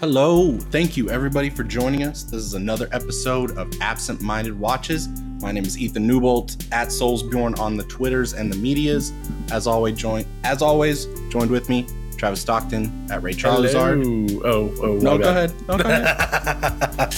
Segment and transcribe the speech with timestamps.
[0.00, 2.22] Hello, thank you everybody for joining us.
[2.22, 5.08] This is another episode of Absent Minded Watches.
[5.42, 9.12] My name is Ethan Newbolt at Soulsbjorn on the Twitters and the medias.
[9.50, 11.86] As always, join as always joined with me
[12.16, 14.40] Travis Stockton at Ray Charlesard.
[14.42, 15.52] Oh, oh, No, go ahead.
[15.68, 17.14] No, go ahead.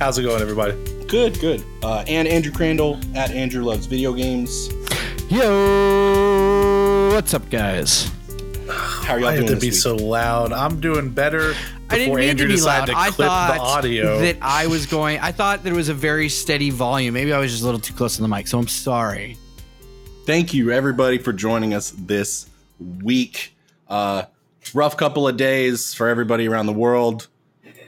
[0.00, 0.72] How's it going, everybody?
[1.10, 1.64] good, good.
[1.82, 4.68] Uh, and Andrew Crandall at Andrew Loves Video Games.
[5.30, 8.10] Yo, what's up, guys?
[8.68, 9.74] How are y'all I have doing to this be week?
[9.74, 10.52] so loud.
[10.52, 11.54] I'm doing better.
[11.88, 12.90] I didn't mean Andrew to be loud.
[12.90, 14.18] I to clip thought the audio.
[14.22, 15.20] that I was going.
[15.20, 17.14] I thought there was a very steady volume.
[17.14, 19.36] Maybe I was just a little too close to the mic, so I'm sorry.
[20.26, 23.54] Thank you everybody for joining us this week.
[23.88, 24.24] Uh,
[24.74, 27.28] rough couple of days for everybody around the world,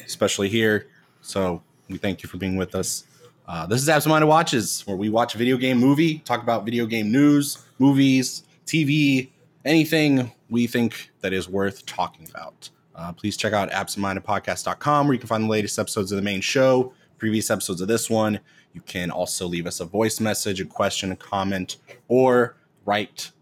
[0.07, 0.87] especially here.
[1.23, 3.03] So we thank you for being with us.
[3.47, 6.65] Uh, this is Absent Minded Watches, where we watch a video game movie, talk about
[6.65, 9.31] video game news, movies, TV,
[9.65, 12.71] anything we think that is worth talking about.
[12.95, 16.41] Uh, please check out absentmindedpodcast.com where you can find the latest episodes of the main
[16.41, 18.39] show, previous episodes of this one.
[18.75, 21.79] You can also leave us a voice message, a question, a comment,
[22.09, 23.33] or write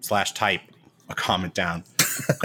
[0.00, 0.60] slash type
[1.08, 1.84] a comment down.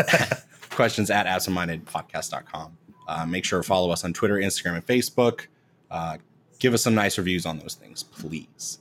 [0.69, 2.77] Questions at absentmindedpodcast.com.
[3.07, 5.47] Uh, make sure to follow us on Twitter, Instagram, and Facebook.
[5.89, 6.17] Uh,
[6.61, 8.79] give us some nice reviews on those things, please.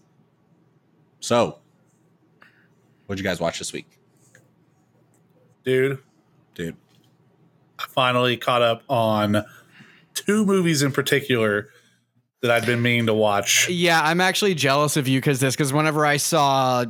[1.18, 1.58] So,
[3.06, 3.86] what'd you guys watch this week,
[5.64, 5.98] Dude,
[6.54, 6.76] dude?
[7.78, 9.44] I finally caught up on
[10.14, 11.70] two movies in particular
[12.42, 13.68] that I'd been meaning to watch.
[13.68, 15.54] Yeah, I'm actually jealous of you because this.
[15.56, 16.84] Because whenever I saw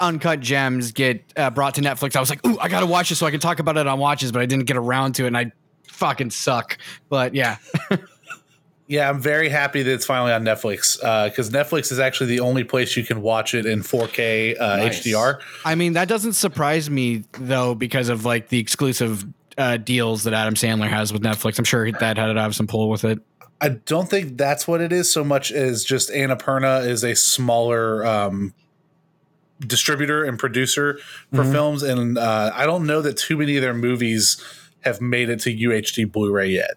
[0.00, 3.18] Uncut Gems get uh, brought to Netflix, I was like, "Ooh, I gotta watch this
[3.18, 5.28] so I can talk about it on Watches," but I didn't get around to it,
[5.28, 5.52] and I
[5.88, 6.78] fucking suck.
[7.08, 7.58] But yeah,
[8.88, 10.96] Yeah, I'm very happy that it's finally on Netflix
[11.28, 15.02] because Netflix is actually the only place you can watch it in 4K uh, Nice.
[15.04, 15.40] HDR.
[15.64, 19.24] I mean that doesn't surprise me though because of like the exclusive
[19.58, 21.58] uh, deals that Adam Sandler has with Netflix.
[21.58, 23.18] I'm sure that had to have some pull with it.
[23.60, 28.04] I don't think that's what it is so much as just Annapurna is a smaller
[28.06, 28.52] um,
[29.60, 30.98] distributor and producer
[31.34, 31.52] for Mhm.
[31.52, 34.36] films, and uh, I don't know that too many of their movies
[34.82, 36.72] have made it to UHD Blu-ray yet.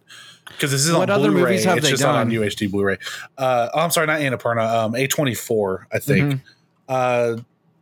[0.59, 2.35] Because this is What on other Blu-ray, movies have it's they just not on done?
[2.43, 2.97] UHD Blu-ray.
[3.37, 4.67] Uh, oh, I'm sorry, not Annapurna.
[4.85, 6.33] Um, A24, I think.
[6.33, 6.41] Mhm.
[6.89, 7.37] Uh,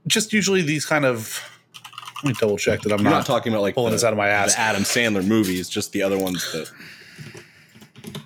[0.06, 1.42] just usually these kind of.
[2.24, 4.14] Let me double check that I'm not not talking about like pulling the, this out
[4.14, 4.54] of my ass.
[4.56, 6.72] the Adam Sandler movies, just the other ones that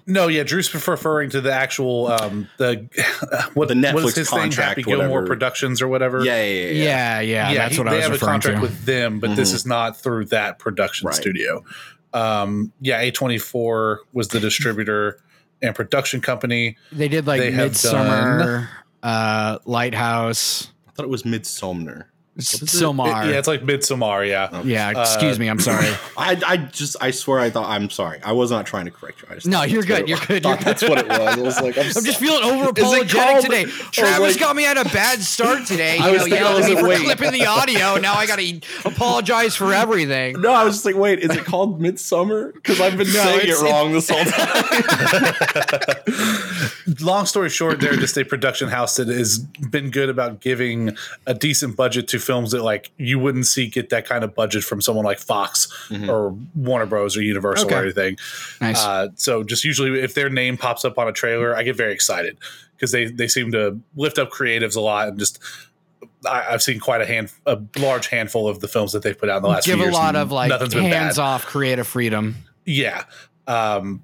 [0.07, 2.87] No, yeah, Drew's referring to the actual um the
[3.53, 5.27] what The what Netflix is his thing, contract, Happy Gilmore whatever.
[5.27, 6.23] Productions or whatever.
[6.23, 7.19] yeah, yeah, yeah.
[7.19, 7.19] Yeah,
[7.51, 8.47] yeah, that's he- what I was referring to.
[8.47, 8.61] They have a contract to.
[8.61, 9.55] with them, but this Mhm.
[9.55, 11.15] is not through that production Right.
[11.15, 11.63] studio.
[12.13, 15.19] Um, yeah, A twenty four was the distributor
[15.61, 16.77] and production company.
[16.91, 18.69] They did like They have Midsummer,
[19.03, 21.23] uh, Lighthouse, I thought it was
[22.37, 23.03] Midsummer.
[23.03, 23.29] Silmar.
[23.29, 24.25] Yeah, it's like Midsommar.
[24.27, 25.85] Yeah, yeah, excuse uh, me, I'm sorry.
[26.17, 27.69] I, I just, I swear, I thought.
[27.69, 28.21] I'm sorry.
[28.23, 29.27] I was not trying to correct you.
[29.29, 31.19] I just No, you're good, you're good, you're thought that's what it was.
[31.19, 33.63] I was like, I'm, I'm just feeling over apologetic today.
[33.63, 35.97] I Travis like- got me at a bad start today.
[35.97, 37.03] You I was know, thinking- I yelling was at me like, for wait.
[37.17, 37.97] clipping the audio.
[37.97, 40.39] Now I got to apologize for everything.
[40.39, 42.53] No, I was just like, wait, is it called Midsummer?
[42.53, 44.53] Because I've been No, saying it wrong this whole time.
[47.01, 51.33] long story short, they're just a production house that has been good about giving a
[51.33, 54.79] decent budget to films that like you wouldn't see get that kind of budget from
[54.81, 56.07] someone like Fox Mhm.
[56.09, 57.17] or Warner Bros.
[57.17, 57.75] or Universal Okay.
[57.75, 58.17] or anything.
[58.61, 58.83] Nice.
[58.83, 61.93] Uh, so just usually if their name pops up on a trailer, I get very
[61.93, 62.37] excited
[62.77, 65.39] because they they seem to lift up creatives a lot and just.
[66.23, 69.27] I, I've seen quite a hand, a large handful of the films that they've put
[69.27, 69.95] out in the last Give few a years.
[69.95, 71.01] lot of like nothing's been bad.
[71.03, 72.35] hands off creative freedom.
[72.63, 73.05] Yeah.
[73.47, 74.03] Um,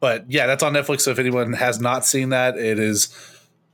[0.00, 1.02] but yeah, that's on Netflix.
[1.02, 3.16] So if anyone has not seen that, it is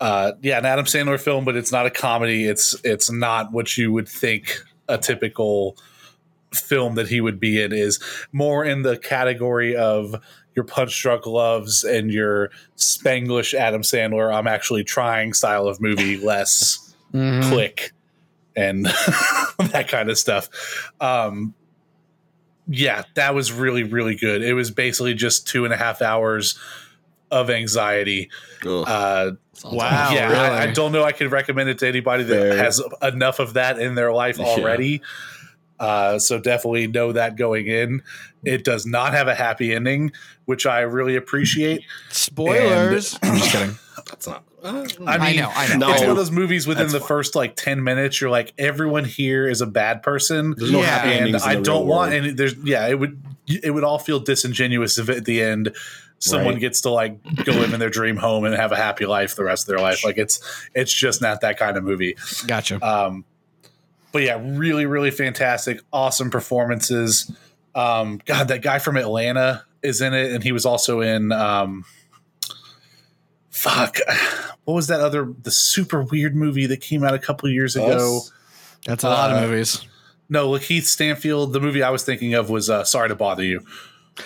[0.02, 2.46] uh yeah, an Adam Sandler film, but it's not a comedy.
[2.46, 5.76] It's it's not what you would think a typical
[6.52, 7.98] film that he would be in is
[8.32, 10.14] more in the category of
[10.54, 16.18] your punch drunk loves and your Spanglish Adam Sandler, I'm actually trying style of movie,
[16.22, 17.48] less Mhm.
[17.50, 17.92] click
[18.56, 18.84] and
[19.70, 20.48] that kind of stuff.
[21.00, 21.54] Um,
[22.68, 24.42] yeah, that was really, really good.
[24.42, 26.58] It was basically just two and a half hours
[27.30, 28.30] of anxiety.
[28.66, 29.70] Ugh, Uh, sounds wow.
[30.04, 30.16] awful.
[30.16, 30.38] yeah, really?
[30.38, 31.04] I, I don't know.
[31.04, 32.56] I could recommend it to anybody that Fair.
[32.56, 34.44] has enough of that in their life Yeah.
[34.46, 35.02] already.
[35.80, 38.02] Uh, so definitely know that going in.
[38.44, 40.12] It does not have a happy ending,
[40.44, 41.82] which I really appreciate.
[42.10, 43.18] Spoilers.
[43.22, 43.74] I'm just kidding.
[44.06, 44.44] That's not.
[44.62, 45.90] uh, I I mean, know, I know.
[45.90, 49.04] It's one of those movies within That's the first like 10 minutes, you're like, everyone
[49.04, 50.54] here is a bad person.
[50.56, 50.86] There's no Yeah.
[50.86, 51.42] happy and endings.
[51.44, 52.24] in I the don't real want world.
[52.24, 52.32] any.
[52.32, 55.74] There's yeah, it would it would all feel disingenuous if at the end
[56.22, 56.60] someone Right.
[56.60, 59.42] gets to like go live in their dream home and have a happy life the
[59.42, 60.04] rest of their life.
[60.04, 60.40] Like it's
[60.72, 62.16] it's just not that kind of movie.
[62.46, 62.80] Gotcha.
[62.80, 63.24] Um,
[64.12, 67.30] but yeah, really, really fantastic, awesome performances.
[67.74, 71.84] Um, God, that guy from Atlanta is in it, and he was also in um,
[73.50, 73.96] fuck.
[74.64, 78.20] What was that other the super weird movie that came out a couple years ago?
[78.86, 79.84] That's a lot uh, of movies.
[80.28, 81.52] No, Lakeith Stanfield.
[81.52, 83.66] The movie I was thinking of was uh, Sorry to Bother You.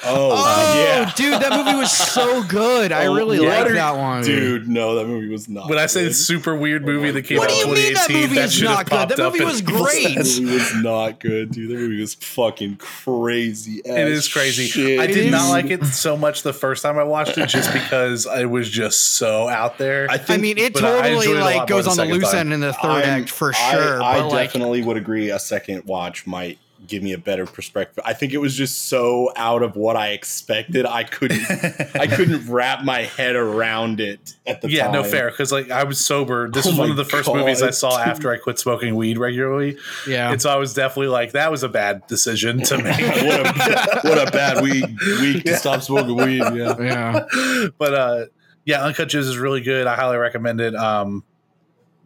[0.04, 1.12] Oh, Oh, yeah.
[1.14, 2.90] dude, that movie was so good.
[2.92, 4.24] I Oh, really what like that one.
[4.24, 5.68] Dude, no, that movie was not.
[5.70, 6.14] When I say good.
[6.14, 8.52] super weird oh, movie that came What out do in you mean that movie is
[8.52, 9.16] should have not good?
[9.16, 10.16] That movie in was great.
[10.16, 11.70] That movie was not good, dude.
[11.70, 13.80] That movie was fucking crazy.
[13.84, 14.98] It is crazy.
[14.98, 18.26] I did not like it so much the first time I watched it, just because
[18.26, 20.08] it was just so out there.
[20.10, 22.30] I, I mean, it totally enjoyed it a lot like goes the on the loose
[22.32, 22.40] time.
[22.40, 24.02] end in the 3rd I'm- act for I- sure.
[24.02, 25.30] I, but like, definitely would agree.
[25.30, 28.02] A second watch might give me a better perspective.
[28.06, 30.86] I think it was just so out of what I expected.
[30.86, 31.44] I couldn't.
[31.94, 34.92] I couldn't wrap my head around it at the yeah, time.
[34.92, 35.30] no fair.
[35.30, 36.50] Because like I was sober.
[36.50, 38.94] This Oh was one of the first God, movies I saw after I quit smoking
[38.94, 40.32] weed regularly, yeah.
[40.32, 43.00] and so I was definitely like, that was a bad decision to make.
[43.00, 44.84] what a what a bad week
[45.20, 46.42] week to stop smoking weed.
[46.54, 46.78] Yeah.
[46.78, 47.66] yeah.
[47.78, 48.26] but uh
[48.64, 51.24] yeah uncut gems is really good i highly recommend it um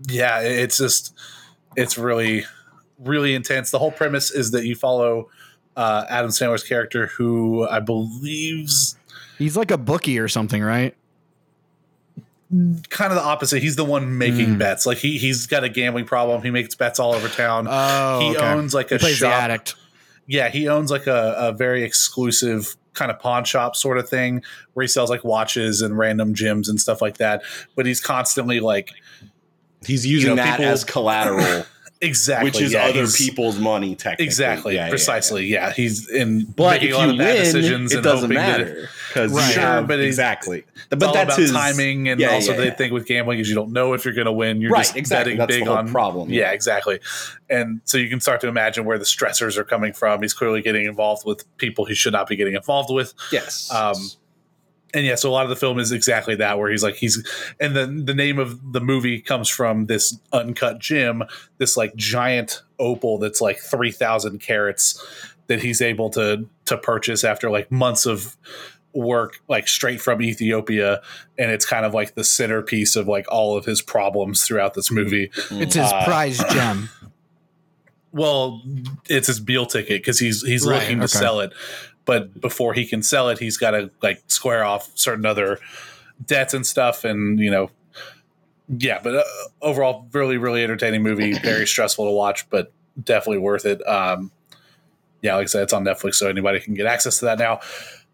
[0.08, 1.14] yeah it's just
[1.76, 2.44] it's really
[3.02, 5.28] really intense the whole premise is that you follow
[5.76, 8.96] uh adam sandler's character who i believe's
[9.38, 10.94] He's like a bookie or something, right?
[12.90, 14.58] kind of the opposite he's the one making Mm.
[14.58, 18.18] bets like he he's got a gambling problem he makes bets all over town Oh,
[18.20, 18.44] he okay.
[18.44, 19.76] owns like He a plays shop the addict.
[20.26, 24.42] yeah, he owns like a, a very exclusive kind of pawn shop sort of thing
[24.74, 27.42] where he sells like watches and random gems and stuff like that.
[27.76, 28.90] But he's constantly like,
[29.86, 31.64] He's using You know, that people- as collateral,
[32.00, 33.94] exactly, which is yeah, other people's money.
[33.94, 34.90] Technically, Exactly, Yeah, yeah, yeah.
[34.90, 35.46] precisely.
[35.46, 38.32] Yeah, he's in But making if a lot you of bad win, decisions it doesn't
[38.32, 39.52] matter because Right.
[39.54, 40.58] Sure, but exactly.
[40.74, 43.72] It's but that's about his timing, and also they think with gambling is you don't
[43.72, 44.60] know if you're going to win.
[44.60, 45.32] You're Right, just exactly.
[45.32, 46.42] betting That's the big on problem, Yeah.
[46.42, 46.50] yeah.
[46.52, 47.00] exactly.
[47.48, 50.22] And so you can start to imagine where the stressors are coming from.
[50.22, 53.12] He's clearly getting involved with people he should not be getting involved with.
[53.32, 53.68] Yes.
[53.72, 53.96] Um,
[54.94, 57.24] and yeah, so a lot of the film is exactly that, where he's like he's,
[57.60, 61.22] and then the name of the movie comes from this uncut gem,
[61.58, 65.02] this like giant opal that's like three thousand carats
[65.46, 68.36] that he's able to to purchase after like months of
[68.92, 71.00] work, like straight from Ethiopia,
[71.38, 74.90] and it's kind of like the centerpiece of like all of his problems throughout this
[74.90, 75.30] movie.
[75.52, 76.88] It's his Uh, prize gem.
[78.12, 78.60] Well,
[79.08, 81.18] it's his Beal ticket because he's he's Right, looking to okay.
[81.18, 81.52] sell it,
[82.04, 85.58] but before he can sell it, he's got to like square off certain other
[86.24, 87.70] debts and stuff, and you know,
[88.68, 89.00] yeah.
[89.02, 89.22] But uh,
[89.62, 91.32] overall, really, really entertaining movie.
[91.42, 93.86] Very stressful to watch, but definitely worth it.
[93.86, 94.30] Um,
[95.22, 97.60] yeah, like I said, it's on Netflix, so anybody can get access to that now.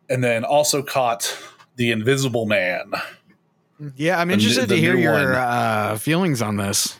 [0.09, 1.37] And then also caught
[1.77, 2.93] The Invisible Man.
[3.97, 5.33] Yeah, I'm the interested to hear your one.
[5.35, 6.99] uh, feelings on this.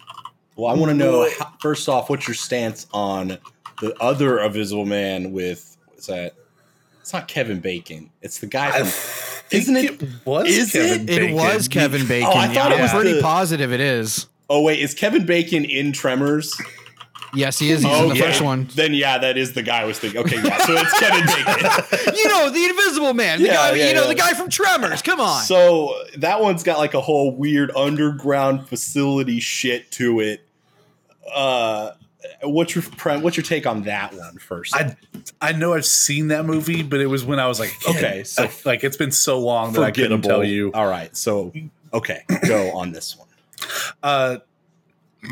[0.57, 3.39] well, I want to know how, first off what's your stance on
[3.81, 6.35] the other Invisible Man with what's that?
[7.07, 8.11] It's not Kevin Bacon.
[8.21, 8.89] It's the guy from.
[8.89, 11.23] think Isn't it- was is Kevin it?
[11.23, 12.31] It was Kevin Bacon.
[12.35, 14.27] Oh, I thought yeah, it was I'm pretty the- positive it is.
[14.51, 16.61] Oh wait, is Kevin Bacon in Tremors?
[17.33, 17.85] Yes, he is.
[17.85, 18.23] He's oh, in the yeah.
[18.25, 18.69] first one.
[18.75, 20.21] Then yeah, that is the guy I was thinking.
[20.23, 22.15] Okay, yeah, so it's Kevin Bacon.
[22.17, 23.39] You know, the Invisible Man.
[23.39, 24.09] The Yeah, guy, yeah, you know, yeah.
[24.09, 25.01] the guy from Tremors.
[25.03, 25.45] Come on.
[25.45, 30.41] So that one's got like a whole weird underground facility shit to it.
[31.33, 31.93] Uh,
[32.43, 34.75] what's your pre- what's your take on that one first?
[34.75, 34.97] I
[35.41, 37.71] I know I've seen that movie, but it was when I was like.
[37.89, 40.71] Okay, so- Uh, like it's been so long that I couldn't tell you.
[40.73, 41.53] All right, so
[41.93, 43.29] okay, go on this one.
[44.03, 44.39] Uh,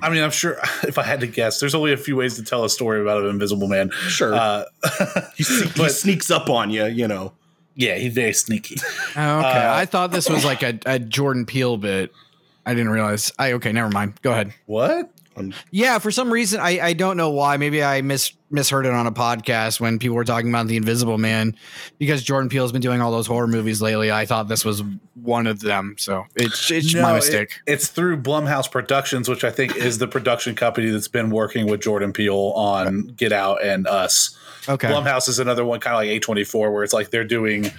[0.02, 2.42] I mean, I'm sure if I had to guess, there's only a few ways to
[2.42, 3.90] tell a story about an invisible man.
[4.08, 4.64] Sure, Uh,
[5.36, 6.86] he, sne- he sneaks up on you.
[6.86, 7.32] You know,
[7.76, 8.76] yeah, he's very sneaky.
[9.16, 12.12] Oh, okay, uh, I thought this was like a, a Jordan Peele bit.
[12.66, 13.30] I didn't realize.
[13.38, 14.14] I okay, never mind.
[14.22, 14.54] Go ahead.
[14.66, 15.10] What?
[15.70, 17.56] Yeah, for some reason I, I don't know why.
[17.56, 21.18] Maybe I mis misheard it on a podcast when people were talking about the Invisible
[21.18, 21.56] Man
[21.98, 24.12] because Jordan Peele's been doing all those horror movies lately.
[24.12, 24.82] I thought this was
[25.14, 27.60] one of them, so it's it's my mistake.
[27.66, 31.66] it- it's through Blumhouse Productions, which I think is the production company that's been working
[31.66, 34.36] with Jordan Peele on Get Out and Us.
[34.68, 37.70] okay, Blumhouse is another one, kind of like A24, where it's like they're doing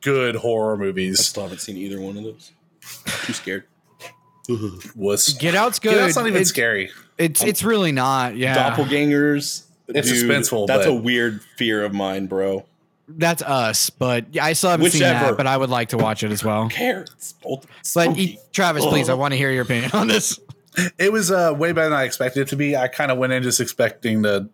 [0.00, 1.24] good horror I movies.
[1.26, 2.52] still haven't seen either one of those.
[3.24, 3.64] Too scared.
[4.96, 5.90] Was Get Out's good.
[5.94, 6.90] Get Out's not even It's- scary.
[7.18, 8.36] It's it's really not.
[8.36, 9.64] Yeah, Doppelgangers.
[9.88, 12.64] It's suspenseful, That's but- a weird fear of mine, bro.
[13.08, 13.88] that's us.
[13.90, 15.36] But I still haven't seen that.
[15.36, 16.68] But I would like to watch it as well.
[16.68, 17.02] Care.
[17.16, 18.22] It's both But spooky.
[18.22, 20.38] e- Travis, please, I want to hear your opinion on this.
[20.98, 22.76] It was uh, way better than I expected it to be.
[22.76, 24.48] I kind of went in just expecting to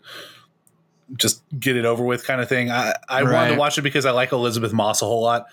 [1.17, 2.71] just get it over with, kind of thing.
[2.71, 5.47] I, I wanted to watch it because I like Elisabeth Moss a whole lot,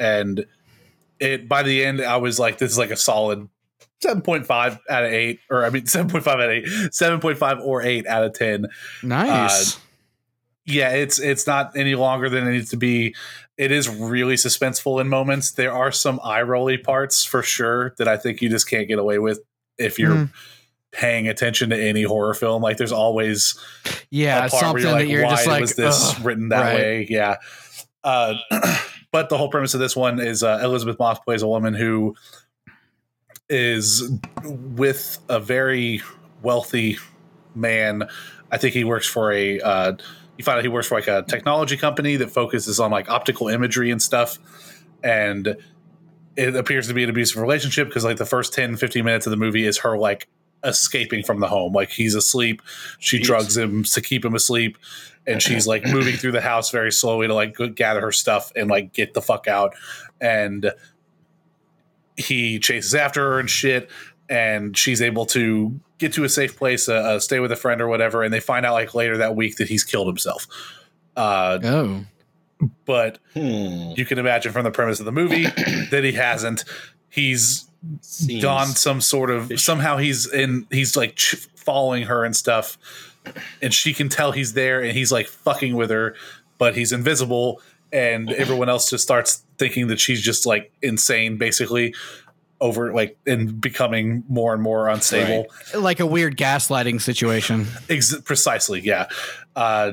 [0.00, 0.44] and
[1.20, 3.48] it by the end I was like, this is like a solid
[4.04, 8.24] 7.5 out of 8 or i mean 7.5 out of 8 7.5 or 8 out
[8.24, 8.66] of 10
[9.02, 9.76] Nice.
[9.76, 9.80] Uh,
[10.66, 13.14] yeah it's it's not any longer than it needs to be
[13.56, 18.08] it is really suspenseful in moments there are some eye rolly parts for sure that
[18.08, 19.40] i think you just can't get away with
[19.78, 20.30] if you're Mm.
[20.92, 23.58] paying attention to any horror film like there's always
[24.10, 26.48] yeah, a part something where you're like, that you're why just like, was this written
[26.48, 26.74] that right.
[26.74, 27.06] way?
[27.10, 27.36] Yeah.
[28.02, 28.34] Uh,
[29.12, 32.14] but the whole premise of this one is uh, Elisabeth Moss plays a woman who
[33.48, 34.10] is
[34.44, 36.02] with a very
[36.42, 36.98] wealthy
[37.54, 38.08] man.
[38.50, 39.60] I think he works for a.
[39.60, 39.96] Uh,
[40.36, 43.48] you find out he works for like a technology company that focuses on like optical
[43.48, 44.38] imagery and stuff,
[45.02, 45.56] and
[46.36, 49.30] it appears to be an abusive relationship because like the first 10 15 minutes of
[49.30, 50.28] the movie is her like
[50.64, 52.60] escaping from the home like he's asleep
[52.98, 53.22] she Jeez.
[53.22, 54.76] drugs him to keep him asleep
[55.26, 58.68] and she's like moving through the house very slowly to like gather her stuff and
[58.68, 59.74] like get the fuck out
[60.20, 60.72] and
[62.16, 63.90] he chases after her and shit
[64.28, 67.80] and she's able to get to a safe place uh, uh, stay with a friend
[67.80, 70.46] or whatever and they find out like later that week that he's killed himself
[71.16, 72.04] uh, Oh.
[72.84, 73.92] but Hmm.
[73.96, 75.44] you can imagine from the premise of the movie
[75.90, 76.64] that he hasn't
[77.08, 77.68] he's
[78.00, 79.58] Seems- done some sort of fishy.
[79.58, 82.78] somehow he's in he's like ch- following her and stuff
[83.62, 86.14] and she can tell he's there and he's like fucking with her
[86.58, 87.60] but he's invisible
[87.92, 91.94] and everyone else just starts thinking that she's just like insane basically
[92.60, 97.66] over like and becoming more and more unstable Like a weird gaslighting situation.
[97.88, 99.08] Ex- precisely, yeah.
[99.54, 99.92] Uh,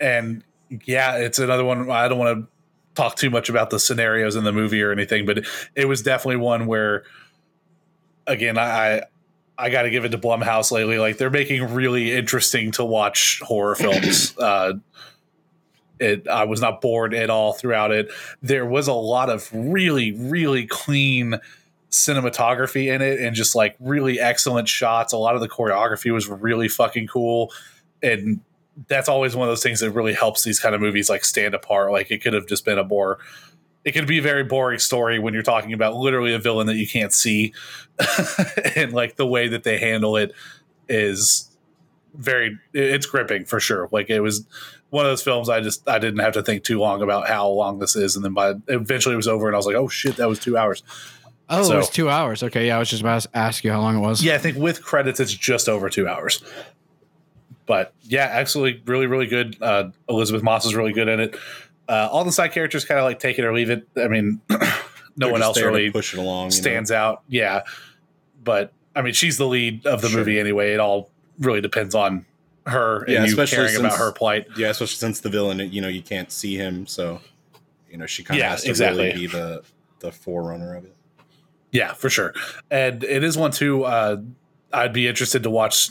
[0.00, 0.42] and
[0.84, 1.90] yeah, it's another one.
[1.90, 2.48] I don't want to
[2.94, 6.36] talk too much about the scenarios in the movie or anything, but it, was definitely
[6.36, 7.04] one where,
[8.26, 9.02] again, I I,
[9.58, 10.98] I got to give it to Blumhouse lately.
[10.98, 14.36] Like they're making really interesting to watch horror films.
[14.38, 14.74] uh,
[16.00, 18.10] it I was not bored at all throughout it.
[18.42, 21.38] There was a lot of really really clean
[21.90, 25.12] cinematography in it and just like really excellent shots.
[25.12, 27.52] A lot of the choreography was really fucking cool.
[28.02, 28.40] And
[28.88, 31.54] that's always one of those things that really helps these kind of movies like stand
[31.54, 31.92] apart.
[31.92, 33.18] Like it could have just been a more
[33.84, 36.76] it could be a very boring story when you're talking about literally a villain that
[36.76, 37.52] you can't see.
[38.76, 40.32] and like the way that they handle it
[40.88, 41.50] is
[42.14, 43.88] very it's gripping for sure.
[43.90, 44.46] Like it was
[44.92, 47.48] one of those films I just I didn't have to think too long about how
[47.48, 49.88] long this is and then by eventually it was over and I was like, "Oh
[49.88, 50.82] shit, that was 2 hours."
[51.48, 52.42] Oh, So- it was two hours.
[52.42, 54.22] Okay, yeah, I was just about to ask you how long it was.
[54.22, 56.42] Yeah, I think with credits, it's just over two hours.
[57.66, 59.56] But yeah, actually, really, really good.
[59.60, 61.36] Uh, Elisabeth Moss is really good in it.
[61.88, 63.86] Uh, all the side characters kind of like take it or leave it.
[63.96, 64.58] I mean, no
[65.16, 66.44] They're one else really push it along.
[66.50, 66.60] you know?
[66.62, 67.22] stands out.
[67.28, 67.62] Yeah,
[68.42, 70.18] but I mean, she's the lead of the Sure.
[70.20, 70.72] movie anyway.
[70.74, 72.24] It all really depends on
[72.66, 74.46] her Yeah, and you especially caring about her plight.
[74.56, 77.20] Yeah, especially since the villain, you know, you can't see him, so
[77.90, 79.04] you know she kind of Yeah, has to exactly.
[79.06, 79.62] really be the
[80.00, 80.94] the forerunner of it.
[81.70, 82.34] Yeah, for sure.
[82.70, 83.84] And it is one too.
[83.84, 84.18] Uh,
[84.72, 85.90] I'd be interested to watch.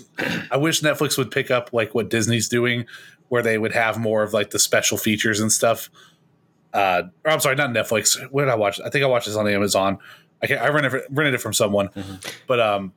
[0.51, 2.85] I wish Netflix would pick up like what Disney's doing,
[3.29, 5.89] where they would have more of like the special features and stuff.
[6.73, 8.17] Uh, or I'm sorry, not Netflix.
[8.31, 8.79] Where did I watch?
[8.79, 9.97] I think I watched this on Amazon.
[10.41, 12.33] I I rented it, rented it from someone, Mhm.
[12.47, 12.93] but um.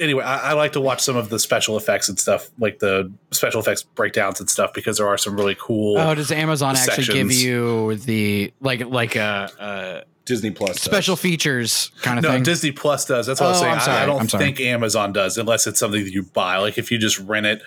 [0.00, 3.12] Anyway, I, I like to watch some of the special effects and stuff, like the
[3.30, 5.98] special effects breakdowns and stuff, because there are some really cool.
[5.98, 10.82] Oh, does Amazon actually give you the like like a, Disney Plus a does.
[10.82, 12.38] special features kind of No, thing?
[12.40, 13.26] No, Disney Plus does.
[13.26, 13.74] That's what I was Oh, saying.
[13.74, 14.44] I'm I- I, don't I'm sorry.
[14.44, 16.56] think Amazon does unless it's something that you buy.
[16.58, 17.62] Like if you just rent it,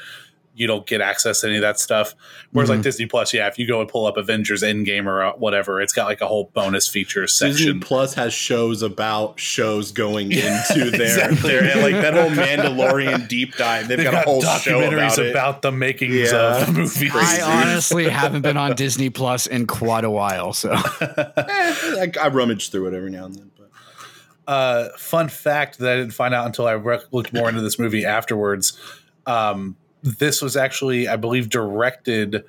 [0.55, 2.13] you don't get access to any of that stuff.
[2.51, 2.77] Whereas Mm-hmm.
[2.77, 5.81] like Disney Plus, yeah, if you go and pull up Avengers Endgame or uh, whatever,
[5.81, 7.57] it's got like a whole bonus feature section.
[7.65, 7.79] Disney.
[7.79, 11.50] Plus has shows about shows going Yeah, into their, exactly.
[11.50, 13.88] their and like that whole Mandalorian deep dive.
[13.88, 15.31] They've, They've got, a whole show documentaries about, it.
[15.31, 16.57] about, the makings Yeah.
[16.62, 17.12] of the movies.
[17.15, 20.72] I honestly haven't been on Disney Plus in quite a while, so
[21.17, 23.51] I, I rummage through it every now and then.
[23.57, 27.62] But uh, fun fact that I didn't find out until I re- looked more into
[27.62, 28.77] this movie afterwards.
[29.25, 32.43] Um, this was actually, I believe, directed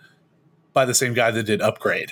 [0.72, 2.10] by the same guy that did Upgrade.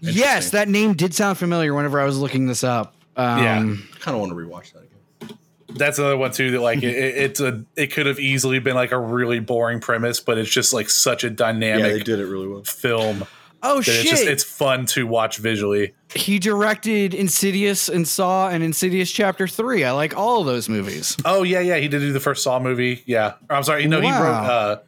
[0.00, 2.94] yes, that name did sound familiar whenever I was looking this up.
[3.16, 3.58] Um, Yeah.
[3.60, 5.38] I kind of want to rewatch that again.
[5.76, 8.74] that's another one too that like it, it- it's a it could have easily been
[8.74, 11.84] like a really boring premise but it's just like such a dynamic.
[11.86, 12.62] Yeah, they did it really well.
[12.64, 13.24] film
[13.66, 13.94] Oh shit!
[14.00, 19.48] it's just it's fun to watch visually he directed Insidious and Saw and Insidious Chapter
[19.48, 19.82] Three.
[19.84, 21.16] I like all of those movies.
[21.24, 24.00] oh yeah yeah he did do the first saw movie yeah Or, i'm sorry no
[24.00, 24.22] he Wow.
[24.22, 24.78] wrote uh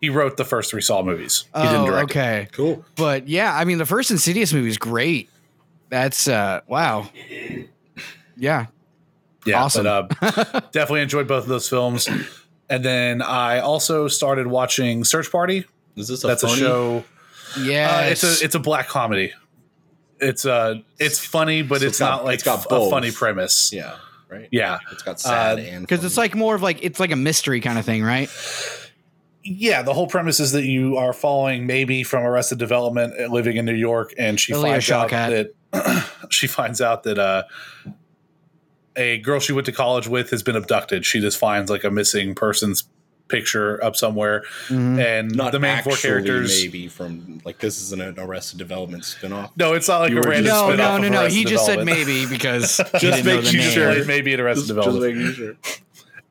[0.00, 2.12] he wrote the first three saw movies he didn't oh, direct it.
[2.18, 2.48] okay.
[2.52, 2.84] Cool.
[2.96, 5.30] But yeah, I mean, the first Insidious movie is great.
[5.88, 7.08] That's uh, wow.
[8.36, 8.66] Yeah,
[9.46, 9.84] yeah Awesome.
[9.84, 12.08] but uh definitely enjoyed both of those films
[12.68, 15.64] and then i also started watching search party
[15.96, 17.04] Is this a that's a show
[17.60, 17.96] yeah.
[17.98, 19.32] uh, it's a it's a black comedy
[20.18, 22.68] it's uh it's funny, but So it's, it's got- not like it's got f- a
[22.70, 22.90] both.
[22.90, 23.70] funny premise.
[23.72, 23.96] Yeah,
[24.30, 24.48] right.
[24.50, 24.78] Yeah.
[24.90, 27.60] it's got sad Uh, and Because it's like more of like it's like a mystery
[27.60, 28.30] kind of thing, right?
[29.42, 33.58] Yeah, the whole premise is that you are following maybe from Arrested Development, uh, living
[33.58, 35.48] in New York, and she Alia finds out Shawkat.
[35.72, 37.42] that she finds out that uh,
[38.96, 41.04] a girl she went to college with has been abducted.
[41.04, 42.84] She just finds like a missing person's
[43.28, 44.98] picture up somewhere, Mhm.
[45.04, 46.62] and not the main four characters.
[46.62, 49.50] maybe from like this isn't an Arrested Development spinoff.
[49.56, 50.44] No, it's not like You a random.
[50.44, 51.28] just- No, spin-off no, of no, no.
[51.28, 53.70] He just said maybe because Just he didn't know the making name.
[53.72, 53.92] sure.
[53.94, 55.16] Played maybe at Arrested Development.
[55.16, 55.56] making sure.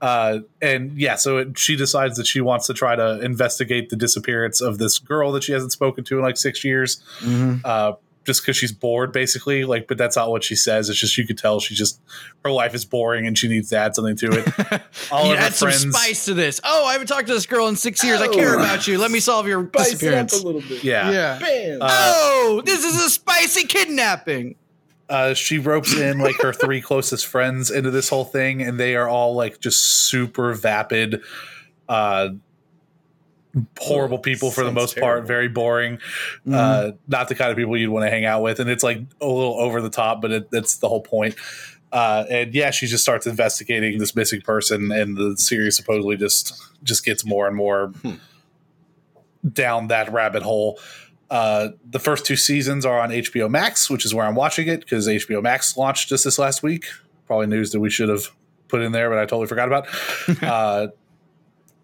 [0.01, 3.95] uh, and yeah, so it, she decides that she wants to try to investigate the
[3.95, 7.01] disappearance of this girl that she hasn't spoken to in like six years.
[7.21, 7.61] Mhm.
[7.63, 7.93] Uh,
[8.25, 9.63] just because she's bored, basically.
[9.65, 10.89] Like, but that's not what she says.
[10.89, 11.99] It's just you could tell she just
[12.43, 14.81] her life is boring and she needs to add something to it.
[15.11, 16.59] All you of her add some friends- spice to this.
[16.63, 18.19] Oh, I haven't talked to this girl in six years.
[18.21, 18.59] I care Oh.
[18.59, 18.97] about you.
[18.97, 20.33] Let me solve your disappearance.
[20.41, 20.83] a little bit.
[20.83, 21.11] Yeah.
[21.11, 21.39] Yeah.
[21.39, 21.77] Bam.
[21.81, 24.55] Uh, oh, this is a spicy kidnapping.
[25.07, 28.95] Uh, she ropes in like her three closest friends into this whole thing, and they
[28.95, 31.21] are all like just super vapid,
[31.87, 32.29] uh,
[33.79, 35.25] horrible people for the most part.
[35.25, 35.99] Very boring.
[36.51, 38.99] Uh, not the kind of people you'd want to hang out with, and it's like
[39.21, 41.35] a little over the top, but it, that's the whole point.
[41.91, 46.61] Uh, and yeah, she just starts investigating this missing person, and the series supposedly just
[46.83, 47.93] just gets more and more
[49.53, 50.79] down that rabbit hole.
[51.29, 54.81] Uh, the first two seasons are on HBO Max, which is where I'm watching it
[54.81, 56.85] because HBO Max launched just this last week.
[57.27, 58.29] Probably news that we should have
[58.67, 59.87] put in there, but I totally forgot about.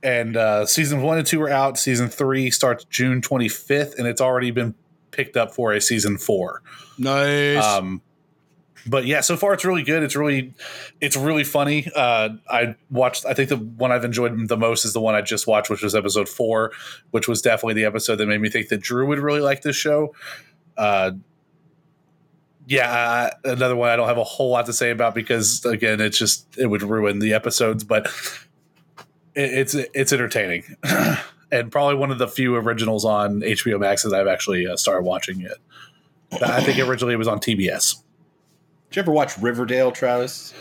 [0.03, 1.77] and uh, season one and two are out.
[1.77, 4.75] Season three starts June 25th, and it's already been
[5.11, 6.61] picked up for a season four.
[6.97, 7.63] Nice.
[7.63, 8.01] Um,
[8.85, 10.01] but yeah, so far it's really good.
[10.01, 10.53] It's really,
[10.99, 11.87] it's really funny.
[11.95, 13.25] Uh, I watched.
[13.25, 15.83] I think the one I've enjoyed the most is the one I just watched, which
[15.83, 16.71] was episode four,
[17.11, 19.75] which was definitely the episode that made me think that Drew would really like this
[19.75, 20.15] show.
[20.77, 21.11] Uh,
[22.67, 22.91] yeah,
[23.43, 26.17] uh, another one I don't have a whole lot to say about because again, it's
[26.17, 28.07] just it would ruin the episodes, but
[29.35, 30.63] it's it's entertaining.
[31.53, 35.03] And probably one of the few originals on HBO Max that I've actually uh, started
[35.03, 35.57] watching yet.
[36.41, 37.95] I think originally it was on TBS.
[38.89, 40.53] Did you ever watch Riverdale, Travis?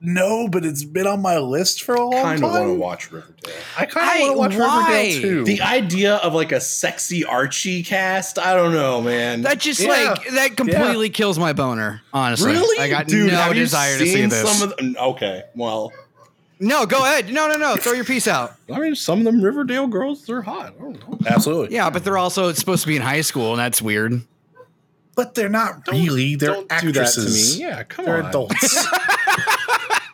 [0.00, 2.40] No, but it's been on my list for a long time.
[2.40, 3.54] Kind of want to watch Riverdale.
[3.76, 5.06] I kind of want to watch why?
[5.06, 5.44] Riverdale too.
[5.44, 9.42] The idea of like a sexy Archie cast, I don't know, man.
[9.42, 9.88] that just yeah.
[9.88, 12.02] like that completely kills my boner.
[12.12, 12.78] Honestly, really?
[12.78, 14.58] I got Dude, no desire to see this.
[14.58, 15.92] Some of the, okay, well,
[16.60, 17.32] no, go ahead.
[17.32, 17.76] No, no, no.
[17.76, 18.54] Throw your piece out.
[18.72, 20.74] I mean, some of them Riverdale girls, they're hot.
[20.78, 21.18] I don't know.
[21.26, 21.74] Absolutely.
[21.74, 24.20] Yeah, but they're also supposed to be in high school, and that's weird.
[25.14, 26.36] But they're not really.
[26.36, 27.58] They're don't do that to actresses.
[27.58, 27.64] me.
[27.64, 28.26] Yeah, come They're on.
[28.28, 28.86] adults.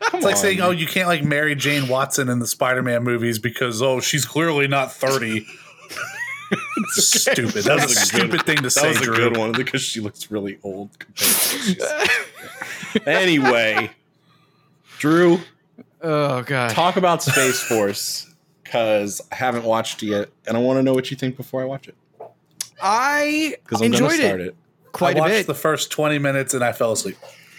[0.04, 0.40] Come It's like on.
[0.40, 4.24] saying, "Oh, you can't like marry Jane Watson in the Spider-Man movies because oh, she's
[4.24, 5.44] clearly not 30.
[6.92, 7.52] stupid.
[7.52, 8.88] That was a That was a stupid thing to that say.
[8.88, 9.14] was a Drew.
[9.16, 12.10] good one because she looks really old compared to what
[12.94, 13.06] she's.
[13.06, 13.90] anyway,
[14.98, 15.40] Drew,
[16.04, 16.70] Oh god.
[16.70, 20.92] talk about Space Force because I haven't watched it yet, and I want to know
[20.94, 21.94] what you think before I watch it.
[22.82, 24.56] I Because I'm going to enjoyed start it, it.
[24.92, 25.46] quite I a watched bit.
[25.46, 27.16] the first 20 minutes and I fell asleep.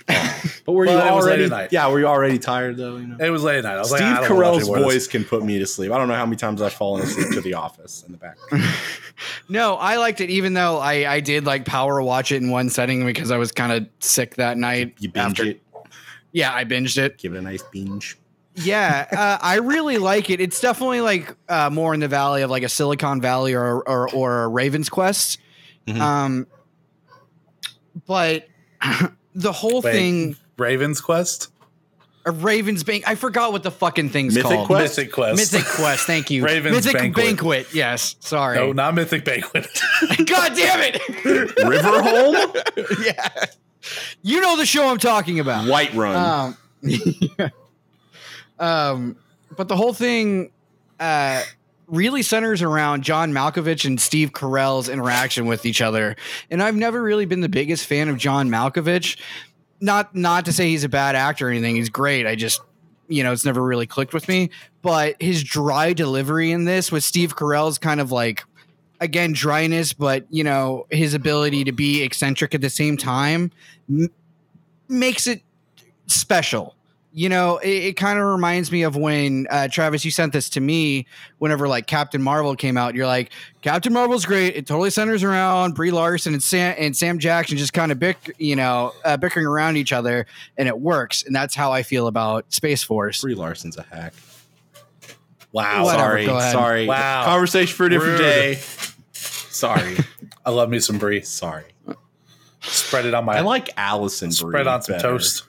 [0.08, 1.44] But were you Well, it was late already?
[1.46, 1.70] at night.
[1.72, 2.98] Yeah, were you already tired though?
[2.98, 3.18] You know.
[3.26, 3.76] It was late at night.
[3.76, 4.94] I was Steve like, I don't wanna watch Carell's any more of this.
[4.94, 5.92] voice can put me to sleep.
[5.92, 8.38] I don't know how many times I've fallen asleep to The Office in the back.
[9.50, 12.70] no, I liked it, even though I I did like power watch it in one
[12.70, 14.96] setting because I was kind of sick that night.
[15.00, 15.62] You binge after- it,
[16.34, 17.18] Yeah, I binged it.
[17.18, 18.18] give it a nice binge.
[18.56, 20.40] Yeah, uh, I really like it.
[20.40, 24.10] It's definitely like uh, more in the valley of like a Silicon Valley or or,
[24.14, 25.40] or a Raven's Quest.
[25.88, 26.00] Mhm.
[26.00, 26.48] Um,
[28.08, 28.48] but
[29.36, 29.92] the whole Wait.
[29.92, 31.52] thing, Raven's Quest?
[32.26, 33.04] a Raven's Bank.
[33.08, 34.68] I forgot what the fucking thing's Mythic called.
[34.68, 34.98] Quest?
[34.98, 35.54] Mythic Quest.
[35.54, 36.08] Mythic Quest.
[36.08, 36.44] Thank you.
[36.46, 37.68] Raven's Mythic Banquet.
[37.74, 38.16] Yes.
[38.20, 38.58] Sorry.
[38.58, 39.68] No, not Mythic Banquet.
[40.26, 40.96] God damn it.
[41.60, 43.46] Riverhome, yeah.
[44.24, 45.68] You know the show I'm talking about.
[45.68, 46.16] White Run.
[46.16, 46.58] Um,
[48.60, 49.18] um,
[49.56, 50.52] but the whole thing
[51.00, 51.44] uh,
[51.88, 56.16] really centers around John Malkovich and Steve Carell's interaction with each other.
[56.50, 59.20] And I've never really been the biggest fan of John Malkovich.
[59.82, 61.76] Not not to say he's a bad actor or anything.
[61.76, 62.26] He's great.
[62.26, 62.62] I just
[63.08, 64.50] you know, it's never really clicked with me.
[64.82, 68.44] But his dry delivery in this with Steve Carell's kind of like
[69.00, 73.52] again dryness, but you know, his ability to be eccentric at the same time
[73.90, 74.10] m-
[74.88, 75.42] makes it
[76.08, 76.76] special.
[77.18, 80.50] You know, it, it kind of reminds me of when uh, Travis, you sent this
[80.50, 81.08] to me.
[81.38, 84.58] Whenever like Captain Marvel came out, you're like, Captain Marvel's great.
[84.58, 88.36] It totally centers around Brie Larson and Sam and Sam Jackson just kind of bick,
[88.38, 90.26] you know, uh, bickering around each other,
[90.58, 91.24] and it works.
[91.24, 93.22] And that's how I feel about Space Force.
[93.22, 94.14] Brie Larson's a hack.
[95.54, 95.86] wow.
[95.86, 96.86] Whatever, sorry, sorry.
[96.88, 97.24] Wow.
[97.24, 98.26] Conversation for a different Rude.
[98.26, 98.60] day.
[99.14, 99.96] Sorry,
[100.46, 101.22] I love me some Brie.
[101.22, 101.64] sorry.
[102.60, 104.34] Spread it on my I like Allison.
[104.34, 105.08] spread Brie on some better.
[105.10, 105.44] toast.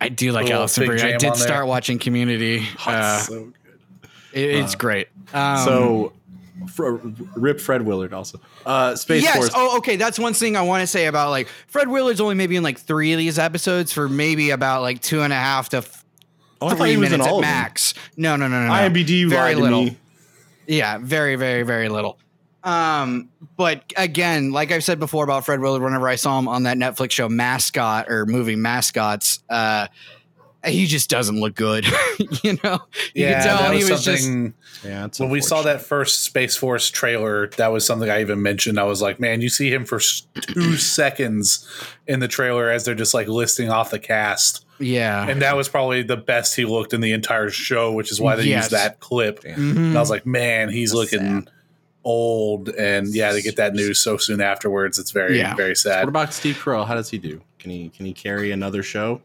[0.00, 1.02] I do like Little Allison Brie.
[1.02, 2.66] I did start watching Community.
[2.86, 4.10] Oh, Uh, it's so good.
[4.32, 5.08] it- it's great.
[5.34, 6.12] Um, So,
[7.36, 8.40] rip Fred Willard also.
[8.66, 9.36] Uh, Space yes.
[9.36, 9.50] Force.
[9.54, 9.96] Oh, okay.
[9.96, 12.78] That's one thing I want to say about like Fred Willard's only maybe in like
[12.78, 16.04] three of these episodes for maybe about like two and a half to f-
[16.60, 17.50] Oh, three he was in minutes at all of them.
[17.52, 17.94] max.
[18.16, 18.66] No, no, no, no.
[18.66, 18.72] no.
[18.72, 19.84] IMBD very little.
[19.84, 19.96] me.
[20.66, 22.18] Yeah, very, very, very little.
[22.68, 26.64] Um, but again, like I've said before about Fred Willard, whenever I saw him on
[26.64, 29.86] that Netflix show Mascot or movie Mascots, uh,
[30.66, 31.86] he just doesn't look good.
[32.42, 32.80] you know,
[33.14, 34.54] you yeah, can tell that he was was just something.
[34.84, 38.78] Yeah, when we saw that first Space Force trailer, that was something I even mentioned.
[38.78, 39.98] I was like, man, you see him for
[40.40, 41.66] two seconds
[42.06, 44.66] in the trailer as they're just like listing off the cast.
[44.78, 45.26] yeah.
[45.28, 48.36] And that was probably the best he looked in the entire show, which is why
[48.36, 48.64] they Yes.
[48.64, 49.40] used that clip.
[49.42, 49.56] Mhm.
[49.76, 51.50] And I was like, man, he's That's looking sad.
[52.08, 52.68] Old.
[52.70, 55.54] And yeah, to get that news so soon afterwards, it's very, Yeah.
[55.54, 56.00] very sad.
[56.00, 56.86] What about Steve Carell?
[56.86, 57.40] How does he do?
[57.58, 59.20] Can he can he carry another show?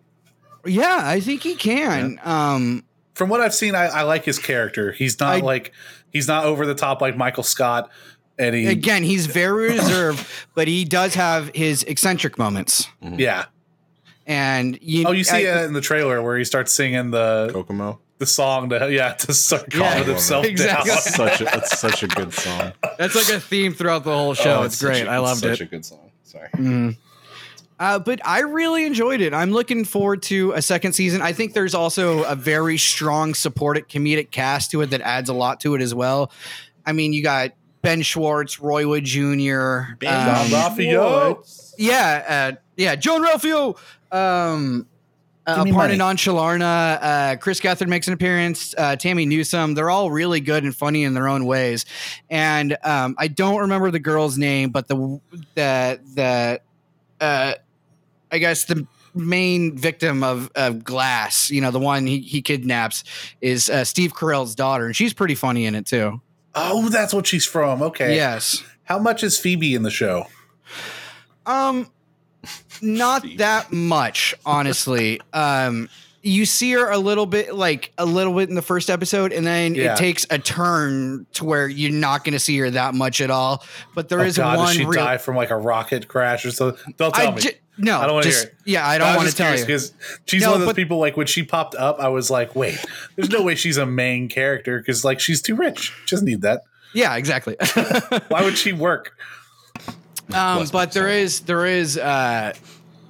[0.65, 2.19] yeah, I think he can.
[2.23, 2.83] Um,
[3.15, 4.91] From what I've seen, I, I like his character.
[4.91, 5.71] He's not I- like,
[6.11, 7.89] he's not over the top like Michael Scott.
[8.39, 12.87] And he, again, he's very reserved, but he does have his eccentric moments.
[13.01, 13.45] yeah.
[14.25, 17.49] And you, Oh, you see I- it in the trailer where he starts singing the
[17.53, 17.99] Kokomo.
[18.19, 20.89] The song to yeah to start calming Yeah, himself exactly.
[20.89, 20.95] down.
[20.95, 22.71] That's such a that's such a good song.
[22.97, 24.59] that's like a theme throughout the whole show.
[24.59, 25.07] Oh, it's, such great.
[25.07, 25.57] a- I it's loved such it.
[25.57, 26.11] Such a good song.
[26.23, 26.49] Sorry.
[26.55, 26.97] Mhm.
[27.79, 29.33] Uh, but I really enjoyed it.
[29.33, 31.21] I'm looking forward to a second season.
[31.21, 35.33] I think there's also a very strong supported comedic cast to it that adds a
[35.33, 36.31] lot to it as well.
[36.85, 41.73] I mean, you got Ben Schwartz, Roy Wood Jr., John um, Ralphio.
[41.77, 43.77] yeah, uh, yeah, Jean-Ralphio,
[44.11, 44.87] um,
[45.45, 45.97] uh, Aparna.
[45.97, 49.73] Nancherla, uh, Chris Gethard makes an appearance, uh, Tammy Newsome.
[49.73, 51.85] They're all really good and funny in their own ways.
[52.29, 55.19] And um, I don't remember the girl's name, but the
[55.55, 56.61] the the
[57.19, 57.53] uh,
[58.31, 63.03] I guess the main victim of, of Glass, you know, the one he, he kidnaps,
[63.41, 66.21] is uh, Steve Carell's daughter, and she's pretty funny in it too.
[66.55, 67.81] Oh, that's what she's from.
[67.81, 68.15] Okay.
[68.15, 68.63] Yes.
[68.83, 70.27] How much is Phoebe in the show?
[71.45, 71.89] Um,
[72.83, 75.19] not that much, honestly.
[75.33, 75.89] Um,
[76.25, 79.45] you see her a little bit, like a little bit in the first episode, and
[79.45, 79.93] then Yeah.
[79.93, 83.29] it takes a turn to where you're not going to see her that much at
[83.29, 83.61] all.
[83.93, 85.03] But there oh is God, one does she real.
[85.03, 86.93] die from like a rocket crash or something?
[86.95, 87.41] Don't tell I me.
[87.41, 88.55] ju- no, I don't wanna hear it.
[88.63, 89.61] Yeah, I don't want to tell you.
[89.65, 89.91] because
[90.25, 90.99] she's No, one of those but- people.
[90.99, 92.77] Like when she popped up, I was like, "Wait,
[93.17, 95.91] there's no way she's a main character because like she's too rich.
[96.05, 96.61] She doesn't need that.
[96.93, 97.57] Yeah, exactly.
[98.29, 99.11] Why would she work?"
[100.31, 101.11] Um, but my there soul.
[101.11, 102.53] is there is uh,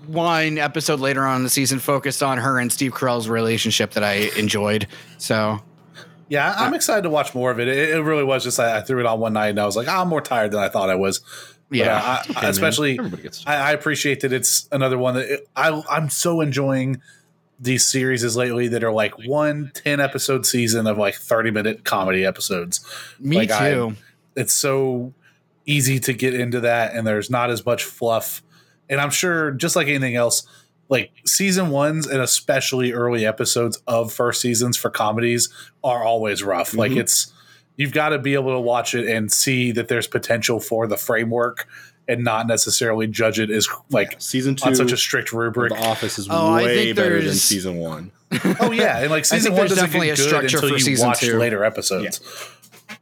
[0.07, 4.03] one episode later on in the season focused on her and Steve Carell's relationship that
[4.03, 4.87] I enjoyed.
[5.17, 5.59] So
[6.29, 7.67] Yeah, I- I'm excited to watch more of it.
[7.67, 9.75] It, it really was just I, I threw it on one night and I was
[9.77, 11.19] like, "Ah, I'm more tired than I thought I was.
[11.69, 11.95] But, Yeah.
[11.95, 12.49] uh, I, Okay, man.
[12.49, 12.99] especially
[13.45, 17.01] I, I appreciate that it's another one that it, I I'm so enjoying
[17.59, 21.85] these series is lately that are like one 10 episode season of like 30 minute
[21.85, 22.83] comedy episodes.
[23.19, 23.95] me Like, I- too.
[24.35, 25.13] It's so
[25.65, 28.41] easy to get into that and there's not as much fluff.
[28.89, 30.45] And I'm sure just like anything else,
[30.89, 35.49] like season ones and especially early episodes of first seasons for comedies
[35.83, 36.73] are always rough.
[36.73, 36.97] Like Mhm.
[36.99, 37.31] it's
[37.77, 40.97] you've got to be able to watch it and see that there's potential for the
[40.97, 41.67] framework
[42.07, 45.71] and not necessarily judge it as like season two on such a strict rubric.
[45.71, 48.11] The Office is Oh, way better than season one.
[48.59, 50.75] Oh yeah, and like season one there's doesn't definitely get a good structure until for
[50.75, 51.37] you season watch two.
[51.39, 52.19] later episodes.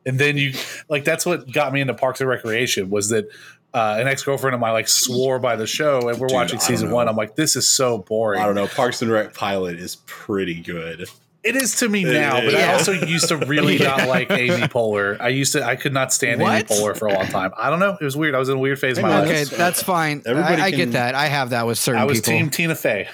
[0.06, 0.54] And then you
[0.90, 3.28] like that's what got me into Parks and Recreation was that
[3.74, 6.60] uh, an ex girlfriend of mine like swore by the show, and we're Dude, watching
[6.60, 6.96] season know.
[6.96, 7.08] one.
[7.08, 8.42] I'm like, this is so boring.
[8.42, 8.68] I don't know.
[8.68, 11.08] Parks and Rec pilot is pretty good.
[11.44, 15.20] It is to me now, but I also used to really not like Amy Poehler.
[15.20, 16.68] I used to, I could not stand Amy What?
[16.68, 17.52] Poehler for a long time.
[17.58, 17.98] I don't know.
[18.00, 18.36] It was weird.
[18.36, 19.28] I was in a weird phase of my man, life.
[19.30, 20.22] Okay, that's- that's fine.
[20.28, 21.16] everybody I, I can- get that.
[21.16, 22.34] I have that with certain I was people.
[22.34, 23.08] team Tina Fey.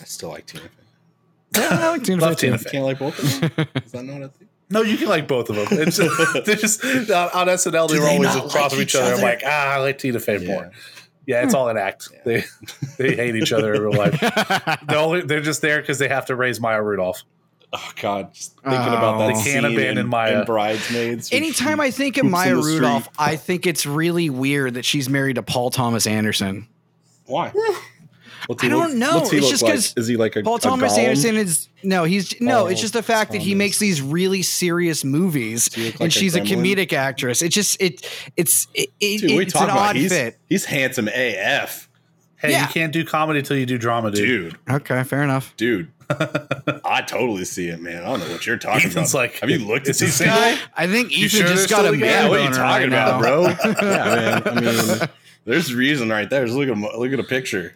[0.00, 1.60] I still like Tina Fey.
[1.60, 2.64] Yeah, I like Tina Love Fey Tina too.
[2.64, 2.70] Fey.
[2.70, 3.66] Can't like both of them.
[3.84, 4.41] Is that not a thing?
[4.72, 5.66] No, you can like both of them.
[5.70, 7.88] It's just, they're just on, on SNL.
[7.88, 9.14] They Do were they always not across like from each each other.
[9.14, 10.48] I'm like, ah, I like Tina Fey Yeah.
[10.54, 10.70] more.
[11.26, 12.08] Yeah, it's all an act.
[12.24, 12.42] They
[12.98, 14.18] they hate each other in real life.
[14.88, 17.22] They're, only, they're just there because they have to raise Maya Rudolph.
[17.72, 19.26] Oh God, just thinking about that Oh.
[19.28, 20.40] They can't scene abandon in, Maya.
[20.40, 21.32] in Bridesmaids.
[21.32, 22.74] Anytime she I think of poops in Maya the street.
[22.74, 26.66] Rudolph, I think it's really weird that she's married to Paul Thomas Anderson.
[27.26, 27.52] why?
[28.46, 29.16] What's I don't know.
[29.16, 29.72] What's he It's look just like?
[29.74, 30.98] 'cause Is he like a Paul Thomas golem?
[31.04, 32.64] Anderson is no, he's no.
[32.64, 35.92] Oh, it's just the fact that he makes these really serious movies, Does he look
[35.94, 37.42] and like a she's a, comedic actress.
[37.42, 39.76] It just it it's it, it, Dude, what are you it's an about?
[39.78, 40.38] odd He's, fit.
[40.48, 41.88] he's handsome AF,
[42.36, 42.62] Hey, Yeah.
[42.62, 44.52] you can't do comedy until you do drama, dude.
[44.52, 44.58] dude.
[44.74, 45.54] Okay, fair enough.
[45.56, 45.88] Dude,
[46.84, 48.02] I totally see it, man.
[48.02, 49.18] I don't know what you're talking Ethan's about.
[49.18, 50.58] like, have you looked at this guy?
[50.76, 53.18] I think You Ethan sure just got a man Yeah, what are you talking right
[53.18, 53.20] about, now.
[53.20, 53.42] bro?
[53.88, 54.42] yeah, man.
[54.44, 55.08] I mean,
[55.44, 56.44] There's reason right there.
[56.44, 57.74] Just look at look at a picture.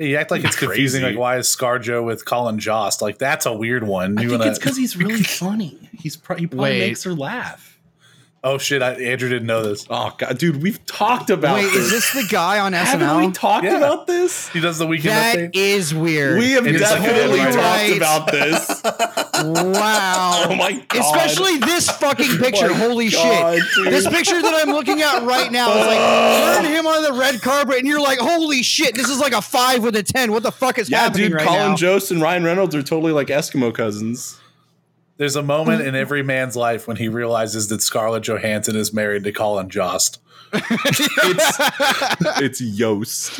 [0.00, 1.02] You act like it's confusing.
[1.02, 1.14] Crazy.
[1.14, 3.02] Like, why is ScarJo with Colin Jost?
[3.02, 4.16] Like, that's a weird one.
[4.16, 5.78] I think wanna- it's because he's really funny.
[5.92, 6.78] He's pro- he probably Wait.
[6.88, 7.69] makes her laugh.
[8.42, 9.86] Oh shit, I, Andrew didn't know this.
[9.90, 11.76] Oh god, dude, we've talked about Wait, this.
[11.76, 13.76] is this the guy on Haven't we talked Yeah.
[13.76, 14.48] about this?
[14.48, 15.56] He does the weekend That update.
[15.56, 16.38] is weird.
[16.38, 17.52] We have It is definitely a deadline.
[17.90, 18.82] talked about this.
[19.42, 20.44] wow.
[20.48, 21.00] Oh my god!
[21.00, 22.68] Especially this fucking picture.
[22.70, 23.64] my Holy God, shit.
[23.74, 23.92] dude.
[23.92, 27.40] This picture that I'm looking at right now is like turn him on the red
[27.40, 30.32] carpet and you're like, holy shit, this is like a five with a ten.
[30.32, 31.34] What the fuck is yeah, happening dude.
[31.38, 31.76] right Colin now?
[31.76, 34.38] Jost and Ryan Reynolds are totally like Eskimo cousins.
[35.20, 35.96] There's a moment in mm-hmm.
[35.96, 40.18] every man's life when he realizes that Scarlett Johansson is married to Colin Jost.
[40.54, 41.58] It's
[42.40, 43.38] it's Yost.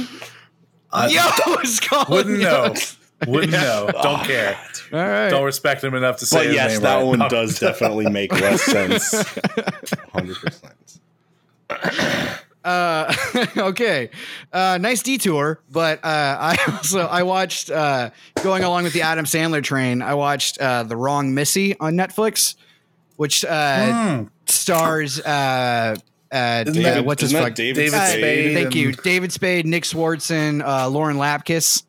[0.93, 1.23] I Yo,
[1.63, 2.69] it's Colin wouldn't know.
[2.69, 2.99] Jost.
[3.27, 3.89] Wouldn't know.
[4.03, 4.59] Don't care.
[4.93, 5.31] All right.
[5.31, 7.03] Don't respect him enough to say But his yes, name that right.
[7.03, 7.29] one No.
[7.31, 9.13] does definitely make less sense.
[10.13, 10.75] Hundred percent.
[12.65, 13.13] Uh,
[13.57, 14.11] okay,
[14.53, 15.61] uh, nice detour.
[15.71, 18.11] But uh, I also I watched uh,
[18.43, 20.03] going along with the Adam Sandler train.
[20.03, 22.55] I watched uh, The Wrong Missy on Netflix,
[23.17, 24.25] which uh, Hmm.
[24.47, 25.97] stars uh,
[26.33, 27.55] uh, uh, what's his fuck?
[27.55, 31.83] David David Uh, Spade Thank and- you, David Spade, Nick Swardson, uh, Lauren Lapkus.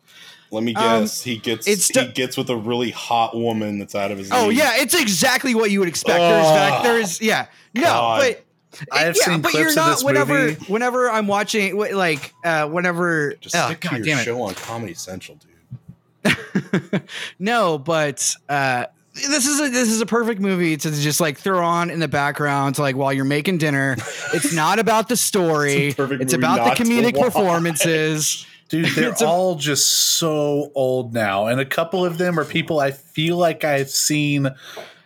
[0.53, 1.21] Let me Um, guess.
[1.23, 4.29] he gets it's he gets with a really hot woman that's out of his.
[4.31, 4.57] Oh league.
[4.57, 6.17] yeah, it's exactly what you would expect.
[6.19, 8.19] There's Oh, fact, there's yeah, no, God.
[8.21, 8.45] but.
[8.91, 9.91] I have yeah, seen but clips you're of not.
[9.91, 10.65] this whenever, movie.
[10.71, 13.33] whenever I'm watching, like, uh, whenever.
[13.41, 14.23] Just oh, stick to God your damn it!
[14.23, 17.01] show on Comedy Central, dude.
[17.39, 21.63] No, but uh, this is a this is a perfect movie to just like throw
[21.63, 23.97] on in the background, to like while you're making dinner.
[24.33, 25.93] It's not about the story.
[25.97, 28.45] It's it's about the comedic performances.
[28.69, 31.47] Dude, they're a- all just so old now.
[31.47, 34.47] And a couple of them are people I feel like I've seen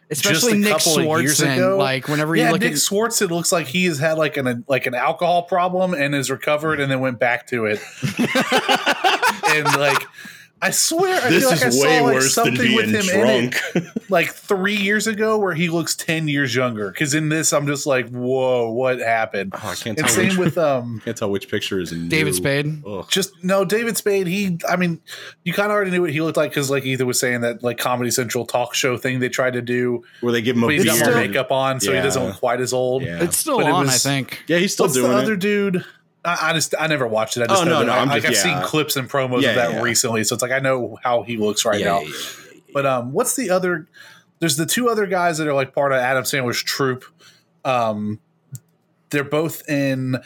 [0.09, 1.77] Especially a Nick Swardson.
[1.77, 4.63] Like whenever yeah, you look Nick at Swardson looks like he has had like an
[4.67, 7.79] like an alcohol problem and is recovered and then went back to it.
[9.55, 10.07] and like
[10.65, 12.85] I swear I This feel like I is saw way like worse than something with
[12.91, 13.61] being him in drunk.
[13.75, 16.89] it like three years ago where he looks ten years younger.
[16.89, 19.53] Because in this I'm just like, whoa, what happened?
[19.55, 20.15] Oh, I can't And tell.
[20.15, 22.09] same Which, with um can't tell which picture is new.
[22.09, 22.83] David Spade.
[22.85, 23.05] Ugh.
[23.09, 24.27] just no David Spade.
[24.27, 24.99] He, I mean,
[25.43, 27.63] you kind of already knew what he looked like because, like Ethan was saying, that
[27.63, 30.67] like Comedy Central talk show thing they tried to do, Where they give him a
[30.67, 30.99] but he's beard.
[30.99, 33.03] got more makeup on, so he doesn't look quite as old.
[33.03, 33.23] Yeah.
[33.23, 34.43] It's still But it on, was- I think.
[34.47, 35.21] yeah, he's still What's doing the it.
[35.23, 35.85] other dude?
[36.25, 37.43] I, I just I never watched it.
[37.43, 38.59] I just Oh, know no, that no, I'm like just- I've yeah.
[38.61, 39.81] seen clips and promos Yeah, of that yeah.
[39.81, 42.03] recently, so it's like I know how he looks right now.
[42.73, 43.87] But um, what's the other?
[44.39, 47.05] There's the two other guys that are like part of Adam Sandler's troupe.
[47.63, 48.19] Um,
[49.11, 50.17] they're both in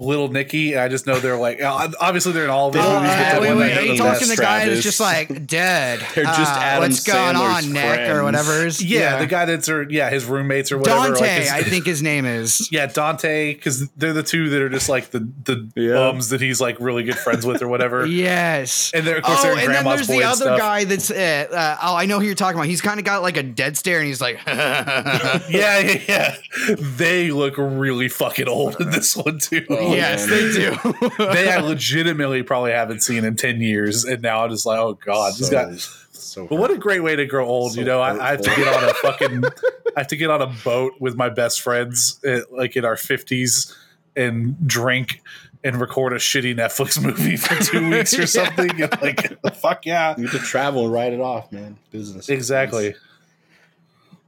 [0.00, 0.72] Little Nicky.
[0.74, 3.10] And I just know they're like obviously they're in all of his Oh, movies.
[3.16, 5.00] but uh, the wait, one wait, I are you talking best- the guy that's just
[5.00, 6.00] like dead?
[6.14, 8.66] They're just Uh, Adam What's going Sandler's on, Nick, or whatever?
[8.66, 11.08] is- Yeah, the guy that's or yeah, his roommates or whatever.
[11.08, 12.68] Dante, like his- I think his name is.
[12.72, 15.94] yeah, Dante, because they're the two that are just like the the Yeah.
[15.94, 18.06] bums that he's like really good friends with or whatever.
[18.28, 18.90] Yes.
[18.94, 20.58] And they're- of course oh, they're in and then there's the other stuff.
[20.58, 21.10] guy that's.
[21.10, 22.66] Uh, uh, oh, I know who you're talking about.
[22.68, 26.36] He's kind of got like a dead stare, and he's like, yeah, yeah, yeah.
[26.78, 29.64] They look really fucking old in this one too.
[29.70, 30.38] Oh, yes, man.
[30.38, 31.08] they do.
[31.32, 34.94] they I legitimately probably haven't seen in ten years, and now I'm just like, oh
[34.94, 35.74] god, this guy.
[36.12, 38.00] so But what a great way to grow old, So you know.
[38.00, 39.44] I, I have to get on a fucking,
[39.96, 42.96] I have to get on a boat with my best friends, uh, like in our
[42.96, 43.74] fifties,
[44.16, 45.20] and drink
[45.64, 48.24] and record a shitty Netflix movie for two weeks or Yeah.
[48.26, 48.80] something.
[48.82, 51.76] And like, fuck yeah, You get to travel and write it off, man.
[51.90, 52.28] Business.
[52.28, 52.94] exactly.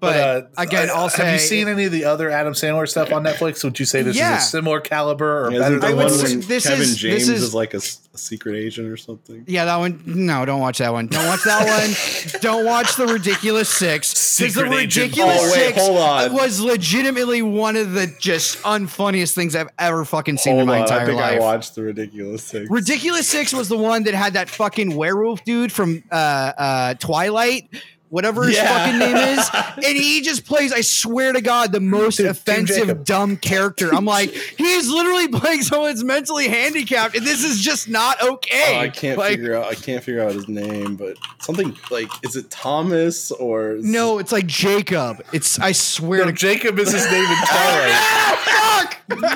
[0.01, 3.13] But, uh, again, uh, I'll have you seen any of the other Adam Sandler stuff
[3.13, 3.63] on Netflix?
[3.63, 4.39] Would you say this Yeah.
[4.39, 6.27] is a similar caliber or Yeah, better isn't I would one one?
[6.27, 7.81] say- this Kevin is- James this is, is- like a
[8.17, 9.45] secret agent or something?
[9.47, 10.01] Yeah, that one.
[10.07, 11.07] No, don't watch that one.
[11.09, 12.41] Don't watch that one.
[12.41, 14.09] don't watch the ridiculous six.
[14.39, 14.97] Because the Secret agent.
[15.05, 16.33] ridiculous Oh, wait, six hold on.
[16.33, 20.77] was legitimately one of the just unfunniest things I've ever fucking seen Hold in my
[20.77, 21.37] on, entire I think life.
[21.37, 22.71] I watched the ridiculous six.
[22.71, 27.69] Ridiculous Six was the one that had that fucking werewolf dude from uh, uh, Twilight,
[28.11, 28.69] whatever his Yeah.
[28.85, 30.73] fucking name is, and he just plays.
[30.73, 33.95] I swear to God, the most Dude, offensive, dumb character.
[33.95, 38.77] I'm like, he's literally playing someone that's mentally handicapped, and this is just not okay.
[38.77, 39.67] Oh, I can't Like, figure out.
[39.67, 44.19] I can't figure out his name, but something like is it Thomas or is No,
[44.19, 45.25] it's like Jacob.
[45.33, 49.31] It's I swear No, to Jacob is his name in ah, Twilight.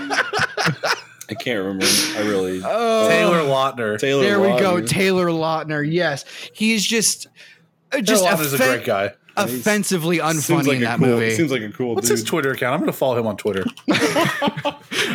[1.30, 1.86] I can't remember.
[2.16, 3.98] I really Oh, Taylor Lautner.
[3.98, 4.22] Taylor.
[4.22, 5.90] There we go, Taylor Lautner.
[5.90, 7.28] Yes, he's just
[8.00, 9.12] just oh, Taylor Lautner's a great guy.
[9.36, 11.08] offensively unfunny like in that cool.
[11.08, 11.34] movie.
[11.34, 12.18] Seems like a cool What's dude.
[12.18, 12.74] his Twitter account?
[12.74, 13.64] I'm going to follow him on Twitter.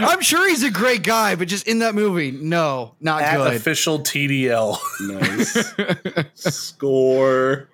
[0.02, 3.54] I'm sure he's a great guy, but just in that movie, no, not At good.
[3.56, 4.78] official TDL.
[5.02, 7.70] Nice score.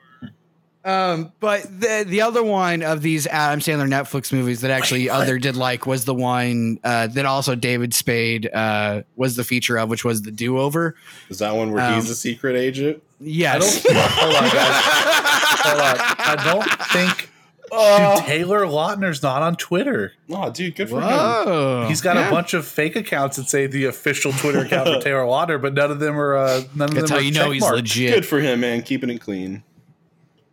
[0.86, 5.40] Um, but the the other one of these Adam Sandler Netflix movies that actually other
[5.40, 9.90] did like was the one uh, that also David Spade uh, was the feature of,
[9.90, 10.96] which was the Do Over.
[11.30, 13.02] Is that one where Um, he's a secret agent?
[13.20, 14.52] Yes, Hold on, guys.
[15.66, 15.98] Hold on.
[16.20, 17.30] I don't think
[17.72, 20.14] Oh, Dude, Taylor Lautner's not on Twitter.
[20.30, 21.88] oh, dude, good for him.
[21.88, 22.28] He's got Yeah.
[22.28, 25.74] a bunch of fake accounts that say the official Twitter account for Taylor Lautner, but
[25.74, 26.38] none of them are.
[26.38, 27.72] Uh, none of That's them how are you know he's checkmarked.
[27.76, 28.14] legit.
[28.14, 28.84] Good for him, man.
[28.84, 29.64] Keeping it clean.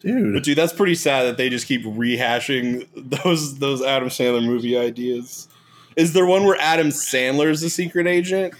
[0.02, 0.42] But dude.
[0.42, 5.48] dude, that's pretty sad that they just keep rehashing those those Adam Sandler movie ideas.
[5.96, 8.54] Is there one where Adam Sandler is a secret agent?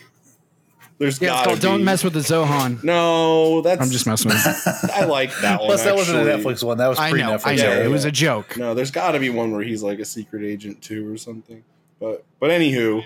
[0.99, 1.85] There's Yeah, it's gotta called Don't.
[1.85, 2.85] Mess with the Zohan.
[2.85, 4.89] No, that's I'm just messing with you.
[4.95, 5.69] I like that one.
[5.69, 6.23] Plus, that wasn't a.
[6.23, 6.79] Netflix one.
[6.79, 7.47] That was I pre know, Netflix.
[7.47, 7.63] I know.
[7.63, 8.57] Yeah, it was a joke.
[8.57, 11.65] No, there's got to be one where he's like a secret agent too, or something.
[12.03, 13.05] But but anywho,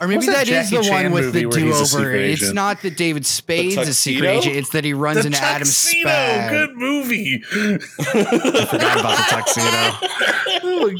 [0.00, 2.14] Or maybe that that is the Chan one with the movie where he's do over.
[2.14, 4.56] It's not that David Spade's a secret agent.
[4.56, 6.48] It's that he runs The into Adam Tuxedo, Spade.
[6.50, 7.42] good movie.
[7.52, 10.98] I forgot about the tuxedo.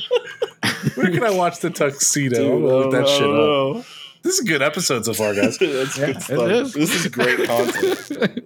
[1.00, 2.36] Where can I watch the Tuxedo?
[2.36, 3.86] dude, I'm gonna look that I shit don't up.
[4.22, 5.56] This is a good episode so far, guys.
[5.58, 6.30] That's good stuff.
[6.50, 6.74] is.
[6.74, 8.42] This is great content.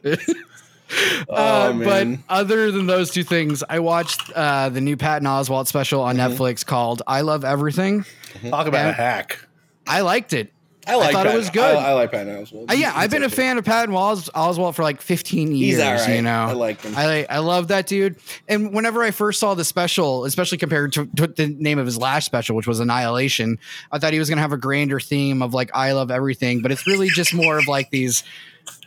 [1.28, 5.66] oh Uh, but other than those two things, I watched uh, the new Patton Oswalt
[5.66, 6.34] special on Mm-hmm.
[6.40, 8.04] Netflix called "I Love Everything."
[8.50, 8.88] Talk about Yeah.
[8.90, 9.38] a hack.
[9.86, 10.52] I liked it.
[10.84, 11.12] I like.
[11.12, 11.62] thought it was good.
[11.62, 12.68] I, I like Patton Oswalt.
[12.68, 13.36] Uh, yeah, He's I've been a okay.
[13.36, 15.76] fan of Patton Os- Oswalt for like 15 years.
[15.76, 16.16] He's all right.
[16.16, 16.94] You know, I like him.
[16.96, 18.16] I I love that dude.
[18.48, 21.98] And whenever I first saw the special, especially compared to, to the name of his
[21.98, 23.60] last special, which was Annihilation,
[23.92, 26.72] I thought he was gonna have a grander theme of like I love everything, but
[26.72, 28.24] it's really just more of like these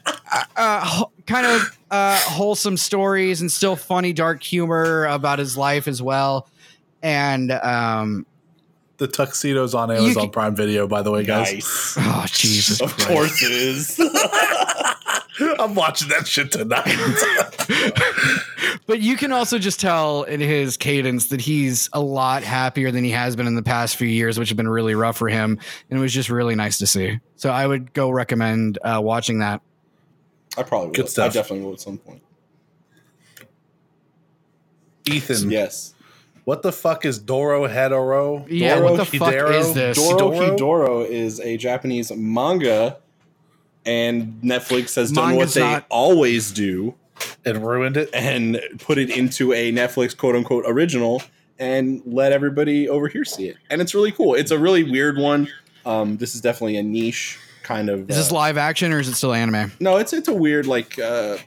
[0.05, 5.87] uh, uh, kind of uh, wholesome stories and still funny, dark humor about his life
[5.87, 6.49] as well.
[7.01, 8.25] And um,
[8.97, 11.51] The Tuxedo's on Amazon can- Prime Video, by the way, guys.
[11.53, 11.95] Nice.
[11.99, 13.07] oh Jesus, Of Christ.
[13.09, 13.99] course it is.
[15.59, 16.85] I'm watching that shit tonight.
[18.87, 23.03] But you can also just tell in his cadence that he's a lot happier than
[23.03, 25.57] he has been in the past few years, which have been really rough for him.
[25.89, 27.19] And it was just really nice to see.
[27.35, 29.61] So I would go recommend uh, watching that.
[30.55, 30.93] I probably will.
[30.93, 31.31] Good stuff.
[31.31, 32.21] I definitely will at some point.
[35.07, 35.94] Ethan, Yes.
[36.45, 38.45] What the fuck is Dorohedoro?
[38.49, 39.97] Yeah, Doro what the fuck is this?
[39.97, 40.57] Doro Hidoro?
[40.57, 42.97] Hidoro is a Japanese manga,
[43.85, 46.95] and Netflix has done what they not- always do
[47.43, 48.09] And ruined it.
[48.13, 51.21] and put it into a Netflix quote unquote original
[51.57, 53.57] and let everybody over here see it.
[53.69, 54.35] And it's really cool.
[54.35, 55.47] It's a really weird one.
[55.85, 58.09] Um, this is definitely a niche kind of.
[58.09, 59.71] Is this uh, live action or is it still anime?
[59.79, 60.99] no, it's it's a weird like.
[60.99, 61.37] Uh,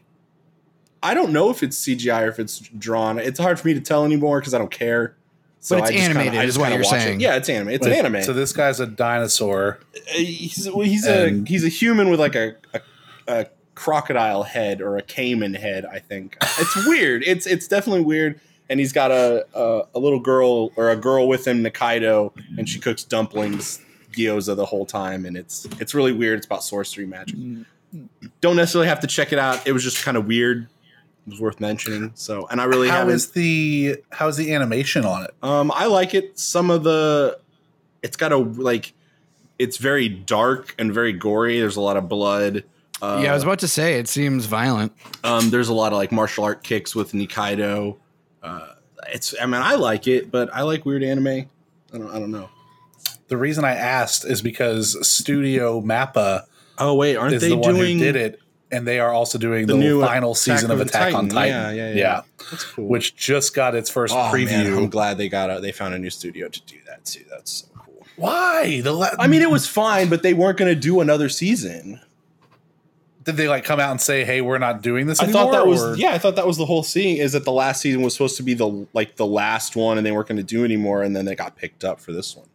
[1.02, 3.18] I don't know if it's CGI or if it's drawn.
[3.18, 5.14] It's hard for me to tell anymore because I don't care.
[5.60, 7.20] So But it's I just kinda- animated I is just what kinda you're watch it.
[7.20, 7.68] Yeah, it's anime.
[7.70, 8.22] It's Wait, an anime.
[8.22, 9.78] So this guy's a dinosaur.
[9.96, 12.80] Uh, he's well, he's a he's a human with like a, a
[13.26, 15.84] a crocodile head or a caiman head.
[15.84, 17.22] I think it's weird.
[17.26, 18.40] It's it's definitely weird.
[18.70, 22.68] And he's got a, a a little girl or a girl with him, Nikaido, and
[22.68, 23.80] she cooks dumplings,
[24.12, 26.38] gyoza the whole time, and it's it's really weird.
[26.38, 27.36] It's about sorcery magic.
[28.40, 29.66] Don't necessarily have to check it out.
[29.66, 30.68] It was just kind of weird.
[31.28, 32.12] It was worth mentioning.
[32.14, 33.14] So, and I really How haven't.
[33.14, 35.34] is the how's the animation on it?
[35.42, 36.38] Um, I like it.
[36.38, 37.38] Some of the,
[38.02, 38.94] it's got a like,
[39.58, 41.60] it's very dark and very gory.
[41.60, 42.64] There's a lot of blood.
[43.02, 44.92] Uh, yeah, I was about to say it seems violent.
[45.22, 47.96] um, there's a lot of like martial art kicks with Nikaido.
[48.42, 48.68] Uh,
[49.12, 51.26] it's, I mean, I like it, but I like weird anime.
[51.26, 51.46] I
[51.92, 52.48] don't, I don't know.
[53.28, 56.44] The reason I asked is because Studio Mappa
[56.78, 59.38] Oh wait, aren't is they the one doing who did it, and they are also
[59.38, 61.52] doing the the, new final season of Attack on Titan?
[61.54, 61.76] Titan.
[61.76, 62.22] Yeah, yeah, yeah.
[62.50, 62.86] That's cool.
[62.86, 64.64] which just got its first oh, preview.
[64.64, 67.24] man, I'm glad they got a, they found a new studio to do that too.
[67.30, 68.06] That's so cool.
[68.16, 68.92] Why the?
[68.92, 72.00] La- I mean, it was fine, but they weren't going to do another season.
[73.24, 75.20] did they like come out and say, "Hey, we're not doing this"?
[75.20, 76.12] I anymore, thought that was or- yeah.
[76.12, 77.18] I thought that was the whole scene.
[77.18, 80.06] Is that the last season was supposed to be the like the last one, and
[80.06, 82.48] they weren't going to do anymore, and then they got picked up for this one.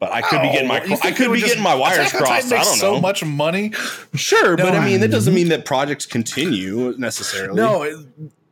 [0.00, 1.64] But I could be getting my Oh, you I could they would be just- getting
[1.64, 2.52] my wires Attack on crossed.
[2.52, 2.94] I don't know.
[2.94, 3.72] So much money.
[4.14, 7.56] Sure, but No, I mean that doesn't mean that projects continue necessarily.
[7.56, 7.96] No, it,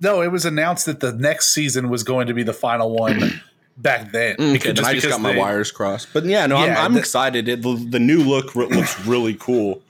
[0.01, 3.41] no, it was announced that the next season was going to be the final one
[3.79, 4.35] back then.
[4.35, 6.09] Okay, Because- then I just because got my they- wires crossed.
[6.13, 7.49] But yeah, no, Yeah, I'm, I'm the- excited.
[7.49, 9.81] It, the, the new look re- looks really cool.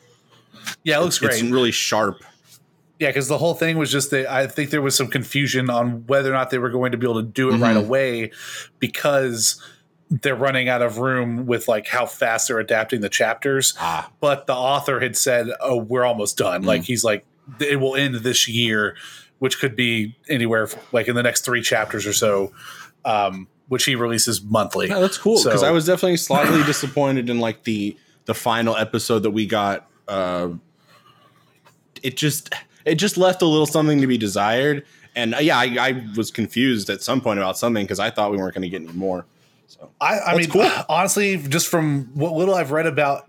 [0.85, 1.33] Yeah, it looks great.
[1.35, 2.22] It's really sharp.
[2.99, 6.07] Yeah, because the whole thing was just that I think there was some confusion on
[6.07, 7.85] whether or not they were going to be able to do it right Mhm.
[7.85, 8.31] away
[8.78, 9.62] because
[10.11, 13.75] they're running out of room with like how fast they're adapting the chapters.
[13.81, 17.25] Ah, But the author had said, "Oh, we're almost done." Like he's like,
[17.61, 18.97] "It will end this year,"
[19.41, 22.53] which could be anywhere f- like in the next three chapters or so,
[23.05, 24.87] um, which he releases monthly.
[24.89, 27.97] yeah, that's cool because So- I was definitely slightly disappointed in like the
[28.27, 29.89] the final episode that we got.
[30.07, 30.51] Uh,
[32.03, 32.53] it just
[32.85, 34.85] it just left a little something to be desired.
[35.17, 38.31] and uh, yeah, I, I was confused at some point about something because I thought
[38.31, 39.27] we weren't going to get any more.
[39.69, 40.69] So I, I mean, cool.
[40.89, 43.25] honestly, just from what little I've read about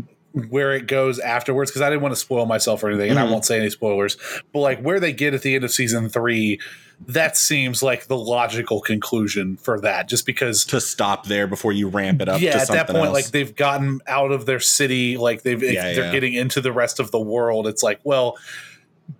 [0.50, 3.28] where it goes afterwards, because I didn't want to spoil myself or anything, and Mhm.
[3.28, 4.18] I won't say any spoilers,
[4.54, 6.60] but like where they get at the end of season three,
[7.08, 10.64] that seems like the logical conclusion for that, just because.
[10.66, 12.40] to stop there before you ramp it up.
[12.42, 13.14] Yeah, at that point, else.
[13.14, 16.12] like they've gotten out of their city, like they've Yeah, they're yeah.
[16.12, 17.68] getting into the rest of the world.
[17.68, 18.38] It's like, well,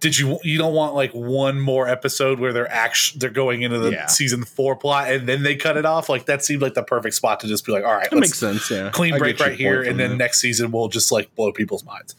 [0.02, 3.80] did you you don't want like one more episode where they're actually they're going into
[3.80, 4.06] the Yeah.
[4.08, 6.10] season four plot and then they cut it off?
[6.10, 8.38] Like that seemed like the perfect spot to just be like, all right, that makes
[8.38, 8.70] sense.
[8.70, 10.18] Yeah, clean I break right here, point and then there.
[10.18, 12.16] next season we'll just like blow people's minds.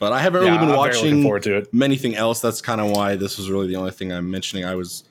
[0.00, 1.68] But I haven't Yeah, really been I'm watching forward to it.
[1.80, 2.40] anything else.
[2.40, 4.64] That's kind of why this was really the only thing I'm mentioning.
[4.64, 5.04] I was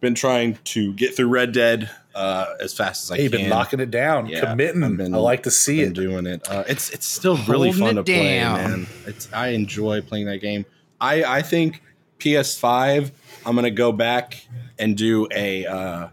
[0.00, 3.40] been trying to get through Red Dead uh, as fast as I Hey, can.
[3.40, 4.82] been knocking it down, Yeah, committing.
[4.84, 5.94] I've been- I like to see been it.
[5.94, 6.48] doing it.
[6.50, 8.86] Uh, it's it's still really Holding fun to it play, man.
[9.06, 10.64] It's I enjoy playing that game.
[11.00, 11.82] I I think
[12.18, 13.10] PS5.
[13.44, 14.46] I'm gonna go back
[14.78, 16.08] and do a uh,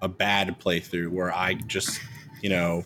[0.00, 2.00] a bad playthrough where I just
[2.42, 2.84] you know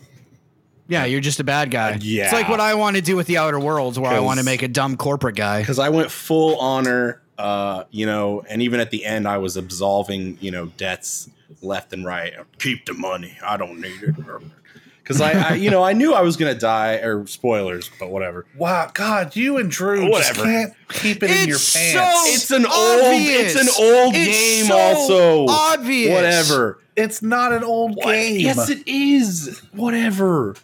[0.87, 1.97] Yeah, you're just a bad guy.
[2.01, 2.25] Yeah.
[2.25, 4.45] It's like what I want to do with the Outer Worlds, where I want to
[4.45, 5.61] make a dumb corporate guy.
[5.61, 9.55] because I went full honor, uh, you know, and even at the end, I was
[9.55, 11.29] absolving, you know, debts
[11.61, 12.33] left and right.
[12.59, 13.37] Keep the money.
[13.45, 14.15] I don't need it.
[15.03, 16.93] Because I, I, you know, I knew I was gonna die.
[16.95, 18.45] Or spoilers, but whatever.
[18.57, 21.69] Wow, God, you and Drew just can't keep it in your pants.
[21.93, 23.55] so It's an obvious.
[23.55, 23.65] old.
[23.67, 24.65] It's an old It's game.
[24.65, 26.13] so also, obvious.
[26.13, 26.79] Whatever.
[26.95, 28.05] it's not an old What?
[28.13, 28.39] game.
[28.39, 29.59] Yes, it is.
[29.73, 30.55] Whatever.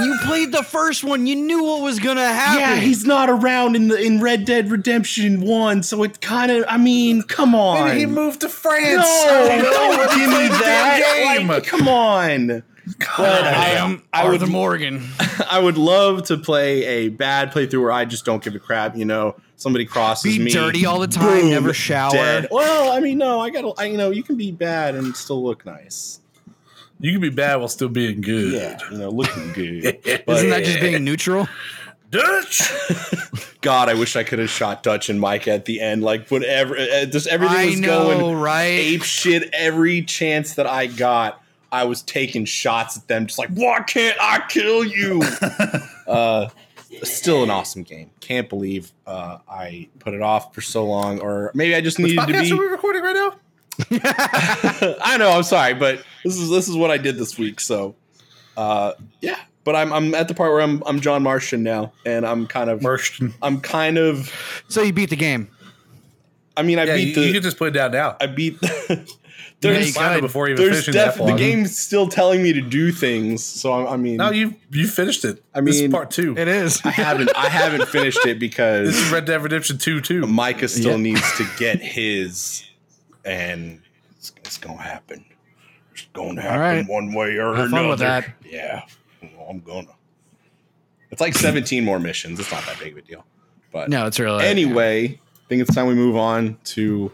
[0.00, 1.26] You played the first one.
[1.26, 2.60] You knew what was gonna happen.
[2.60, 6.64] Yeah, he's not around in the in Red Dead Redemption One, so it kind of.
[6.68, 7.88] I mean, come on.
[7.90, 8.86] And he moved to France.
[8.86, 11.34] No, I don't don't give me Play the damn that.
[11.38, 11.48] game.
[11.48, 12.62] Like, come on.
[12.98, 15.08] But I I, am I Arthur would, Morgan.
[15.50, 18.96] I would love to play a bad playthrough where I just don't give a crap.
[18.96, 22.12] You know, somebody crosses Be me, dirty all the time, never shower.
[22.12, 22.48] dead.
[22.50, 23.72] Well, I mean, no, I gotta.
[23.78, 26.20] I, you know, you can be bad and still look nice.
[26.98, 28.52] You can be bad while still being good.
[28.52, 29.84] Yeah, you know, looking good.
[30.04, 31.48] Isn't that just being neutral?
[32.10, 32.62] Dutch.
[33.60, 36.02] God, I wish I could have shot Dutch and Micah at the end.
[36.02, 38.64] Like, whatever, uh, just everything I was know, going right?
[38.64, 39.48] ape shit.
[39.52, 44.16] Every chance that I got, I was taking shots at them, just like, why can't
[44.20, 45.22] I kill you?
[46.08, 46.48] uh,
[47.02, 48.10] still an awesome game.
[48.20, 52.12] Can't believe uh, I put it off for so long, or maybe I just Which
[52.16, 52.52] needed to podcast be.
[52.52, 53.34] are we recording right now?
[55.02, 55.30] I know.
[55.30, 57.60] I'm sorry, but this is this is what I did this week.
[57.60, 57.94] So,
[58.56, 59.38] uh, yeah.
[59.62, 62.68] But I'm I'm at the part where I'm I'm John Marston now, and I'm kind
[62.70, 63.34] of Merchant.
[63.42, 64.32] I'm kind of.
[64.68, 65.48] So you beat the game.
[66.56, 67.26] I mean, I Yeah, beat you, the.
[67.26, 68.16] you can just put it down now.
[68.20, 68.58] I beat.
[69.62, 72.42] Yeah, there's you Find it before even there's finishing def- that the game's still telling
[72.42, 73.44] me to do things.
[73.44, 75.44] So I, I mean, No, you you finished it.
[75.54, 76.34] I this is mean- part two.
[76.38, 76.80] It is.
[76.84, 80.26] I haven't I haven't finished it because This is Red Dead Redemption two too.
[80.26, 80.96] Micah still Yeah.
[80.96, 82.64] needs to get his,
[83.24, 83.82] and
[84.16, 85.24] it's, it's gonna happen.
[85.92, 86.86] It's gonna happen right.
[86.88, 87.70] one way or Have another.
[87.70, 88.30] fun with that.
[88.44, 88.84] Yeah,
[89.22, 89.88] well, I'm gonna.
[91.10, 92.38] It's like 17 more missions.
[92.40, 93.26] It's not that big of a deal.
[93.72, 94.44] But No, it's really.
[94.44, 97.10] anyway, I think it's time we move on to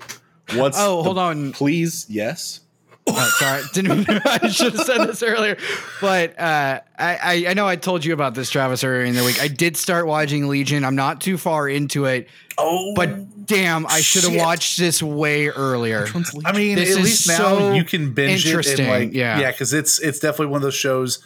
[0.54, 0.78] what's.
[0.78, 1.52] Oh, the- hold on.
[1.52, 2.60] Please, yes.
[3.08, 4.08] Oh, sorry, didn't.
[4.26, 5.56] I should have said this earlier,
[6.00, 9.22] but uh, I, I I know I told you about this, Travis, earlier in the
[9.22, 9.40] week.
[9.40, 10.84] I did start watching Legion.
[10.84, 12.28] I'm not too far into it,
[12.58, 16.08] oh, but damn, I should have watched this way earlier.
[16.44, 19.14] I mean, This at is least now so you can binge it interesting, and like
[19.14, 19.38] yeah.
[19.38, 21.22] yeah, because it's it's definitely one of those shows.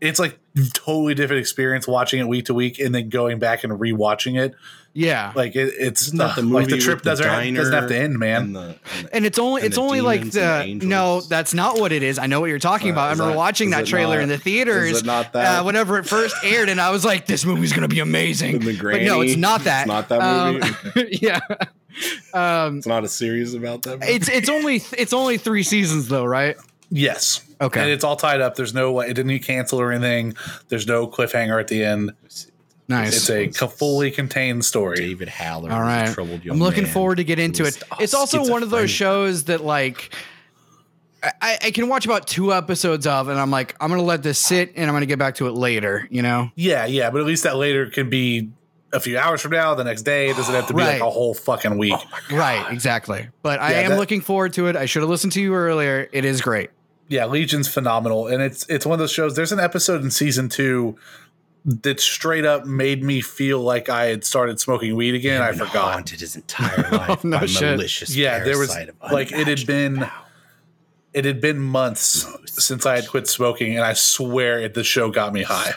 [0.00, 0.38] It's like
[0.72, 4.54] totally different experience watching it week to week and then going back and rewatching it.
[4.96, 7.72] Yeah, Like it, it's Isn't that the uh, movie like the trip doesn't have, doesn't
[7.74, 8.42] have to end, man.
[8.42, 11.80] And, the, and, and it's only and it's the only like the no, that's not
[11.80, 12.16] what it is.
[12.16, 13.08] I know what you're talking Uh, about.
[13.08, 14.98] I remember that- watching that trailer not- in the is theaters.
[15.00, 15.60] it not that?
[15.62, 18.62] Uh, whenever it first aired, and I was like, "This movie's gonna be amazing." And
[18.62, 19.80] the but no, it's not that.
[19.80, 21.00] It's not that movie?
[21.00, 21.40] Um, yeah.
[22.32, 24.00] Um, it's not a series about that.
[24.00, 24.12] movie?
[24.12, 26.56] it's it's only it's only three seasons though, right?
[26.96, 27.40] Yes.
[27.60, 27.80] Okay.
[27.80, 28.54] And it's all tied up.
[28.54, 30.34] There's no it didn't cancel or anything.
[30.68, 32.12] There's no cliffhanger at the end.
[32.86, 33.16] Nice.
[33.16, 34.96] It's a co- fully contained story.
[34.96, 35.72] David Haller.
[35.72, 37.66] All was a troubled young I'm looking man forward to get into it.
[37.66, 40.14] was, oh, It's also one of those shows that like
[41.22, 44.38] I, I can watch about two episodes of, and I'm like, I'm gonna let this
[44.38, 46.06] sit, and I'm gonna get back to it later.
[46.10, 46.50] You know?
[46.54, 48.50] Yeah, yeah, but at least that later can be
[48.92, 50.28] a few hours from now, the next day.
[50.28, 51.00] It doesn't have to be Right.
[51.00, 51.94] like a whole fucking week.
[52.30, 52.64] Right.
[52.70, 53.26] Exactly.
[53.42, 54.76] But I am that- looking forward to it.
[54.76, 56.08] I should have listened to you earlier.
[56.12, 56.70] It is great.
[57.08, 59.36] Yeah, Legion's phenomenal, and it's it's one of those shows.
[59.36, 60.96] There's an episode in season two
[61.66, 65.40] that straight up made me feel like I had started smoking weed again.
[65.40, 65.94] I forgot.
[65.94, 67.70] haunted his entire life no by shit.
[67.76, 68.74] malicious Yeah, there was
[69.10, 70.12] like it had been power.
[71.14, 75.10] it had been months since I had quit smoking, and I swear it the show
[75.10, 75.72] got me high.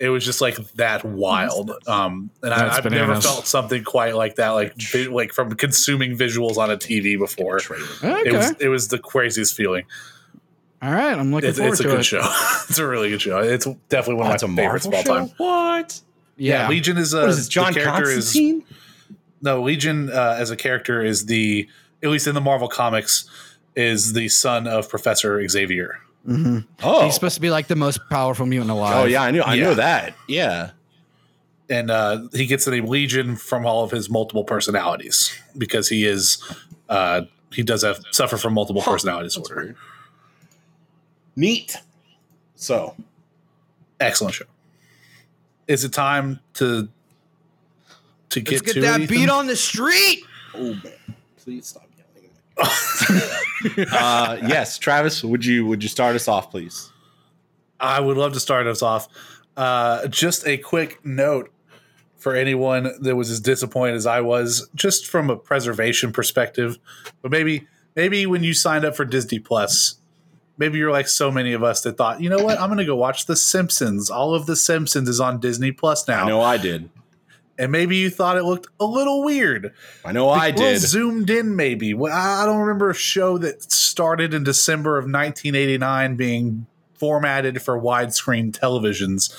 [0.00, 1.70] it was just like that wild.
[1.86, 5.54] Um, and I, That's I've never felt something quite like that, like vi- like from
[5.54, 7.56] consuming visuals on a TV before.
[7.58, 8.22] Okay.
[8.28, 9.84] It was it was the craziest feeling.
[10.82, 11.18] All right.
[11.18, 12.04] I'm looking It's, forward it's a good it.
[12.04, 12.20] show.
[12.68, 13.38] it's a really good show.
[13.38, 15.26] It's definitely one Oh, of it's a my favorites of Marvel all show.
[15.26, 15.34] time.
[15.38, 16.00] What?
[16.36, 16.68] Yeah.
[16.68, 17.48] Legion is a What is this?
[17.48, 18.64] John the character is Constantine?
[19.40, 21.68] no Legion uh, as a character is the
[22.02, 23.28] at least in the Marvel comics
[23.74, 25.98] is the son of Professor Xavier.
[26.26, 28.96] hmm oh, He's supposed to be like the most powerful mutant alive.
[28.96, 29.40] oh yeah, I knew.
[29.42, 29.64] I Yeah.
[29.64, 30.14] know that.
[30.28, 30.70] Yeah.
[31.70, 36.04] and uh, he gets the name Legion from all of his multiple personalities because he
[36.04, 36.42] is
[36.90, 39.62] uh, he does have suffer from multiple personality That's disorder.
[39.62, 39.76] weird.
[41.36, 41.76] Neat.
[42.54, 42.96] So,
[44.00, 44.44] Excellent show.
[45.68, 46.88] Is it time to
[48.30, 49.16] to Let's get, get to that it, Ethan?
[49.16, 50.22] beat on the street.
[50.54, 50.92] oh man,
[51.38, 53.88] please stop yelling.
[53.92, 56.90] uh, yes, Travis, would you would you start us off, please?
[57.80, 59.08] I would love to start us off.
[59.56, 61.50] Uh, just a quick note
[62.16, 66.78] for anyone that was as disappointed as I was, just from a preservation perspective.
[67.22, 69.98] But maybe, maybe when you signed up for Disney Plus,
[70.58, 72.84] maybe you're like so many of us that thought, you know what, I'm going to
[72.84, 74.10] go watch The Simpsons.
[74.10, 76.88] All of The Simpsons is on Disney Plus now, I know I did.
[77.58, 79.72] and maybe you thought it looked a little weird.
[80.04, 80.80] I know I A little did.
[80.80, 81.94] zoomed in, maybe.
[81.94, 87.78] Well, I don't remember a show that started in December of 1989 being formatted for
[87.80, 89.34] widescreen televisions.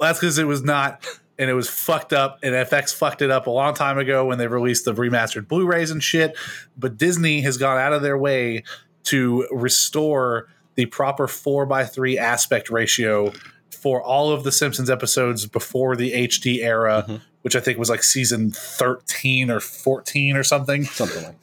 [0.00, 1.06] That's because it was not,
[1.38, 4.36] and it was fucked up, and FX fucked it up a long time ago when
[4.38, 6.36] they released the remastered Blu-rays and shit.
[6.76, 8.64] But Disney has gone out of their way
[9.06, 13.32] to restore the proper four by three aspect ratio
[13.70, 17.20] for all of the Simpsons episodes before the HD era, Mhm.
[17.42, 20.84] which I think was like season 13 or 14 or something.
[20.84, 21.36] Something like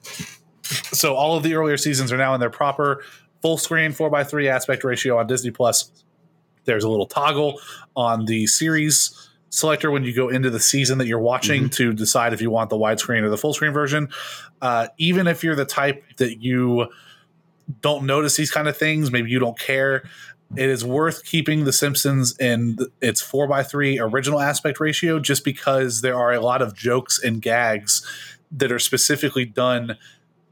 [0.93, 3.03] So all of the earlier seasons are now in their proper
[3.41, 5.91] full screen 4x3 aspect ratio on Disney Plus.
[6.65, 7.59] There's a little toggle
[7.95, 12.33] on the series selector when you go into the season that you're watching to decide
[12.33, 14.07] if you want the widescreen or the full screen version.
[14.61, 16.87] Uh, even if you're the type that you
[17.81, 20.03] don't notice these kind of things, maybe you don't care.
[20.55, 25.43] It is worth keeping The Simpsons in its four by three original aspect ratio, just
[25.43, 28.05] because there are a lot of jokes and gags
[28.51, 29.97] that are specifically done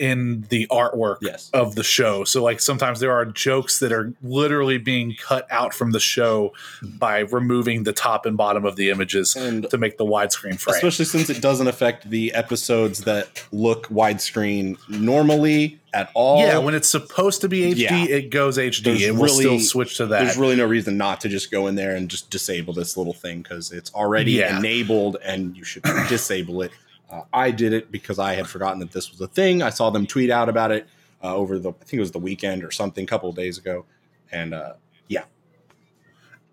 [0.02, 1.52] in the artwork Yes.
[1.54, 2.24] of the show.
[2.24, 6.54] So like sometimes there are jokes that are literally being cut out from the show
[6.84, 6.98] mm-hmm.
[6.98, 10.76] by removing the top and bottom of the images And to make the widescreen frame.
[10.76, 16.40] especially since it doesn't affect the episodes that look widescreen normally at all.
[16.40, 18.06] yeah, when it's supposed to be HD, Yeah.
[18.06, 18.84] it goes HD.
[18.84, 20.24] There's it will really- still switch to that.
[20.24, 23.14] there's really no reason not to just go in there and just disable this little
[23.14, 24.58] thing because it's already Yeah.
[24.58, 26.72] enabled and you should disable it.
[27.12, 29.62] Uh, I did it because I had forgotten that this was a thing.
[29.62, 30.88] I saw them tweet out about it
[31.24, 33.58] uh, over the I think it was the weekend or something, a couple of days
[33.58, 33.86] ago,
[34.32, 34.74] and uh,
[35.08, 35.24] yeah,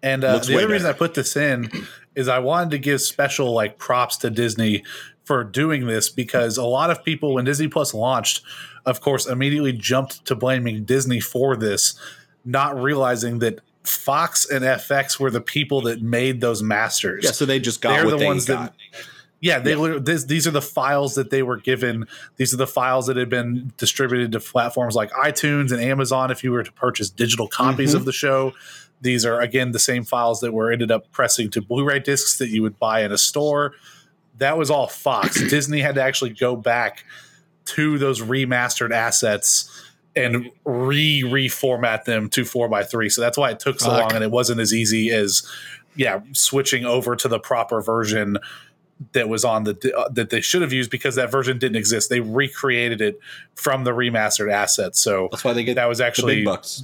[0.03, 1.71] And uh, the way other reason I put this in
[2.15, 4.85] is I wanted to give special like props to Disney
[5.25, 8.43] for doing this because a lot of people when Disney Plus launched,
[8.85, 11.99] of course, immediately jumped to blaming Disney for this,
[12.45, 17.25] not realizing that Fox and FX were the people that made those masters.
[17.25, 17.31] yeah.
[17.31, 18.75] So they just got They're the ones got.
[18.93, 19.05] that
[19.41, 19.99] yeah, they Yeah.
[20.01, 22.07] this, these are the files that they were given.
[22.37, 26.31] These are the files that had been distributed to platforms like iTunes and Amazon.
[26.31, 27.97] If you were to purchase digital copies Mhm.
[27.97, 28.53] of the show,
[29.01, 32.49] these are again the same files that were ended up pressing to Blu-ray discs that
[32.49, 33.75] you would buy in a store.
[34.39, 35.41] That was all Fox.
[35.51, 37.05] Disney had to actually go back
[37.67, 39.71] to those remastered assets
[40.17, 43.09] and re reformat them to four by three.
[43.09, 45.47] So that's why it took so long, and it wasn't as easy as
[45.95, 48.39] yeah switching over to the proper version
[49.13, 52.11] that was on the uh, that they should have used because that version didn't exist.
[52.11, 53.19] They recreated it
[53.55, 55.01] from the remastered assets.
[55.01, 56.83] So That's why they get that was actually big bucks.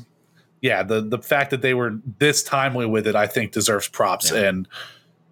[0.61, 4.31] yeah the the fact that they were this timely with it, I think deserves props
[4.31, 4.49] Yeah.
[4.49, 4.69] and.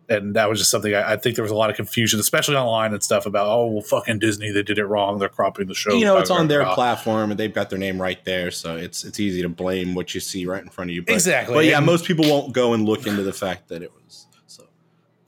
[0.09, 2.57] And that was just something I, I think there was a lot of confusion, especially
[2.57, 5.19] online and stuff about, oh, well, fucking Disney, they did it wrong.
[5.19, 5.95] They're cropping the show.
[5.95, 6.75] You know, it's on their blah.
[6.75, 10.13] platform and they've got their name right there, so it's it's easy to blame what
[10.13, 11.03] you see right in front of you.
[11.03, 11.55] But, Exactly.
[11.55, 14.27] But yeah, And- most people won't go and look into the fact that it was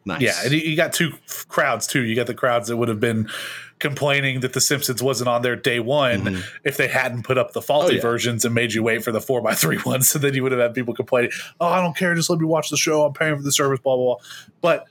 [0.05, 0.21] nice.
[0.21, 1.13] Yeah, and you- got two
[1.49, 2.03] crowds too.
[2.03, 3.29] You got the crowds that would have been
[3.79, 6.43] complaining that The Simpsons wasn't on there day one Mhm.
[6.65, 8.03] if they hadn't put up the faulty Oh, yeah.
[8.03, 10.09] versions and made you wait for the four by three ones.
[10.09, 12.47] So then you would have had people complaining, "Oh, I don't care, just let me
[12.47, 13.05] watch the show.
[13.05, 14.05] I'm paying for the service." Blah blah.
[14.17, 14.25] blah.
[14.61, 14.85] But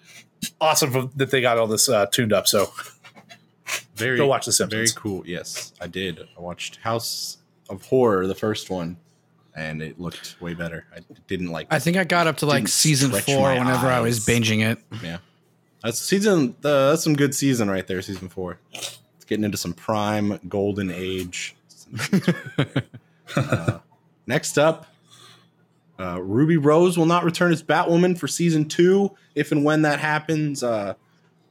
[0.59, 2.47] awesome that they got all this uh, tuned up.
[2.47, 2.71] So
[3.95, 4.91] very go watch The Simpsons.
[4.91, 5.23] Very cool.
[5.25, 6.19] Yes, I did.
[6.37, 7.37] I watched House
[7.69, 8.97] of Horror, the first one,
[9.55, 10.85] and it looked way better.
[10.95, 11.67] I didn't like.
[11.71, 14.79] I think I got up to like season four whenever I was binging it.
[15.03, 15.17] yeah,
[15.83, 16.55] that's season.
[16.63, 18.01] Uh, that's some good season right there.
[18.01, 18.59] Season four.
[18.73, 21.55] It's getting into some prime golden age.
[23.35, 23.79] uh,
[24.27, 24.87] next up,
[25.99, 29.99] Uh, Ruby Rose will not return as Batwoman for season two, if and when that
[29.99, 30.63] happens.
[30.63, 30.95] Uh,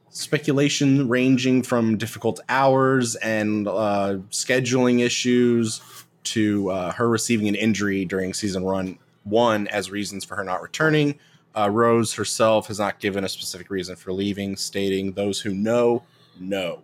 [0.09, 5.79] speculation ranging from difficult hours and uh, scheduling issues
[6.25, 10.61] to uh, her receiving an injury during season run one as reasons for her not
[10.61, 11.19] returning.
[11.55, 16.03] Uh, Rose herself has not given a specific reason for leaving, stating those who know,
[16.39, 16.81] know,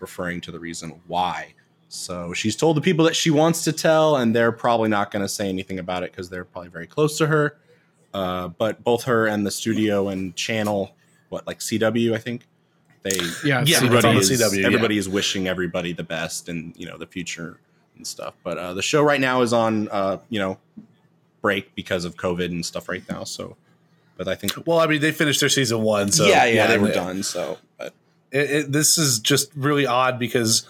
[0.00, 1.54] referring to the reason why.
[1.88, 5.22] So she's told the people that she wants to tell, and they're probably not going
[5.22, 7.58] to say anything about it because they're probably very close to her.
[8.14, 10.96] Uh, but both her and the studio and channel,
[11.28, 12.46] what like CW, I think
[13.02, 13.82] they Yeah, Yeah, CW.
[13.82, 14.66] it's on everybody the is, CW, yeah.
[14.66, 17.60] everybody is wishing everybody the best and you know the future
[17.96, 18.34] and stuff.
[18.42, 20.58] But uh, the show right now is on uh, you know
[21.42, 23.24] break because of COVID and stuff right now.
[23.24, 23.56] So,
[24.16, 26.78] but I think Well, I mean, they finished their season one, so yeah, yeah, they
[26.78, 27.22] were it- done.
[27.22, 27.92] So, but
[28.32, 30.66] It, it, this is just really odd because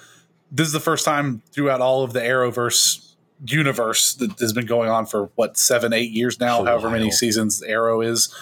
[0.52, 3.02] this is the first time throughout all of the Arrowverse
[3.46, 7.10] universe that has been going on for what seven, eight years now, A however many
[7.10, 8.32] seasons Arrow is.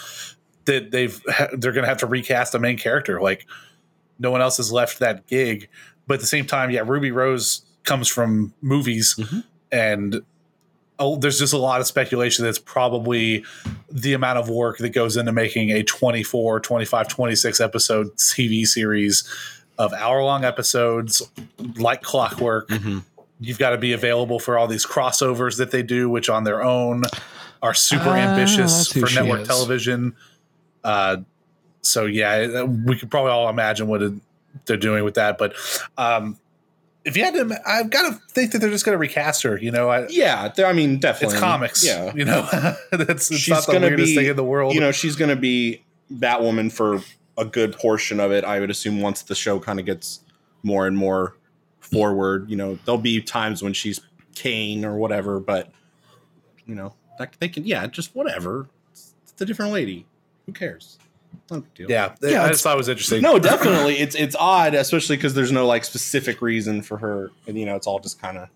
[0.66, 3.20] That they've ha- they're going to have to recast a main character.
[3.20, 3.46] Like
[4.18, 5.68] no one else has left that gig,
[6.06, 9.44] but at the same time, yeah, Ruby Rose comes from movies, Mhm.
[9.72, 10.22] and
[10.98, 13.44] oh, there's just a lot of speculation that's probably
[13.90, 19.24] the amount of work that goes into making a 24, 25, 26 episode TV series
[19.76, 21.20] of hour long episodes
[21.76, 22.70] like clockwork.
[23.40, 26.62] You've got to be available for all these crossovers that they do, which on their
[26.62, 27.02] own
[27.60, 29.48] are super Ah, ambitious for network is.
[29.48, 30.14] television.
[30.84, 31.16] Uh,
[31.82, 34.12] so yeah, we could probably all imagine what it,
[34.66, 35.38] they're doing with that.
[35.38, 35.54] But
[35.98, 36.38] um,
[37.04, 39.58] if you had to, I've got to think that they're just going to recast her.
[39.58, 41.84] You know, I, yeah, I mean, definitely, it's comics.
[41.84, 42.48] Yeah, you know,
[42.92, 44.74] that's it's She's not the weirdest be- thing in the world.
[44.74, 45.82] you know, she's going to be
[46.12, 47.00] Batwoman for
[47.36, 48.44] a good portion of it.
[48.44, 50.20] I would assume once the show kind of gets
[50.62, 51.36] more and more
[51.80, 54.00] forward, you know, there'll be times when she's
[54.34, 55.70] Kane or whatever, but
[56.66, 58.68] you know, that, they can, yeah, just whatever.
[58.92, 60.06] It's, it's a different lady.
[60.46, 60.98] Who cares?
[61.50, 61.90] Not a deal.
[61.90, 63.22] yeah, Yeah, I just thought it was interesting.
[63.22, 63.98] No, definitely.
[63.98, 67.76] It's it's odd, especially because there's no like specific reason for her, and you know,
[67.76, 68.48] it's all just kind of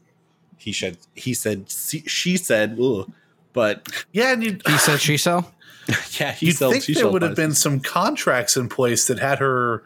[0.57, 3.11] he said, he said, she she said, ugh.
[3.53, 5.45] but yeah, and you He said she so.
[6.21, 9.19] yeah, he you'd sells- think he there would have been some contracts in place that
[9.19, 9.85] had her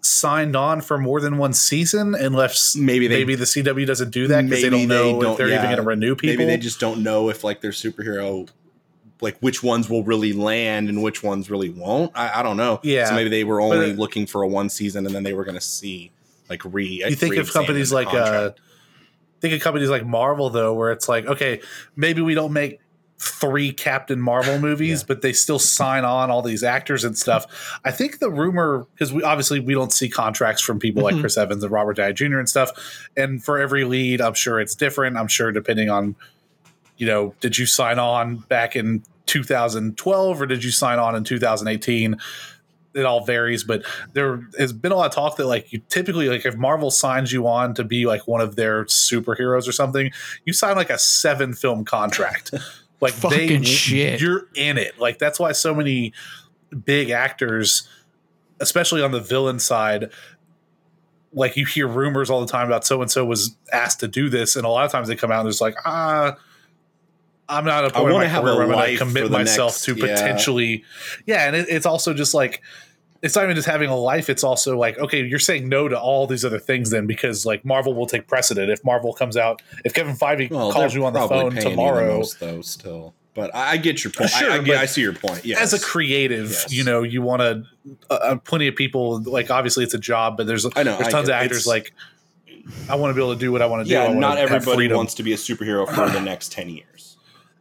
[0.00, 4.26] signed on for more than one season, unless Maybe they- maybe the CW doesn't do
[4.26, 6.36] that because they don't know they if don't- they're even going to renew people.
[6.36, 8.48] Maybe they just don't know if like their superhero,
[9.22, 12.12] like which ones will really land and which ones really won't.
[12.14, 12.80] I, I don't know.
[12.82, 13.06] Yeah.
[13.06, 15.54] so maybe they were only looking for a one season, and then they were going
[15.54, 16.10] to see
[16.50, 16.86] like re.
[17.08, 18.50] you think of companies like uh
[19.40, 21.60] think of companies like Marvel though, where it's like, okay,
[21.96, 22.78] maybe we don't make
[23.18, 25.06] three Captain Marvel movies, Yeah.
[25.08, 27.78] but they still sign on all these actors and stuff.
[27.84, 31.20] I think the rumor because we obviously we don't see contracts from people like Mhm.
[31.20, 32.38] Chris Evans and Robert Downey Jr.
[32.38, 35.16] and stuff, and for every lead, I'm sure it's different.
[35.16, 36.16] I'm sure depending on
[36.98, 41.24] you know, did you sign on back in 2012 or did you sign on in
[41.24, 42.16] 2018?
[42.94, 46.28] It all varies, but there has been a lot of talk that like you typically
[46.28, 50.10] like if Marvel signs you on to be like one of their superheroes or something,
[50.44, 52.52] you sign like a seven film contract.
[53.02, 54.20] Like Fucking shit.
[54.20, 55.00] you're in it.
[55.00, 56.12] Like that's why so many
[56.84, 57.88] big actors,
[58.60, 60.12] especially on the villain side,
[61.32, 64.28] like you hear rumors all the time about so and so was asked to do
[64.28, 66.36] this, and a lot of times they come out and it's like, ah,
[67.52, 69.72] I'm not a I point in wanna have a where to commit for the myself
[69.72, 70.06] next- to yeah.
[70.14, 70.84] potentially,
[71.26, 72.62] yeah, and it, it's also just like.
[73.24, 74.28] It's not even just having a life.
[74.28, 77.64] It's also like, okay, you're saying no to all these other things then because like
[77.64, 78.68] Marvel will take precedent.
[78.68, 81.70] If Marvel comes out, if Kevin Feige well, calls you on the phone you the
[81.70, 82.62] tomorrow, most, though.
[82.62, 84.30] Still, but I, I get your point.
[84.30, 85.44] Sure, I, I, get- I see your point.
[85.44, 85.60] Yes.
[85.60, 86.72] as a creative, Yes.
[86.72, 87.62] you know, you want to.
[88.10, 91.06] Uh, uh, plenty of people like obviously it's a job, but there's I know, there's
[91.06, 91.92] I tons of actors It's- like
[92.88, 93.94] I want to be able to do what I want to do.
[93.94, 96.86] Yeah, not everybody wants to be a superhero for the next ten years.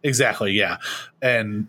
[0.04, 0.54] Exactly.
[0.54, 0.78] Yeah,
[1.22, 1.68] and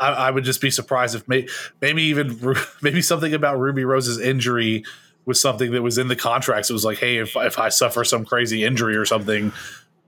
[0.00, 1.48] I, I would just be surprised if may,
[1.80, 2.38] maybe even
[2.82, 4.84] maybe something about Ruby Rose's injury
[5.24, 6.70] was something that was in the contracts.
[6.70, 9.52] It was like, hey, if if I suffer some crazy injury or something.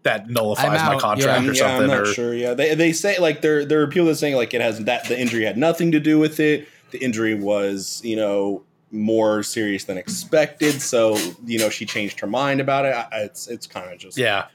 [0.05, 1.51] That nullifies my contract yeah.
[1.51, 2.33] or yeah, I'm something, not or sure.
[2.33, 5.09] Yeah, they they say like there there are people that saying like it has that
[5.09, 6.69] the injury had nothing to do with it.
[6.93, 8.63] The injury was you know
[8.93, 10.81] more serious than expected.
[10.81, 12.95] So you know she changed her mind about it.
[12.95, 14.47] I, it's it's kind of just yeah,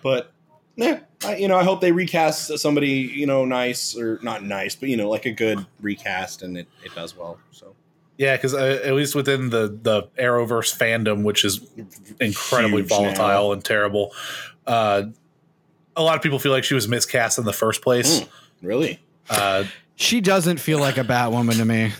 [0.00, 0.32] But
[0.76, 4.74] yeah, I, you know I hope they recast somebody you know nice or not nice,
[4.74, 7.38] but you know like a good recast and it it does well.
[7.52, 7.74] So
[8.16, 11.60] yeah, because uh, at least within the the Arrowverse fandom, which is
[12.20, 13.52] incredibly Huge volatile now.
[13.52, 14.12] and terrible.
[14.66, 15.04] Uh,
[15.96, 18.20] a lot of people feel like she was miscast in the first place.
[18.20, 18.28] Mm.
[18.62, 19.00] Really?
[19.30, 19.64] Uh,
[19.96, 21.92] She doesn't feel like a Batwoman to me.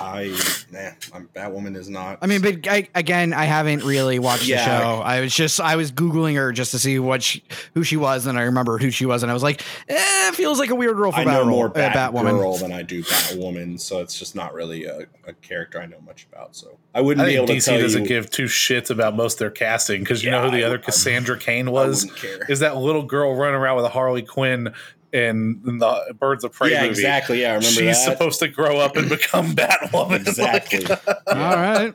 [0.00, 0.28] I
[0.70, 2.18] nah, I'm, Batwoman is not.
[2.22, 4.56] I mean, but I, again, I haven't really watched Yeah.
[4.64, 5.02] the show.
[5.02, 7.42] I was just I was googling her just to see what she,
[7.74, 10.34] who she was, and I remembered who she was, and I was like, eh, it
[10.34, 11.22] feels like a weird role for Batwoman.
[11.22, 12.38] I Bat know role- more uh, Batwoman.
[12.38, 16.00] Girl than I do Batwoman, so it's just not really a, a character I know
[16.06, 16.54] much about.
[16.56, 18.08] So I wouldn't I be able think to DC tell doesn't you.
[18.08, 20.66] give two shits about most of their casting because you Yeah, know who the I-
[20.66, 22.46] other I- Cassandra Cain was wouldn't care.
[22.48, 24.72] is that little girl running around with a Harley Quinn
[25.12, 26.90] in, in the Birds of Prey yeah, movie.
[26.90, 27.40] exactly.
[27.40, 28.12] Yeah, I remember She's that.
[28.12, 30.20] supposed to grow up and become Batwoman.
[30.20, 30.84] exactly.
[31.26, 31.94] All right,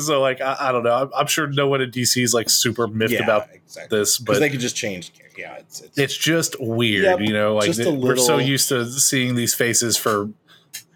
[0.00, 0.94] so, like, I, I don't know.
[0.94, 3.98] I'm, I'm sure no one at DC is like super miffed yeah, about exactly.
[3.98, 5.12] this, but they could just change.
[5.36, 7.54] Yeah, it's, it's it's just weird, Yep, you know.
[7.54, 10.30] Like just a th- we're so used to seeing these faces for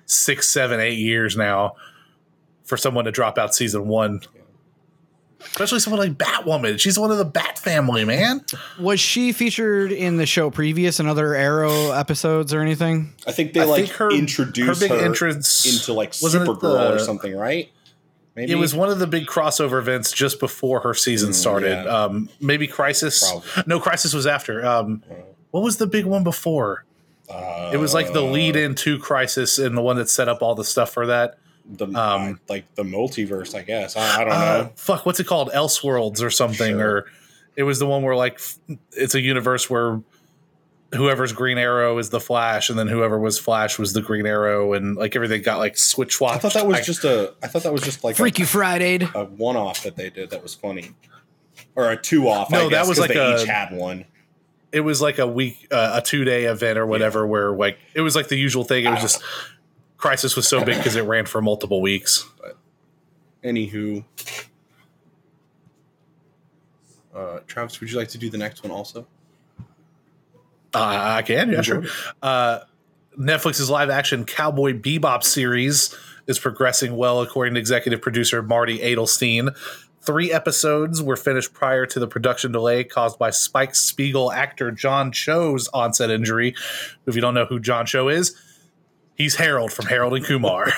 [0.07, 1.75] six, seven, eight years now.
[2.65, 4.23] For someone to drop out season one,
[5.47, 8.45] especially someone like Batwoman, she's one of the Bat family, man.
[8.79, 13.13] was she featured in the show previous in other Arrow episodes or anything?
[13.27, 16.45] I think they I like think her introduced her big her entrance into like wasn't
[16.45, 17.71] it Supergirl or something, right?
[18.37, 21.85] Maybe It was one of the big crossover events just before her season Mm, started.
[21.85, 21.85] yeah.
[21.85, 23.23] Um, maybe Crisis.
[23.31, 23.63] Probably.
[23.67, 24.67] No, Crisis was after.
[24.67, 25.05] Um,
[25.53, 26.85] what was the big one before?
[27.33, 30.57] Uh, It was like the lead into Crisis and the one that set up all
[30.57, 31.39] the stuff for that.
[31.67, 33.55] The um, uh, like the multiverse.
[33.55, 34.73] I guess I, I don't Uh, know.
[34.77, 35.51] fuck, what's it called?
[35.53, 36.77] Elseworlds or something?
[36.77, 36.89] Sure.
[36.91, 37.07] Or
[37.57, 38.41] it was the one where like
[38.93, 40.01] it's a universe where
[40.95, 44.73] whoever's Green Arrow is the Flash, and then whoever was Flash was the Green Arrow,
[44.75, 46.37] and like everything got like switch swapped.
[46.37, 47.35] I thought that was I- just a.
[47.43, 49.09] I thought that was just like Freaky a, Friday.
[49.15, 50.91] a one off that they did that was funny,
[51.75, 52.51] or a two off.
[52.51, 54.05] No, I that guess, was 'cause like they a- each had one.
[54.73, 58.01] it was like a week, uh, a two day event or whatever, where like it
[58.03, 58.85] was like the usual thing.
[58.85, 59.23] It was just
[60.05, 62.29] Crisis was so big because it ran for multiple weeks.
[62.39, 62.59] But
[63.43, 64.05] Anywho,
[67.15, 69.07] uh, Travis, would you like to do the next one also?
[70.75, 71.85] Uh, I can, yeah, sure.
[72.21, 72.61] Uh,
[73.19, 75.97] Netflix's live action Cowboy Bebop series
[76.27, 79.57] is progressing well, according to executive producer Marty Adelstein.
[80.03, 85.13] Three episodes were finished prior to the production delay caused by Spike Spiegel actor John
[85.13, 86.55] Cho's onset injury.
[87.07, 88.39] If you don't know who John Cho is,
[89.17, 90.73] he's Harold from Harold and Kumar.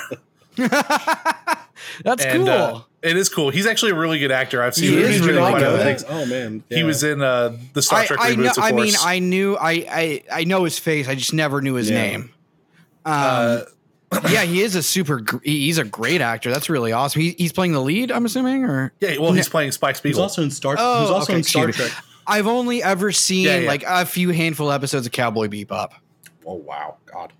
[0.57, 2.49] That's and cool.
[2.49, 3.51] uh, it is cool.
[3.51, 4.62] He's actually a really good actor.
[4.62, 5.82] I've seen He him is really quite a good.
[5.82, 6.05] things.
[6.09, 8.51] Oh man, He was in uh, the Star I, Trek I reboots, know.
[8.51, 8.95] of I mean.
[9.01, 9.57] I knew.
[9.57, 11.09] I, I I know his face.
[11.09, 11.97] I just never knew his Yeah.
[12.03, 12.30] name.
[13.05, 13.61] Um, Uh,
[14.30, 15.20] yeah, he is a super.
[15.43, 16.51] He's a great actor.
[16.51, 17.20] That's really awesome.
[17.22, 18.11] He, he's playing the lead.
[18.12, 20.22] I'm assuming, or yeah, well, he's playing Spike He was Spiegel.
[20.22, 20.76] also in Star.
[20.78, 21.70] Oh, he was also okay, in Star.
[21.72, 21.91] Trek.
[22.26, 23.68] I've only ever seen Yeah, yeah.
[23.68, 25.91] like a few handful episodes of Cowboy Bebop.
[26.47, 27.32] Oh wow, God,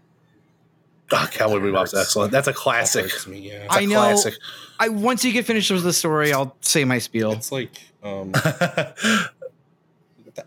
[1.13, 2.33] Ah, Cowboy Bebop's excellent.
[2.33, 3.05] That's a classic.
[3.11, 3.51] hurts me.
[3.51, 3.95] Yeah, That's a I know.
[3.95, 4.35] classic.
[4.81, 7.33] I once you get finished with the story, I'll say my spiel.
[7.33, 7.71] it's like
[8.03, 9.25] um, the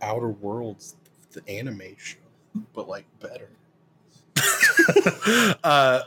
[0.02, 0.96] Outer Worlds,
[1.32, 2.18] the anime show,
[2.74, 3.50] but like better.
[5.64, 6.02] uh,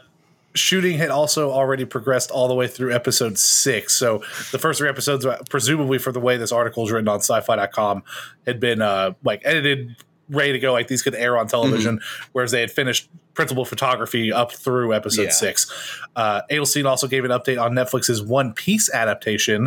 [0.55, 3.95] shooting had also already progressed all the way through episode six.
[3.95, 4.19] So
[4.51, 8.03] the first three episodes, presumably for the way this article is written on sci-fi.com,
[8.47, 9.97] had been uh, like edited,
[10.33, 10.73] ready to go.
[10.73, 12.01] Like these could air on television,
[12.33, 15.31] whereas they had finished principal photography up through episode Yeah.
[15.31, 15.71] six.
[16.15, 19.67] Uh, Adelstein also gave an update on Netflix's One Piece adaptation,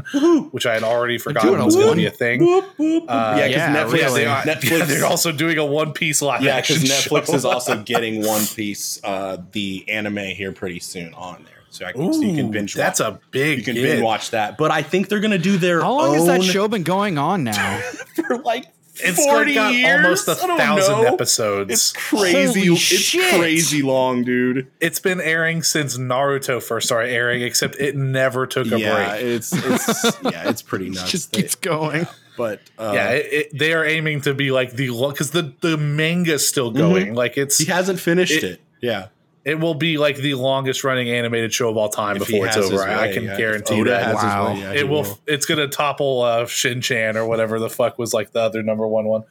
[0.51, 2.43] which I had already forgotten doing was going to be a thing.
[2.43, 4.20] Uh, yeah, because yeah, Netflix, really.
[4.22, 7.45] They are, Netflix, yeah, they're also doing a One Piece live yeah, because Netflix is
[7.45, 12.13] also getting One Piece, uh, the anime here pretty soon on there, so, I can,
[12.13, 12.74] so you can binge.
[12.76, 13.57] That's watch, a big.
[13.59, 13.82] you can get.
[13.84, 14.57] binge watch that.
[14.57, 17.18] But I think they're gonna do their How long own has that show been going
[17.18, 17.80] on now?
[18.28, 18.66] for like
[19.04, 20.04] It's forty got years.
[20.04, 21.14] almost a thousand know.
[21.14, 21.72] episodes.
[21.72, 22.62] It's crazy.
[22.68, 23.36] Holy it's shit.
[23.39, 24.68] crazy long, dude.
[24.80, 29.22] it's been airing since Naruto first started airing, except it never took a yeah, break.
[29.24, 31.12] it's it's yeah, it's pretty nuts.
[31.12, 32.08] just They- keeps going.
[32.38, 35.78] but uh, yeah, it, it, they are aiming to be like the because the the
[35.78, 37.14] manga's still going.
[37.16, 38.62] Like it's he hasn't finished It- it.
[38.82, 39.08] Yeah,
[39.46, 42.58] it will be like the longest running animated show of all time If before it's
[42.58, 42.72] over.
[42.72, 43.38] his I, I can yeah.
[43.38, 44.16] Guarantee Oda that.
[44.16, 44.54] Wow.
[44.54, 47.98] way, yeah, he it will, It's gonna topple uh, Shin Chan or whatever the fuck
[47.98, 49.24] was like the other number one one.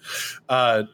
[0.48, 0.84] Uh,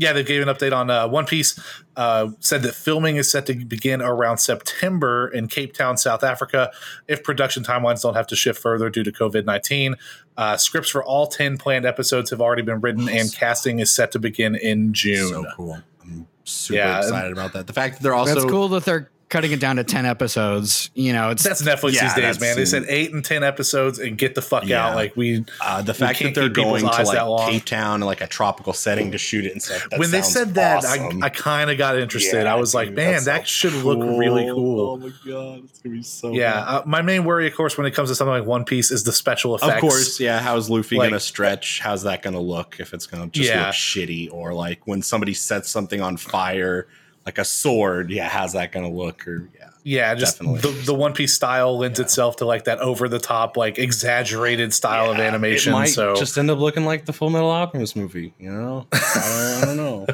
[0.00, 1.58] yeah, they gave an update on uh, One Piece.
[1.96, 6.70] Uh, said that filming is set to begin around September in Cape Town, South Africa,
[7.08, 9.96] if production timelines don't have to shift further due to COVID nineteen.
[10.36, 14.12] Uh, scripts for all ten planned episodes have already been written, and casting is set
[14.12, 15.30] to begin in June.
[15.30, 15.78] So cool.
[16.00, 16.98] I'm super Yeah.
[16.98, 17.66] excited about that.
[17.66, 20.90] The fact that they're also That's cool that they're cutting it down to ten episodes.
[20.94, 22.56] You know, it's That's Netflix Yeah, these days, man.
[22.56, 24.86] They said eight and ten episodes and get the fuck Yeah.
[24.88, 24.94] out.
[24.94, 28.00] Like we, uh, the fact that they're people's going to eyes that like Cape Town,
[28.00, 29.86] like a tropical setting to shoot it and stuff.
[29.90, 31.22] That when they said that, awesome.
[31.22, 32.44] I, I kind of got interested.
[32.44, 35.64] Yeah, I was like, dude, man, that sounds should look really cool Oh my god,
[35.64, 36.32] it's gonna be so.
[36.32, 38.90] Yeah, uh, my main worry, of course, when it comes to something like One Piece,
[38.90, 39.74] is the special effects.
[39.74, 40.40] Of course, yeah.
[40.40, 41.80] How's Luffy Like- gonna stretch?
[41.80, 42.76] How's that gonna look?
[42.78, 43.66] If it's gonna just Yeah.
[43.66, 46.86] look shitty, or like when somebody sets something on fire,
[47.28, 49.28] like a sword, yeah, how's that gonna look?
[49.28, 50.60] Or yeah, Yeah, just Definitely.
[50.72, 54.72] the, the One Piece style lends itself to like that over the top, like exaggerated
[54.72, 55.74] style of animation.
[55.74, 58.32] It might so just end up looking like the Full Metal Alchemist movie.
[58.38, 60.06] You know, I, don't, I don't know.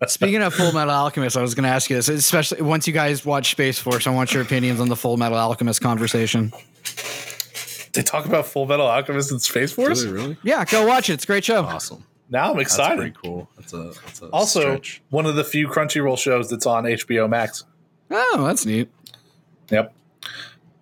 [0.08, 2.92] Speaking of Full Metal Alchemist, I was going to ask you this, especially once you
[2.92, 4.08] guys watch Space Force.
[4.08, 6.52] I want your opinions on the Full Metal Alchemist conversation.
[7.92, 10.02] they talk about Full Metal Alchemist in Space Force.
[10.02, 11.14] Really, really Yeah, go watch it.
[11.14, 11.62] It's a great show.
[11.62, 12.04] awesome.
[12.30, 12.58] Now I'm excited.
[12.58, 12.96] That's excited.
[12.98, 13.48] pretty cool.
[13.56, 15.02] That's a, that's a Also, stretch.
[15.10, 17.64] one of the few Crunchyroll shows that's on HBO Max.
[18.10, 18.90] Oh, that's neat.
[19.70, 19.94] Yep.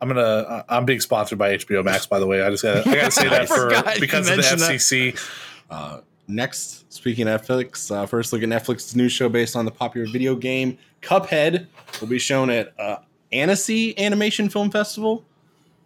[0.01, 0.21] I'm gonna.
[0.21, 2.43] uh, I'm being sponsored by HBO Max, by the way.
[2.43, 2.89] I just gotta.
[2.89, 3.69] I gotta say that for
[4.01, 4.43] because of the.
[4.43, 5.21] FCC.
[5.69, 9.71] Uh, next, speaking of Netflix, uh, first look at Netflix's new show based on the
[9.71, 11.67] popular video game Cuphead
[12.01, 12.97] will be shown at uh,
[13.33, 15.25] Annecy Animation Film Festival.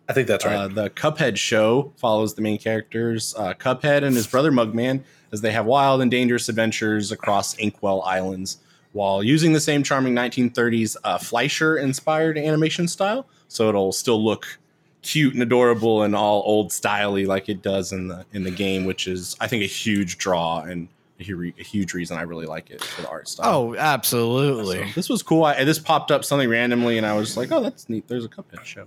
[0.09, 0.55] I think that's right.
[0.55, 5.03] Uh, the Cuphead show follows the main characters, uh, Cuphead and his brother Mugman,
[5.33, 8.59] as they have wild and dangerous adventures across Inkwell Islands
[8.93, 13.27] while using the same charming 1930s uh, Fleischer inspired animation style.
[13.49, 14.59] So it'll still look
[15.03, 18.85] cute and adorable and all old styley like it does in the in the game,
[18.85, 20.89] which is I think a huge draw and
[21.21, 23.53] a, hu- a huge reason I really like it for the art style.
[23.55, 24.79] Oh, absolutely.
[24.89, 25.45] So this was cool.
[25.45, 28.29] I, this popped up something randomly, and I was like, "Oh, that's neat." There's a
[28.29, 28.87] Cuphead show.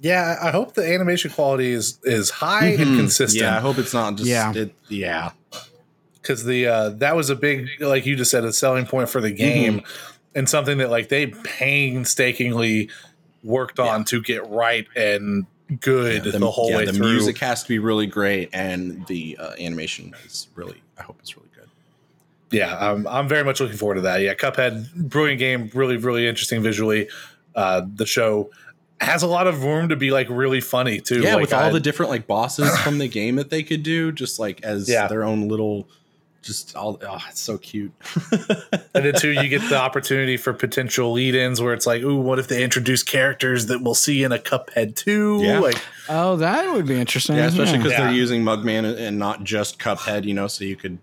[0.00, 2.96] Yeah, I hope the animation quality is is high and Mhm.
[2.96, 3.42] consistent.
[3.42, 4.52] Yeah, I hope it's not just Yeah.
[4.54, 5.30] It, yeah.
[6.20, 9.20] because the uh, that was a big, like you just said, a selling point for
[9.20, 9.82] the game,
[10.34, 12.88] and something that like they painstakingly
[13.42, 15.46] worked on to get right and
[15.80, 17.12] good Yeah, the, whole yeah, way the through.
[17.12, 20.82] music has to be really great, and the uh, animation is really.
[20.98, 21.68] I hope it's really good.
[22.50, 24.20] yeah, I'm, I'm very much looking forward to that.
[24.20, 27.08] Yeah, Cuphead, brilliant game, really, really interesting visually.
[27.54, 28.50] Uh, the show
[29.00, 31.20] has a lot of room to be like really funny too.
[31.22, 33.82] Yeah, like, with all I- the different like bosses from the game that they could
[33.82, 35.06] do, just like as Yeah.
[35.08, 35.88] their own little,
[36.42, 36.98] just all.
[37.06, 37.92] Oh, it's so cute.
[38.94, 42.38] and then too, you get the opportunity for potential lead-ins where it's like, ooh, what
[42.38, 45.40] if they introduce characters that we'll see in a Cuphead too?
[45.42, 45.58] Yeah.
[45.60, 45.76] Like,
[46.08, 47.36] Oh, that would be interesting.
[47.36, 48.04] yeah, especially because Yeah.
[48.04, 50.24] they're using Mugman and not just Cuphead.
[50.24, 50.98] You know, so you could,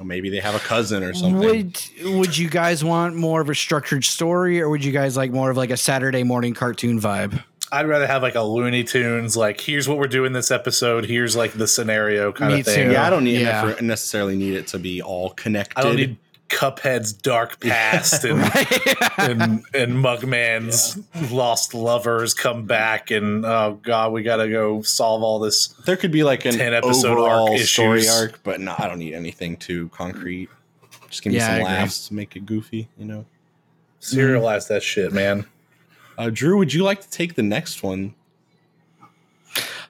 [0.00, 1.38] you maybe they have a cousin or something.
[1.38, 1.78] Would
[2.18, 5.50] Would you guys want more of a structured story, or would you guys like more
[5.50, 7.42] of like a Saturday morning cartoon vibe?
[7.72, 11.36] I'd rather have like a Looney Tunes, like here's what we're doing this episode, here's
[11.36, 12.86] like the scenario kind Me of thing.
[12.88, 12.92] too.
[12.92, 13.76] yeah, I don't need Yeah.
[13.80, 15.78] necessarily need it to be all connected.
[15.78, 16.16] I don't need
[16.50, 18.40] Cuphead's dark past and,
[19.18, 20.98] and and Mugman's
[21.32, 25.68] lost lovers come back and oh god, we gotta go solve all this.
[25.86, 28.10] There could be like an 10 episode overall arc story issues.
[28.20, 30.48] arc, but no, I don't need anything too concrete.
[31.08, 31.64] Just give me Yeah, I some agree.
[31.66, 33.24] laughs to make it goofy, you know.
[34.00, 35.46] Serialize that shit, man.
[36.18, 38.14] Uh, Drew, would you like to take the next one?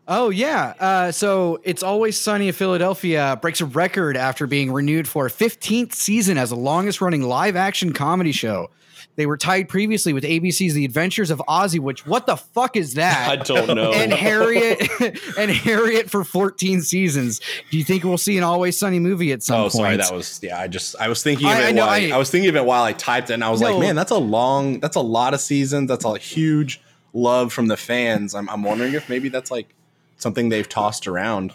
[0.09, 0.75] Oh yeah.
[0.81, 5.31] Uh, so it's always sunny in Philadelphia breaks a record after being renewed for a
[5.31, 8.71] 15th season as the longest running live action comedy show.
[9.17, 12.95] They were tied previously with ABC's The Adventures of Ozzie, which what the fuck is
[12.95, 13.29] that?
[13.31, 13.93] I don't know.
[13.95, 14.89] and Harriet
[15.39, 17.41] and Harriet for 14 seasons.
[17.71, 19.73] Do you think we'll see an Always Sunny movie at some oh, point?
[19.73, 20.59] sorry, that was yeah.
[20.59, 22.49] I just I was thinking of I- it I know, while I, I- was thinking
[22.49, 24.97] of it while I typed it, and I was like, man, that's a long, that's
[24.97, 25.89] a lot of seasons.
[25.89, 26.81] That's a huge
[27.13, 28.35] love from the fans.
[28.35, 29.75] I'm I'm wondering if maybe that's like
[30.21, 31.53] something they've tossed around.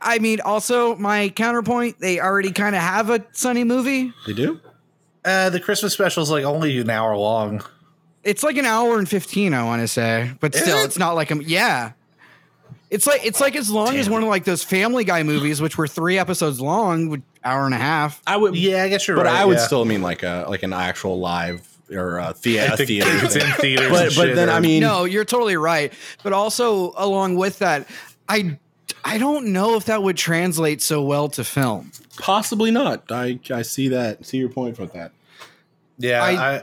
[0.00, 4.12] I mean, also my counterpoint, they already kind of have a Sunny movie.
[4.26, 4.60] They do.
[5.24, 7.62] Uh, the Christmas special is like only an hour long.
[8.24, 10.84] It's like an hour and 15, I want to say, but Is still, it?
[10.84, 11.92] it's not like a yeah.
[12.90, 15.78] It's like it's like as long as one of like those Family Guy movies, which
[15.78, 18.20] were three episodes long, hour and a half.
[18.26, 19.32] I would, Yeah, I guess you're but right.
[19.32, 19.64] But I would yeah.
[19.66, 23.10] still mean like a like an actual live or a, thea- I a think theater.
[23.24, 23.46] it's thing.
[23.46, 23.90] in theaters.
[23.90, 25.92] but but then or- I mean, No, you're totally right.
[26.22, 27.86] But also along with that,
[28.28, 28.58] I
[29.04, 31.92] I don't know if that would translate so well to film.
[32.18, 33.10] possibly not.
[33.10, 34.24] I I see that.
[34.26, 35.12] See your point with that.
[35.98, 36.62] Yeah, I- I,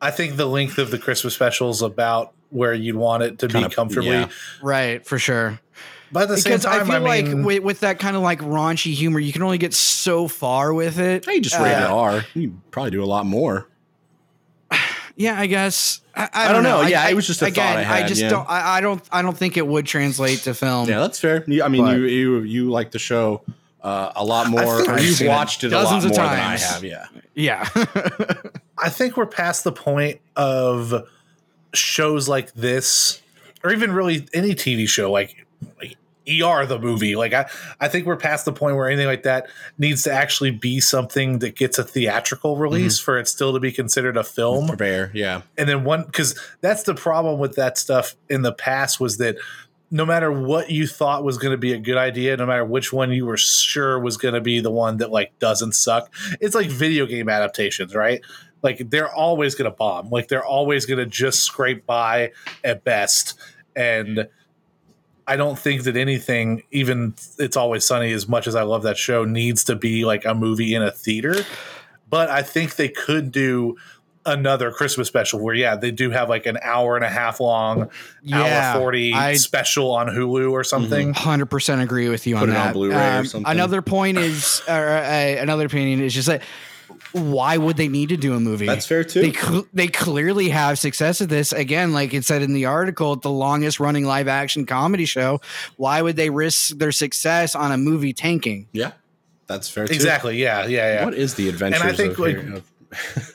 [0.00, 3.48] I think the length of the Christmas special is about where you'd want it to
[3.48, 4.10] Kinda- be comfortably.
[4.10, 4.28] yeah.
[4.62, 5.58] Right, for sure.
[6.12, 8.14] But at the Because same time, I feel I, mean, like with, with that kind
[8.14, 11.24] of like raunchy humor, you can only get so far with it.
[11.24, 12.24] Hey, just Uh, rated R.
[12.34, 13.66] You probably do a lot more.
[15.16, 16.00] Yeah, I guess.
[16.14, 16.82] I, I, I don't know.
[16.82, 18.28] Yeah, it was just a again, thought I had, just yeah.
[18.28, 18.48] don't.
[18.48, 19.02] I, I don't.
[19.10, 20.88] I don't think it would translate to film.
[20.88, 21.44] Yeah, that's fair.
[21.62, 23.42] I mean, But- you you you like the show
[23.86, 24.82] uh, a lot more.
[24.90, 26.84] Or you've seen it watched it, a lot dozens more of than I have.
[26.84, 27.06] Yeah.
[27.34, 27.68] Yeah.
[28.78, 31.08] I think we're past the point of
[31.72, 33.22] shows like this,
[33.62, 35.46] or even really any TV show like,
[35.78, 35.96] like
[36.28, 37.16] ER the movie.
[37.16, 37.48] Like I,
[37.80, 39.48] I think we're past the point where anything like that
[39.78, 43.72] needs to actually be something that gets a theatrical release for it still to be
[43.72, 44.76] considered a film.
[44.76, 45.10] Fair.
[45.14, 45.42] Yeah.
[45.56, 49.36] and then one because that's the problem with that stuff in the past was that
[49.88, 52.92] no matter what you thought was going to be a good idea no matter which
[52.92, 56.56] one you were sure was going to be the one that like doesn't suck it's
[56.56, 58.20] like video game adaptations right
[58.66, 60.10] like they're always going to bomb.
[60.10, 62.32] Like they're always going to just scrape by
[62.64, 63.38] at best.
[63.76, 64.28] And
[65.28, 68.96] I don't think that anything, even It's Always Sunny, as much as I love that
[68.96, 71.44] show, needs to be like a movie in a theater.
[72.08, 73.76] But I think they could do
[74.24, 77.88] another Christmas special where, yeah, they do have like an hour and a half long,
[78.22, 81.14] Yeah, hour 40 I- special on Hulu or something.
[81.14, 82.72] Hundred percent agree with you Put on it on that.
[82.74, 83.50] Blu-ray or something.
[83.50, 85.02] Another point is, or uh,
[85.40, 86.42] another opinion is just that
[87.16, 88.66] why would they need to do a movie?
[88.66, 89.20] That's fair too.
[89.20, 91.52] They cl- they clearly have success at this.
[91.52, 95.40] Again, like it said in the article, the longest running live action comedy show.
[95.76, 98.68] Why would they risk their success on a movie tanking?
[98.72, 98.92] yeah,
[99.46, 99.94] that's fair too.
[99.94, 100.36] Exactly.
[100.38, 100.66] Yeah.
[100.66, 100.94] Yeah.
[100.94, 101.04] Yeah.
[101.04, 102.62] What is the adventures And I think, of, like-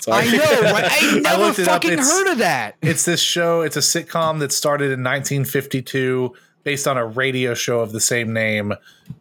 [0.00, 0.28] Sorry.
[0.28, 0.60] I know.
[0.72, 0.84] Right?
[0.90, 1.82] I never looked it up.
[1.82, 2.76] fucking heard of that.
[2.82, 3.62] It's this show.
[3.62, 6.32] It's a sitcom that started in 1952,
[6.66, 8.74] based on a radio show of the same name.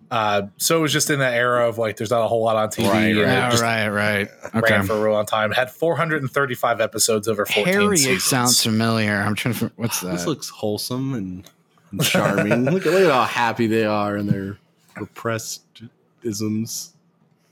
[0.10, 2.56] Uh, so it was just in that era of like, there's not a whole lot
[2.56, 2.90] on TV.
[2.90, 3.28] Right, and right.
[3.28, 4.28] Yeah, just right, right.
[4.68, 5.52] ran for a real long time.
[5.52, 8.24] Had 435 episodes over 14 Harriet seasons.
[8.24, 9.14] sounds familiar.
[9.14, 9.72] I'm trying to.
[9.76, 10.14] What's that?
[10.14, 11.48] This looks wholesome and,
[11.92, 12.66] and charming.
[12.66, 14.58] look, at, look at how happy they are in their
[14.98, 15.84] repressed
[16.24, 16.94] isms.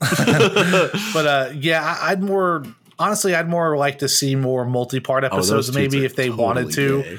[0.00, 2.64] But uh, yeah, I, I'd more
[2.98, 6.70] honestly, I'd more like to see more multi-part Oh, episodes, those maybe if they wanted
[6.72, 7.18] to.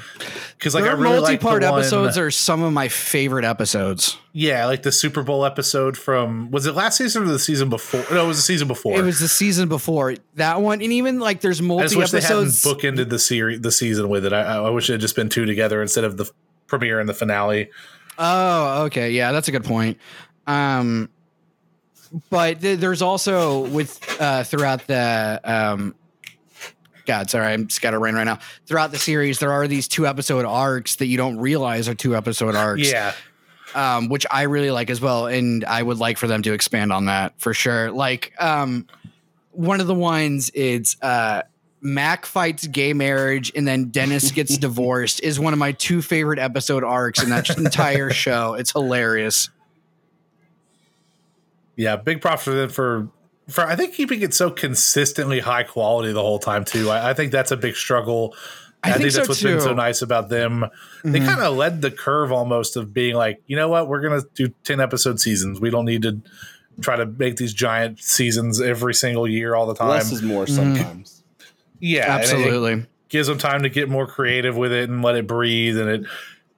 [0.56, 4.16] Because like I really like the multi-part one- episodes are some of my favorite episodes.
[4.32, 8.04] Yeah, like the Super Bowl episode from was it last season or the season before?
[8.10, 8.98] No, it was the season before.
[8.98, 12.10] It was the season before that one, and even like there's I multi just wish
[12.10, 12.64] they hadn't episodes.
[12.82, 14.32] bookended the series, the season with it.
[14.32, 16.30] I, I wish it had just been two together instead of the
[16.66, 17.70] premiere and the finale.
[18.18, 19.98] Oh, okay, yeah, that's a good point.
[20.46, 21.08] Um,
[22.30, 25.94] but th- there's also with uh, throughout the um,
[27.06, 28.38] God, sorry, I'm scatterbrained right now.
[28.66, 32.16] Throughout the series, there are these two episode arcs that you don't realize are two
[32.16, 32.90] episode arcs.
[32.90, 33.14] Yeah,
[33.74, 36.92] um, which I really like as well, and I would like for them to expand
[36.92, 37.90] on that for sure.
[37.90, 38.86] Like um,
[39.52, 41.42] one of the ones, it's uh,
[41.80, 45.22] Mac fights gay marriage, and then Dennis gets divorced.
[45.22, 48.54] Is one of my two favorite episode arcs in that entire show.
[48.54, 49.50] It's hilarious.
[51.76, 51.96] Yeah.
[51.96, 53.08] Big props for them for
[53.48, 56.90] for I think keeping it so consistently high quality the whole time too.
[56.90, 58.34] I, I think that's a big struggle.
[58.82, 60.66] I I, think think, so that's what's been so nice about them.
[61.04, 61.26] They Mhm.
[61.26, 64.48] kind of led the curve almost of being like, you know what, we're gonna do
[64.64, 65.60] ten episode seasons.
[65.60, 66.20] We don't need to
[66.80, 69.88] try to make these giant seasons every single year all the time.
[69.88, 71.22] Less is more sometimes.
[71.80, 72.84] yeah, Absolutely.
[73.08, 76.02] gives them time to get more creative with it and let it breathe and it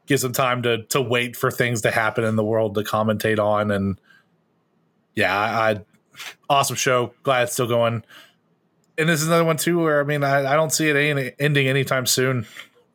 [0.07, 3.39] gives them time to to wait for things to happen in the world to commentate
[3.39, 3.99] on and
[5.19, 5.81] yeah I, I
[6.49, 8.03] awesome show glad it's still going
[8.97, 11.33] and this is another one too where i mean i, I don't see it any,
[11.39, 12.47] ending anytime soon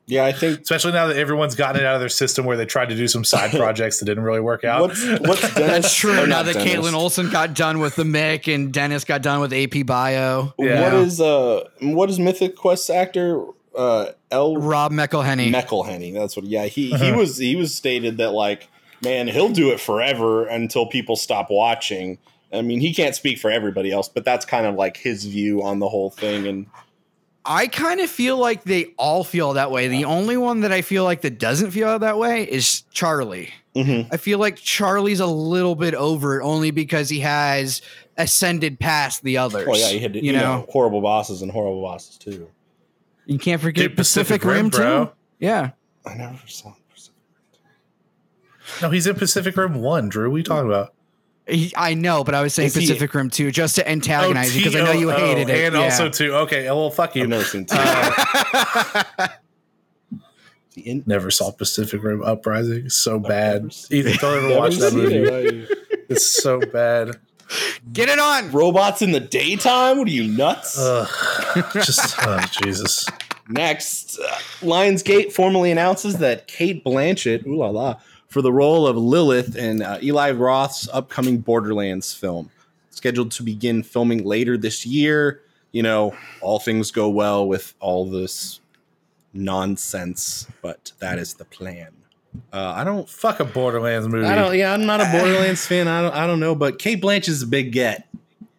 [0.05, 2.65] Yeah, I think especially now that everyone's gotten it out of their system where they
[2.65, 5.95] tried to do some side projects that didn't really work out what's what's Dennis, That's
[5.95, 6.27] true.
[6.27, 6.73] now that Dennis.
[6.75, 10.81] Kaitlin Olson got done with the Mick and Dennis got done with AP Bio, Yeah.
[10.81, 13.45] What is uh what is Mythic Quest actor
[13.75, 15.49] uh L Rob McElhenney.
[15.51, 16.13] McElhenney?
[16.13, 16.43] That's what.
[16.45, 17.17] Yeah, he he Uh-huh.
[17.19, 18.67] was he was stated that like
[19.03, 22.17] man he'll do it forever until people stop watching.
[22.51, 25.63] I mean, he can't speak for everybody else, but that's kind of like his view
[25.63, 26.45] on the whole thing.
[26.47, 26.67] And
[27.45, 29.87] I kind of feel like they all feel that way.
[29.87, 33.49] The only one that I feel like that doesn't feel that way is Charlie.
[33.75, 34.07] Mhm.
[34.11, 37.81] I feel like Charlie's a little bit over it only because he has
[38.17, 39.65] ascended past the others.
[39.67, 42.47] well, yeah, he had you, you, know, know horrible bosses and horrible bosses too.
[43.25, 45.11] you can't forget Dude, Pacific, Pacific Rim, Rim, too.
[45.39, 45.71] Yeah,
[46.05, 46.73] I never saw.
[48.81, 50.93] No he's in pacific rim 1 drew what are you talking about
[51.47, 54.55] He- I know, but I was saying Is he- Pacific Rim 2 just to antagonize
[54.55, 55.65] you because I know you hated it.
[55.65, 55.81] and yeah.
[55.83, 57.45] also too okay well fuck you I've never.
[57.71, 59.27] Uh,
[60.75, 62.89] in- Never saw Pacific Rim Uprising.
[62.89, 63.63] So bad.
[63.63, 65.17] never Ethan, don't ever watch that movie.
[65.17, 65.77] it.
[66.09, 67.17] It's so bad.
[67.91, 68.51] Get it on.
[68.51, 69.97] Robots in the daytime?
[69.99, 70.77] What are you nuts?
[70.79, 71.07] Ugh.
[71.73, 73.07] Just oh Jesus.
[73.49, 74.27] Next, uh,
[74.61, 77.99] Lionsgate formally announces that Cate Blanchett, ooh la la,
[78.33, 82.49] for the role of Lilith in uh, Eli Roth's upcoming Borderlands film,
[82.89, 85.41] scheduled to begin filming later this year.
[85.71, 88.59] You know, all things go well with all this
[89.33, 91.89] nonsense, but that is the plan.
[92.51, 94.25] Uh, I don't, Fuck a Borderlands movie.
[94.25, 95.87] I don't, yeah, I'm not a Borderlands fan.
[95.87, 98.07] I don't, I don't know, but Cate Blanchett's is a big get.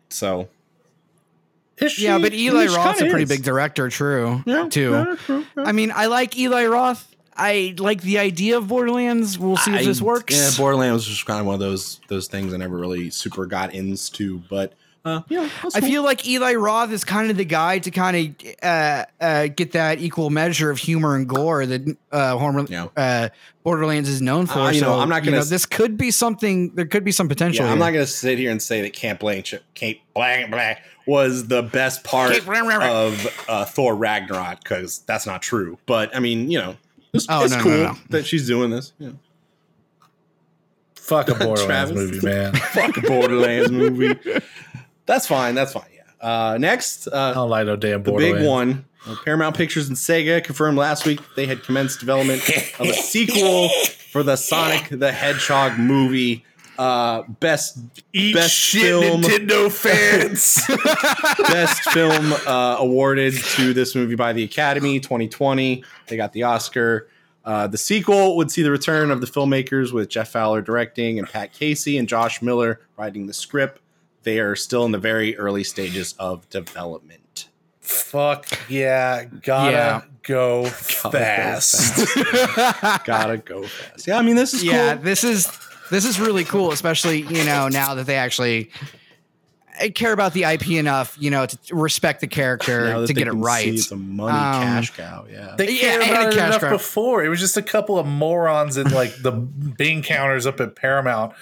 [0.09, 0.49] So
[1.89, 2.05] she?
[2.05, 3.29] Yeah, but Eli Roth's a pretty is.
[3.29, 4.43] big director, true.
[4.47, 4.91] yeah, too.
[4.93, 5.65] yeah, true, yeah.
[5.65, 7.14] I mean, I like Eli Roth.
[7.37, 9.39] I like the idea of Borderlands.
[9.39, 10.35] We'll see if I- this works.
[10.37, 13.47] Yeah, Borderlands was just kind of one of those those things I never really super
[13.47, 14.39] got into.
[14.51, 14.73] But
[15.05, 18.17] Uh, yeah, that's I feel like Eli Roth is kind of the guy to kind
[18.41, 22.87] of uh, uh, get that equal measure of humor and gore that uh, Horror, Yeah.
[22.97, 23.29] uh,
[23.65, 24.61] Borderlands is known for.
[24.61, 26.75] Uh, you know, so, I'm not gonna know, this could be something.
[26.75, 27.67] There could be some potential.
[27.67, 27.85] Yeah, I'm here.
[27.87, 31.63] not going to sit here and say that Camp Blanche, Camp Blank Blank was the
[31.63, 32.83] best part Camp Blank Blank.
[32.85, 35.77] of uh, Thor Ragnarok because that's not true.
[35.85, 36.77] But I mean, you know,
[37.15, 37.97] it's, Oh, it's no, no, cool no.
[38.11, 38.93] that she's doing this.
[38.99, 39.19] You know.
[40.95, 42.53] Fuck a Borderlands movie, man.
[42.73, 44.15] Fuck a Borderlands movie.
[45.07, 45.55] That's fine.
[45.55, 45.85] That's fine.
[45.95, 46.03] Yeah.
[46.53, 48.87] Uh, next, I uh, don't like no damn the big one.
[49.07, 52.43] uh, Paramount Pictures and Sega confirmed last week they had commenced development
[52.79, 53.69] of a sequel
[54.11, 56.45] for the Sonic the Hedgehog movie.
[56.79, 57.79] Uh, best
[58.13, 59.23] Eat Best shit, film.
[59.23, 60.61] Nintendo fans.
[61.49, 65.85] best film uh, awarded to this movie by the Academy 2020.
[66.09, 67.09] They got the Oscar.
[67.45, 71.29] Uh, the sequel would see the return of the filmmakers with Jeff Fowler directing and
[71.29, 73.81] Pat Casey and Josh Miller writing the script.
[74.23, 77.49] They are still in the very early stages of development.
[77.83, 80.03] Fuck yeah, gotta Yeah.
[80.23, 82.07] go go fast.
[83.05, 84.07] Gotta go fast.
[84.07, 85.05] Yeah, I mean this is yeah, cool.
[85.05, 85.47] this is
[85.95, 88.71] this is really cool, especially you know now that they actually
[89.81, 93.33] uh, care about the IP enough, you know, to respect the character to get it
[93.33, 93.65] right.
[93.65, 95.27] see It's a money Um, cash cow.
[95.31, 95.55] Yeah.
[95.57, 96.73] They Yeah, cared and about it enough grab.
[96.73, 97.25] before.
[97.25, 101.35] It was just a couple of morons in like the bean counters up at Paramount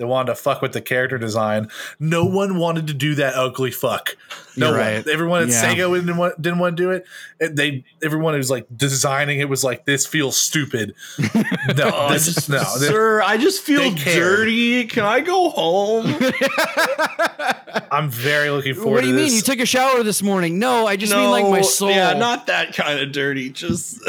[0.00, 1.68] that wanted to fuck with the character design.
[2.00, 4.16] No one wanted to do that ugly fuck.
[4.56, 4.86] No You're one.
[4.86, 5.06] right.
[5.06, 5.62] Everyone at Yeah.
[5.74, 7.04] Sega didn't want, didn't want to do it.
[7.38, 10.94] And They everyone who was like designing it was like, this feels stupid.
[11.76, 12.58] No, oh, this is no.
[12.58, 14.86] this- Sir, I just feel dirty.
[14.86, 16.06] Can I go home?
[17.92, 19.24] I'm very looking forward What do you mean?
[19.26, 19.36] this.
[19.36, 20.58] You took a shower this morning?
[20.58, 21.90] No, I just mean like my soul.
[21.90, 23.50] Yeah, not that kind of dirty.
[23.50, 24.00] Just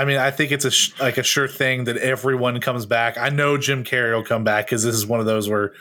[0.00, 3.18] I mean, I think it's a sh- like a sure thing that everyone comes back.
[3.18, 5.74] I know Jim Carrey will come back because this is one of those where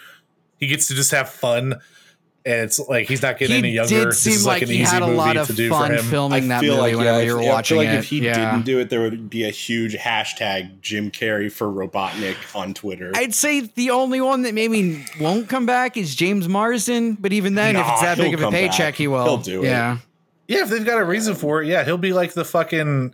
[0.58, 1.76] he gets to just have fun,
[2.46, 3.90] and it's like he's not getting he any younger.
[3.90, 5.92] did This is like, an he easy had a movie lot of to do fun
[5.92, 6.04] for him.
[6.04, 8.00] filming that movie whenever you were yeah, watching I feel like it.
[8.00, 8.52] if he yeah.
[8.52, 13.14] didn't do it, there would be a huge hashtag Jim Carrey for Robotnik on Twitter.
[13.16, 17.56] I'd say the only one that maybe won't come back is James Marsden, but even
[17.56, 18.96] then, if it's that big of a paycheck, back.
[18.96, 19.24] he will.
[19.24, 19.68] He'll do it.
[19.68, 20.00] Yeah.
[20.50, 23.14] Yeah, if they've got a reason for it, yeah, he'll be like the fucking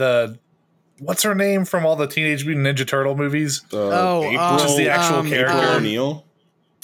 [0.00, 0.38] the
[0.98, 3.62] what's her name from all the Teenage Mutant Ninja Turtle movies?
[3.72, 5.52] Uh, Oh, April, um, Just the actual um, character.
[5.56, 6.24] April um, O'Neil.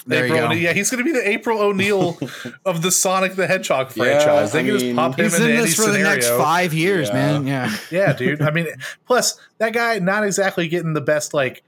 [0.08, 0.38] April.
[0.44, 2.16] O'Neil- Yeah, he's going to be the April O'Neil
[2.64, 4.52] of the Sonic the Hedgehog Yeah, franchise.
[4.52, 6.72] They I can just mean, pop him He's into in this for the next five
[6.72, 7.14] years, Yeah.
[7.14, 7.46] man.
[7.46, 7.76] Yeah.
[7.90, 8.40] Yeah, dude.
[8.42, 8.68] I mean,
[9.06, 11.62] plus that guy not exactly getting the best like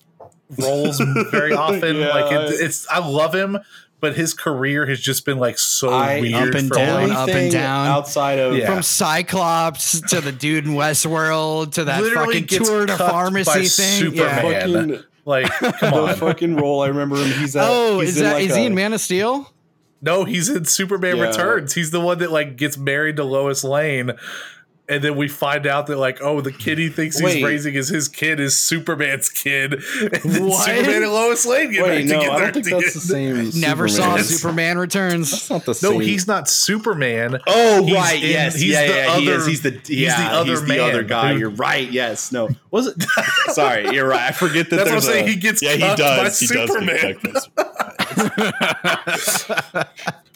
[0.56, 1.00] roles
[1.32, 1.96] very often.
[1.96, 2.08] Yeah.
[2.10, 3.58] Like it, it's, I love him,
[4.00, 6.50] but his career has just been like so I- weird.
[6.50, 7.86] Up and down, up and down.
[7.88, 8.66] outside of Yeah.
[8.66, 13.64] From Cyclops to the dude in Westworld to that Literally fucking gets tour to pharmacy
[13.66, 14.14] thing.
[14.14, 14.36] Yeah.
[14.42, 14.88] Superman.
[14.88, 16.14] fucking Like, come the on.
[16.16, 16.82] fucking role.
[16.82, 17.30] I remember him.
[17.40, 19.52] He's at, Oh, he's is in that like is he in Man of Steel?
[20.00, 21.26] No, he's in Superman Yeah.
[21.26, 21.74] Returns.
[21.74, 24.12] He's the one that like gets married to Lois Lane.
[24.90, 27.34] And then we find out that like, oh, the kid he thinks Wait.
[27.36, 29.82] he's raising as his kid is Superman's kid.
[30.00, 30.64] And then What?
[30.64, 32.36] Superman and Lois Lane get Wait, back no, together.
[32.36, 33.52] I don't think that's the end.
[33.52, 33.60] same.
[33.68, 34.24] Never saw Superman.
[34.24, 35.30] Superman Returns.
[35.30, 35.92] That's not the same.
[35.92, 37.38] No, he's not Superman.
[37.46, 39.46] Oh He's right, in- yes, he's yeah, the yeah, he other- is.
[39.46, 41.32] He's the he's yeah, the other he's the other guy.
[41.34, 41.90] who- You're right.
[41.90, 43.02] Yes, no, was it?
[43.52, 44.22] Sorry, you're right.
[44.28, 44.76] I forget that.
[44.76, 45.26] That's what I'm saying.
[45.26, 46.40] a- He gets yeah, he cucked does.
[46.40, 47.18] by he does Superman.
[47.22, 47.54] get cucked
[49.74, 49.86] by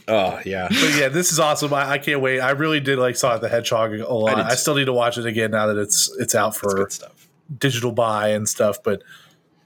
[0.09, 1.73] Oh yeah, But yeah, this is awesome.
[1.73, 2.41] I, I can't wait.
[2.41, 4.37] I really did like Sonic the Hedgehog a lot.
[4.37, 6.93] did I, still need to watch it again now that it's it's out for good
[6.93, 7.29] stuff.
[7.59, 8.83] digital buy and stuff.
[8.83, 9.03] But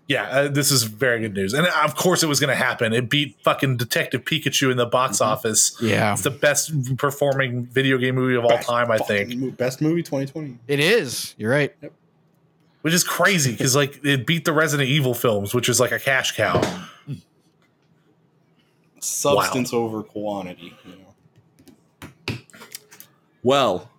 [0.08, 1.52] yeah, uh, this is very good news.
[1.52, 2.92] And of course, it was going to happen.
[2.92, 5.32] It beat fucking Detective Pikachu in the box Mm-hmm.
[5.32, 5.76] office.
[5.80, 6.12] Yeah.
[6.12, 9.34] It's the best performing video game movie of all time, I think.
[9.36, 10.58] Mo- best movie 2020.
[10.68, 11.34] It is.
[11.38, 11.74] You're right.
[12.82, 15.98] Which is crazy because like it beat the Resident Evil films, which is like a
[15.98, 16.60] cash cow.
[19.06, 20.74] Substance over quantity.
[20.84, 22.38] You know.
[23.42, 23.90] Well,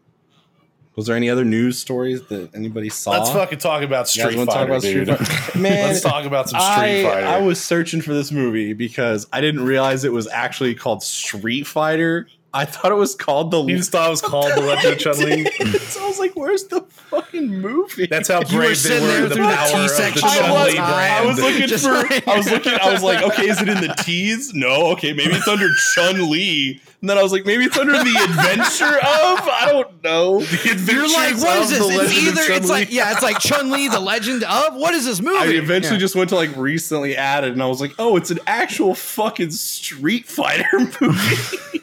[0.97, 3.11] was there any other news stories that anybody saw?
[3.11, 5.07] Let's fucking talk about Street Fighter, talk about dude.
[5.07, 5.59] Street Fighter?
[5.59, 7.27] Man, Let's talk about some Street I, Fighter.
[7.27, 11.67] I was searching for this movie because I didn't realize it was actually called Street
[11.67, 12.27] Fighter.
[12.57, 13.63] I thought it was called the.
[13.63, 15.45] you thought it was called The Legend of Chun Li.
[15.77, 19.03] so I was like, "Where's the fucking movie?" That's how You were brave they sitting
[19.03, 20.77] were there in the through the power T of the section I Chun was, Li
[20.77, 21.23] time.
[21.23, 21.93] I was looking Just for.
[21.93, 22.73] like- I was looking.
[22.73, 24.53] I was like, okay, is it in the T's?
[24.53, 24.87] No.
[24.93, 26.81] Okay, maybe it's under Chun Li.
[27.01, 29.47] And then I was like, maybe it's under the Adventure of.
[29.47, 30.39] I don't know.
[30.65, 31.79] You're like, Adventures what of is this?
[31.79, 34.75] the It's Legend either it's like yeah, it's like Chun Li, the Legend of.
[34.75, 35.37] What is this movie?
[35.37, 35.99] I eventually Yeah.
[35.99, 39.51] just went to like recently added, and I was like, oh, it's an actual fucking
[39.51, 40.65] Street Fighter
[41.01, 41.81] movie.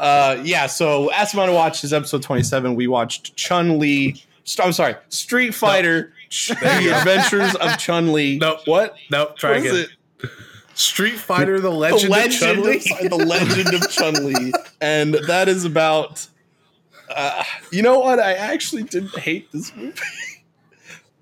[0.00, 0.66] Uh, yeah.
[0.66, 2.74] So asked him to watch his episode twenty seven.
[2.74, 4.22] We watched Chun Li.
[4.58, 6.12] I'm sorry, Street Fighter:
[6.48, 8.38] The Adventures of Chun Li.
[8.38, 8.60] Nope.
[8.66, 8.96] What?
[9.10, 9.84] Nope, try What is again.
[9.84, 10.30] it?
[10.74, 13.08] Street Fighter: The the Legend, legend, of Chun-Li.
[13.08, 16.26] the legend of Chun Li, and that is about.
[17.14, 18.18] Uh, you know what?
[18.20, 19.98] I actually didn't hate this movie.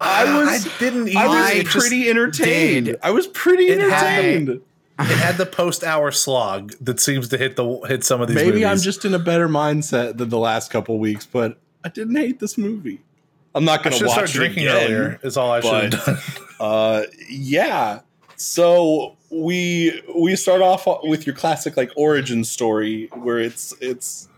[0.01, 1.17] I was, I didn't.
[1.17, 1.69] I was either.
[1.71, 2.87] Pretty entertained.
[2.87, 2.99] did.
[3.03, 4.61] I was pretty It had- entertained.
[5.01, 8.35] It had the post-hour slog that seems to hit the hit some of these.
[8.35, 8.65] Maybe movies.
[8.67, 12.41] I'm just in a better mindset than the last couple weeks, but I didn't hate
[12.41, 13.01] this movie.
[13.55, 14.85] I'm not going to watch start it drinking again.
[14.85, 15.21] earlier.
[15.23, 16.19] Is all I should have done.
[16.61, 18.01] Uh, yeah.
[18.35, 24.29] So we we start off with your classic like origin story where it's it's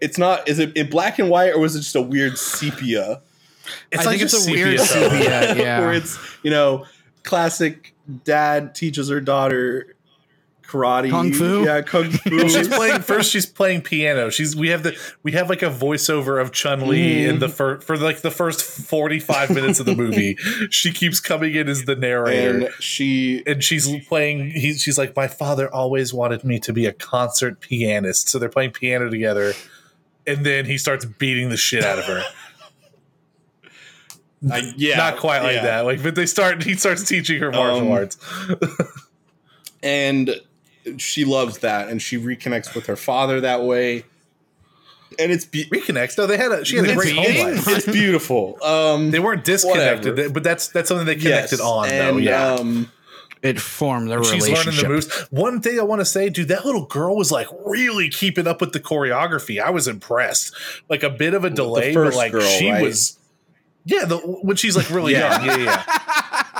[0.00, 3.20] it's not is it in black and white or was it just a weird sepia?
[3.90, 5.54] It's I like think it's a sepia, weird sepia.
[5.54, 5.80] Yeah.
[5.80, 6.86] where it's you know
[7.24, 7.94] classic
[8.24, 9.95] dad teaches her daughter
[10.66, 11.64] karate Kung fu?
[11.64, 12.48] yeah kung fu.
[12.48, 14.30] She's playing first she's playing piano.
[14.30, 17.28] She's we have the we have like a voiceover of chun-li Mhm.
[17.28, 20.36] in the first for like the first 45 minutes of the movie.
[20.70, 22.66] She keeps coming in as the narrator.
[22.66, 26.86] And she and she's playing he's she's like my father always wanted me to be
[26.86, 28.28] a concert pianist.
[28.28, 29.52] So they're playing piano together.
[30.26, 32.22] And then he starts beating the shit out of her.
[34.52, 35.62] I, yeah not quite like yeah.
[35.64, 35.80] that.
[35.86, 38.18] Like but they start he starts teaching her martial Um, arts.
[39.82, 40.30] and
[40.98, 44.04] she loves that and she reconnects with her father that way
[45.18, 47.66] and it's be- reconnects no they had a she had a it's, great home it's,
[47.66, 50.30] life it's beautiful um they weren't disconnected Whatever.
[50.34, 52.90] but that's that's something they connected yes, on though yeah um
[53.42, 54.66] it formed the She's relationship.
[54.66, 55.26] learning the moves.
[55.30, 58.60] One thing I want to say, dude, that little girl was like really keeping up
[58.60, 59.62] with the choreography.
[59.62, 60.52] I was impressed.
[60.88, 62.82] Like a bit of a delay, but first like girl, she right?
[62.82, 63.18] was.
[63.84, 65.44] Yeah, the, when she's like really Yeah.
[65.44, 66.00] young, yeah, yeah.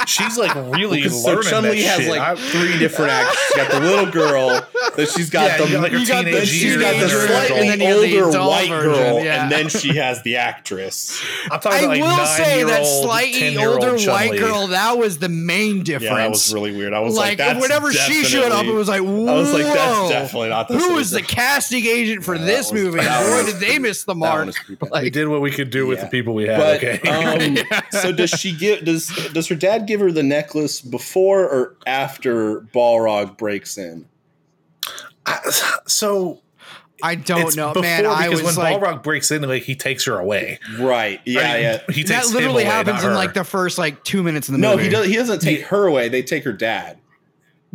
[0.06, 2.10] She's like really because so learning Chun that Li has shit.
[2.10, 3.36] like I- three different acts.
[3.46, 4.66] She's got the little girl,
[4.96, 6.82] then she's got Yeah, the you got, like, her you got the teenage she's years
[6.82, 7.46] got the and her adult.
[7.46, 9.42] slightly and then you the older white version, girl, yeah.
[9.42, 11.22] and then she has the actress.
[11.50, 14.06] I'm talking I about like will say that nine-year-old, slightly older Chun-Li.
[14.30, 16.10] white girl, that was the main difference.
[16.10, 16.92] Yeah, that was really weird.
[16.94, 19.52] I was like, like, that's whenever she showed up, it was like, Whoa, I was
[19.52, 23.00] like, that's definitely not the Who was the casting agent for Yeah, this was- movie?
[23.00, 24.38] that Boy, was- did they miss the mark.
[24.40, 24.86] one is creepy.
[24.92, 26.04] We did what we could do with Yeah.
[26.04, 26.58] the people we had.
[26.58, 27.58] But okay.
[27.60, 31.76] um, so does she give does does her dad give her the necklace before or
[31.86, 34.06] after Balrog breaks in?
[35.24, 35.40] I-
[35.86, 36.40] so
[37.02, 38.06] I don't know, before man.
[38.06, 40.58] I because was when like, Balrog breaks in, like he takes her away.
[40.78, 41.20] Right.
[41.26, 41.80] Yeah, I mean, yeah.
[41.90, 43.14] He that takes him literally away, happens in her.
[43.14, 44.84] like the first like two minutes in the No, movie.
[44.84, 45.06] he does.
[45.06, 46.08] He doesn't take her away.
[46.08, 46.98] They take her dad.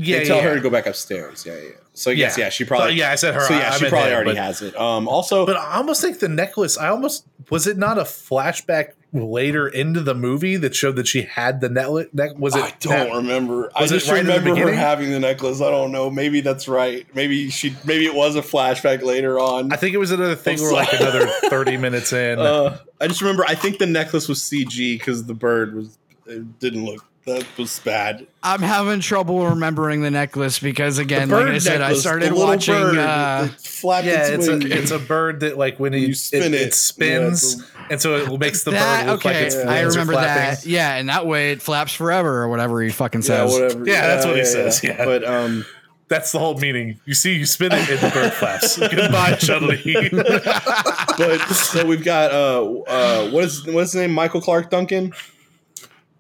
[0.01, 0.43] Yeah, they tell yeah.
[0.43, 1.45] her to go back upstairs.
[1.45, 1.69] Yeah, yeah.
[1.93, 2.45] So yes, Yeah.
[2.45, 2.91] yeah, she probably.
[2.91, 3.41] So, yeah, I said her.
[3.41, 4.75] So yeah, I she probably him, already but- has it.
[4.79, 5.07] Um.
[5.07, 6.77] Also, But I almost think the necklace.
[6.77, 11.23] I almost was it not a flashback later into the movie that showed that she
[11.23, 12.07] had the necklace.
[12.13, 12.63] Neck, was it?
[12.63, 13.69] I don't remember.
[13.75, 15.59] I just right remember her having the necklace.
[15.61, 16.09] I don't know.
[16.09, 17.05] Maybe that's right.
[17.13, 17.75] Maybe she.
[17.83, 19.73] Maybe it was a flashback later on.
[19.73, 22.39] I think it was another thing where like another thirty minutes in.
[22.39, 23.43] Uh, I just remember.
[23.47, 25.97] I think the necklace was CG because the bird was.
[26.25, 27.05] It didn't look.
[27.25, 28.25] That was bad.
[28.41, 32.73] I'm having trouble remembering the necklace because again, like bird I said, I started watching.
[32.73, 35.99] bird uh, that flapped yeah, its it's a it's a bird that like when You
[35.99, 36.61] you spin it, it.
[36.69, 39.81] it spins, Yeah, and so it makes the that bird look okay, like its I
[39.81, 40.65] remember that.
[40.65, 43.51] Yeah, and that way it flaps forever or whatever he fucking yeah, says.
[43.53, 43.85] whatever.
[43.85, 45.05] Yeah, that's what he says, yeah.
[45.05, 45.63] But um,
[46.07, 46.99] That's the whole meaning.
[47.05, 48.77] You see, you spin it, and the bird flaps.
[48.95, 50.09] Goodbye, Chun-Li.
[50.11, 54.11] but so we've got uh uh what is what's his name?
[54.11, 55.13] Michael Clarke Duncan.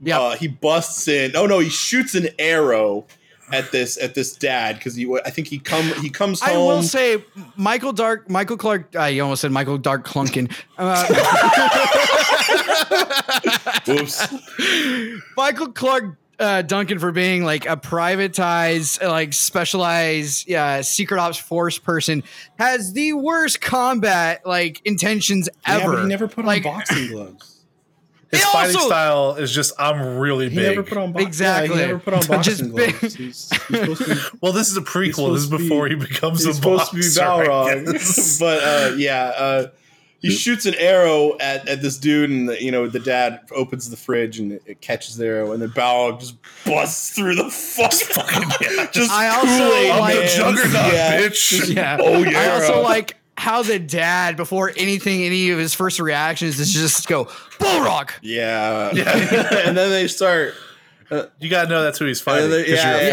[0.01, 1.35] Yeah, Uh, he busts in.
[1.35, 3.05] Oh no, he shoots an arrow
[3.53, 5.11] at this at this dad because he.
[5.25, 6.53] I think he come he comes home.
[6.53, 7.23] I will say,
[7.55, 8.95] Michael Dark, Michael Clarke.
[8.95, 10.51] I almost said Michael Dark Clunkin.
[10.77, 11.05] Uh,
[13.89, 14.27] Oops.
[15.37, 21.77] Michael Clarke uh, Duncan for being like a privatized, like specialized, yeah, secret ops force
[21.77, 22.23] person
[22.57, 25.91] has the worst combat like intentions Yeah, ever.
[25.93, 27.50] but he never put on Like- boxing gloves.
[28.31, 30.53] His They fighting also- style is just I'm really big.
[30.53, 30.67] He big.
[30.77, 31.75] never put on bo- Exactly.
[31.77, 33.01] Yeah, he never put on boxing Just gloves.
[33.01, 35.33] He's, he's supposed to be, well, this is a prequel.
[35.33, 38.39] This is to be- before he becomes he's a supposed to be boxer, Balrog.
[38.39, 39.67] but uh, yeah, uh,
[40.21, 43.89] he shoots an arrow at, at this dude, and the, you know the dad opens
[43.89, 47.49] the fridge and it, it catches the arrow, and then Balrog just busts through the
[47.49, 48.87] fuck, fucking yeah.
[48.91, 50.27] just I also Kool-Aid like- Man.
[50.29, 51.21] Juggernaut, yeah.
[51.21, 51.49] bitch.
[51.49, 51.97] Just- yeah.
[51.99, 52.39] Oh yeah.
[52.39, 57.07] I also like how the dad, before anything, any of his first reactions is just
[57.07, 57.25] go
[57.59, 58.11] Balrog.
[58.21, 58.91] Yeah.
[58.93, 59.09] Yeah.
[59.67, 60.53] and then they start.
[61.09, 62.49] Uh, you gotta know that's who he's fighting.
[62.49, 63.07] they- 'cause yeah, yeah,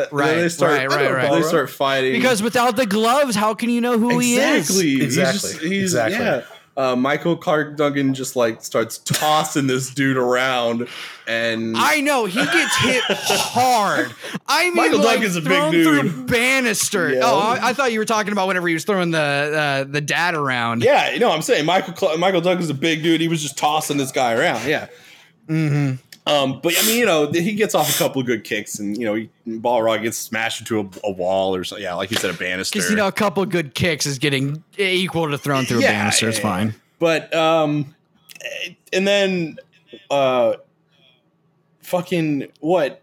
[0.00, 0.04] yeah.
[0.10, 1.30] Right, they start, right, right, right.
[1.32, 4.60] They start fighting Because without the gloves, how can you know who he is?
[4.70, 5.50] exactly, He's Exactly.
[5.52, 6.18] just- he's- Exactly.
[6.18, 6.42] Yeah.
[6.76, 10.88] Uh, Michael Clarke Duncan just like starts tossing this dude around,
[11.28, 14.12] and I know he gets hit hard.
[14.48, 15.86] I mean, Michael like Duncan's a big dude.
[16.12, 17.12] through banister.
[17.12, 17.20] Yeah.
[17.22, 20.00] Oh, I, I thought you were talking about whenever he was throwing the uh, the
[20.00, 20.82] dad around.
[20.82, 23.20] yeah, you know, I'm saying Michael Cl- Michael Duncan's a big dude.
[23.20, 24.66] He was just tossing this guy around.
[24.66, 24.88] Yeah.
[25.46, 25.92] hmm
[26.26, 28.96] Um, but I mean, you know, he gets off a couple of good kicks, and
[28.96, 31.82] you know, he, Balrog gets smashed into a, a wall or something.
[31.82, 32.78] Yeah, like you said, a banister.
[32.78, 35.88] Because you know, a couple of good kicks is getting equal to thrown through Yeah,
[35.88, 36.28] a banister.
[36.28, 36.74] It's yeah, fine.
[36.98, 37.94] But um,
[38.92, 39.58] and then
[40.10, 40.54] uh,
[41.82, 43.02] fucking what?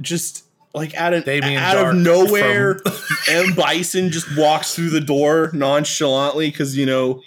[0.00, 2.80] Just like out of Damien out of Dark nowhere,
[3.28, 7.20] M Bison just walks through the door nonchalantly because you know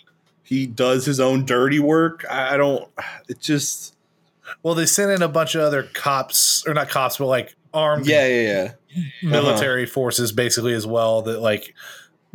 [0.44, 2.26] he does his own dirty work.
[2.30, 2.90] I, I don't.
[3.28, 3.95] It just
[4.66, 8.08] Well, they sent in a bunch of other cops, or not cops, but like armed
[8.08, 9.04] yeah yeah yeah.
[9.22, 11.22] military forces, basically as well.
[11.22, 11.76] That like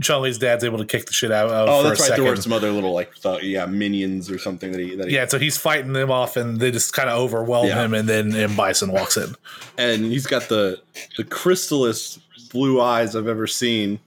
[0.00, 1.68] Chun Li's dad's able to kick the shit out of.
[1.68, 2.08] Oh, for that's a right.
[2.10, 2.24] second.
[2.24, 5.16] There were some other little like th- yeah minions or something that he that he
[5.16, 7.84] Yeah, so he's fighting them off, and they just kind of overwhelm Yeah.
[7.84, 9.34] him, and then M Bison walks in.
[9.76, 10.80] and he's got the
[11.16, 12.20] the crystalest
[12.52, 13.98] blue eyes I've ever seen,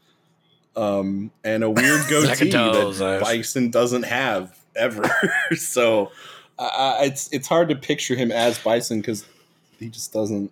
[0.78, 5.12] um, and a weird goatee Second that Bison doesn't have ever.
[5.58, 6.10] so
[6.60, 9.26] uh, it's it's hard to picture him as Bison because
[9.80, 10.52] he just doesn't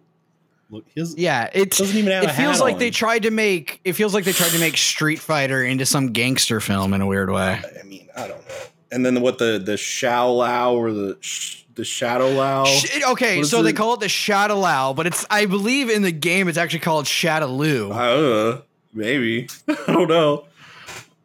[0.69, 0.85] look.
[0.97, 2.79] Has, Yeah, it Doesn't even have It feels like on.
[2.79, 3.79] they tried to make.
[3.83, 7.07] It feels like they tried to make Street Fighter into some gangster film in a
[7.07, 7.61] weird way.
[7.79, 8.55] I mean, I don't know.
[8.91, 12.65] And then what the the Shao Lao or the sh- the Shadow Lao?
[12.65, 16.11] Sh- okay, so they call it the Shadow Lao, but it's I believe in the
[16.11, 17.89] game it's actually called Shadaloo.
[17.89, 18.63] Know.
[18.93, 20.45] Maybe I don't know.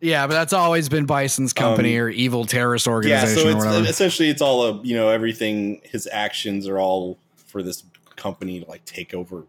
[0.01, 3.51] Yeah, but that's always been Bison's company Um, or evil terrorist Yeah, organization so or
[3.57, 3.87] it's whatever.
[3.89, 5.81] essentially it's all a you know everything.
[5.85, 7.83] His actions are all for this
[8.17, 9.45] company to like take over.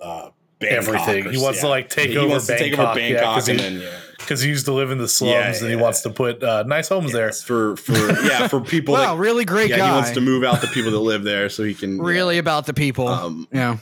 [0.00, 1.32] Uh, Bangkok Everything.
[1.32, 3.46] He wants to, like, take he over wants to take over Bangkok, yeah, Bangkok, 'cause
[3.46, 3.88] he-
[4.18, 6.64] because he used to live in the slums, Yeah, and he wants to put uh,
[6.64, 7.32] nice homes there.
[7.32, 8.92] For for yeah for people.
[8.92, 9.86] wow, that, really great yeah, guy.
[9.86, 12.66] he wants to move out the people that live there so he can really about
[12.66, 13.08] the people.
[13.08, 13.78] Um, yeah.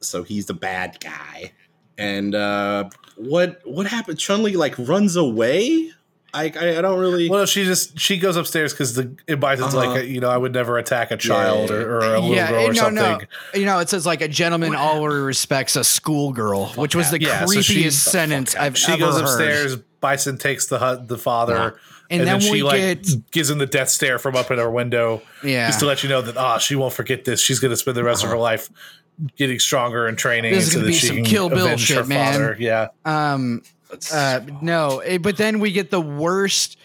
[0.00, 1.52] so he's the bad guy.
[1.98, 4.18] And uh, what what happened?
[4.18, 5.90] Chun Li like runs away.
[6.32, 7.30] I I, I don't really.
[7.30, 9.92] Well, she just she goes upstairs because the M Bison's Uh-huh.
[9.92, 11.76] like, you know, I would never attack a child yeah.
[11.76, 12.96] or, or a little yeah, girl or no, something.
[13.04, 13.20] no.
[13.60, 17.44] You know, it says like a gentleman always respects a schoolgirl, which was the Yeah,
[17.44, 18.78] so creepiest she- sentence I've ever heard.
[18.78, 19.22] She ever goes heard.
[19.24, 19.76] upstairs.
[20.00, 21.78] Bison takes the hu- the father,
[22.10, 24.70] And then she we like get- gives him the death stare from up in her
[24.70, 25.68] window, Yeah.
[25.68, 27.40] just to let you know that ah, she won't forget this.
[27.40, 28.68] She's going to spend the rest of her life
[29.36, 30.52] getting stronger and training.
[30.52, 32.32] This is so gonna be some Kill Bill avenge shit, man.
[32.32, 32.56] father.
[32.58, 33.62] Yeah, Um,
[34.12, 36.76] uh, no, eh, but then we get the worst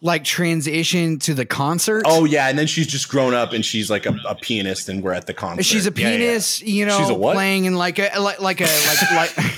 [0.00, 2.02] like transition to the concert.
[2.06, 5.02] oh yeah, and then she's just grown up and she's like a, a pianist, and
[5.02, 5.62] we're at the concert.
[5.64, 6.16] she's a Yeah, yeah.
[6.18, 7.34] pianist, you know, She's a what?
[7.34, 9.54] playing in like a like like a like like.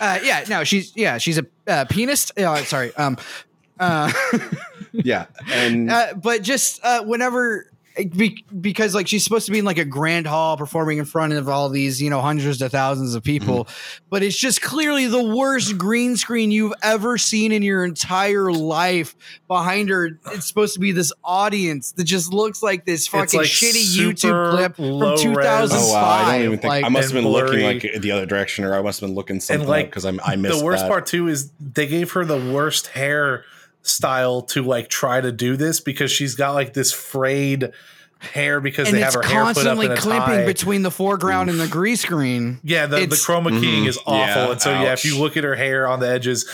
[0.00, 2.36] Uh, yeah, no, she's yeah, she's a uh, pianist.
[2.38, 3.16] Uh, sorry, um,
[3.78, 4.10] uh,
[4.92, 7.69] Yeah, and uh, but just uh, whenever
[8.04, 11.32] be, because like she's supposed to be in like a grand hall performing in front
[11.32, 13.64] of all these you know hundreds of thousands of people.
[13.64, 14.04] Mm-hmm.
[14.10, 19.14] But it's just clearly the worst green screen you've ever seen in your entire life
[19.48, 20.18] behind her.
[20.32, 24.50] It's supposed to be this audience that just looks like this fucking like shitty youtube
[24.52, 25.22] clip from res.
[25.22, 28.00] 2005 oh wow, I don't even think like, I must have and been looking like
[28.00, 30.58] the other direction, or I must have been looking something like, because I'm I missed
[30.58, 30.88] the worst that.
[30.88, 33.44] part too is they gave her the worst hair
[33.82, 37.72] style to like try to do this because she's got like this frayed
[38.18, 40.44] hair because and they have it's her hair put up constantly in a clipping tie.
[40.44, 43.88] between the foreground and the green screen Yeah, the, the chroma keying Mhm.
[43.88, 46.44] is awful, Yeah, and so yeah, if you look at her hair on the edges,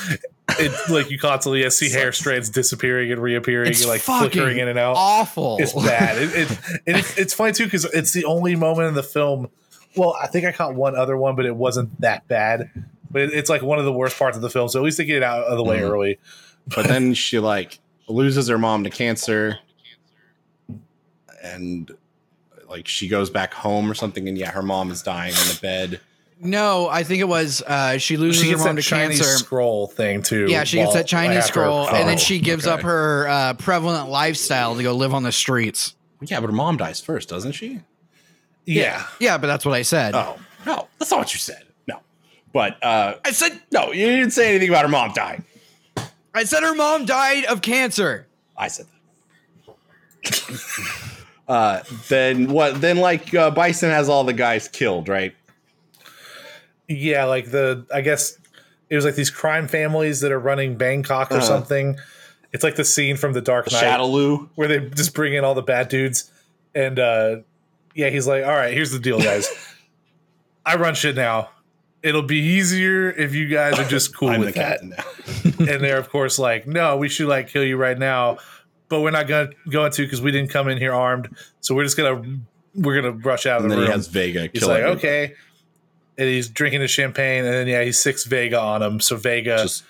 [0.60, 4.68] it like you constantly see hair strands disappearing and reappearing, it's and like flickering in
[4.68, 4.94] and out.
[4.96, 6.16] awful It's bad.
[6.22, 9.50] It, it, and it's, it's funny too because it's the only moment in the film.
[9.96, 12.70] Well, I think I caught one other one, but it wasn't that bad.
[13.10, 14.68] But it, it's like one of the worst parts of the film.
[14.68, 15.90] So at least they get it out of the way Mhm.
[15.90, 16.18] early.
[16.74, 17.78] But then she like
[18.08, 19.58] loses her mom to cancer
[21.42, 21.90] and
[22.68, 25.58] like she goes back home or something and yeah her mom is dying on the
[25.62, 26.00] bed
[26.40, 29.38] No, I think it was uh, she loses She her mom that to Chinese cancer.
[29.38, 30.46] scroll thing too.
[30.48, 32.74] Yeah, she gets while- that Chinese after- scroll, and then she gives okay.
[32.74, 35.94] up her uh, prevalent lifestyle to go live on the streets.
[36.20, 37.80] yeah but her mom dies first doesn't she
[38.64, 40.14] Yeah, Yeah, but that's what I said.
[40.14, 40.36] oh
[40.66, 42.00] no that's not what you said no
[42.52, 45.44] but uh I said no you didn't say anything about her mom dying
[46.36, 48.26] I said her mom died of cancer.
[48.56, 48.86] i said
[50.24, 50.60] that
[51.48, 55.34] uh then what then like uh, bison has all the guys killed right
[56.88, 57.24] yeah.
[57.24, 58.38] Like the, I guess
[58.88, 61.44] it was like these crime families that are running Bangkok or Uh-huh.
[61.44, 61.98] something.
[62.52, 63.82] It's like the scene from The Dark Knight.
[63.82, 64.48] Shadaloo.
[64.54, 66.30] where they just bring in all the bad dudes
[66.76, 67.38] and uh
[67.96, 69.48] yeah he's like all right here's the deal guys
[70.64, 71.48] i run shit now
[72.02, 74.82] it'll be easier if you guys are just cool I'm with that.
[74.84, 75.04] now.
[75.58, 78.38] And they're of course like no we should like kill you right now
[78.88, 81.34] but we're not gonna going to because we didn't come in here armed.
[81.60, 82.22] So we're just gonna
[82.74, 83.96] we're gonna rush out of and the then he room.
[83.98, 85.06] has vega he's kill like everybody.
[85.08, 85.34] okay.
[86.18, 89.00] And he's drinking the champagne and then yeah he's six vega on him.
[89.00, 89.82] So vega just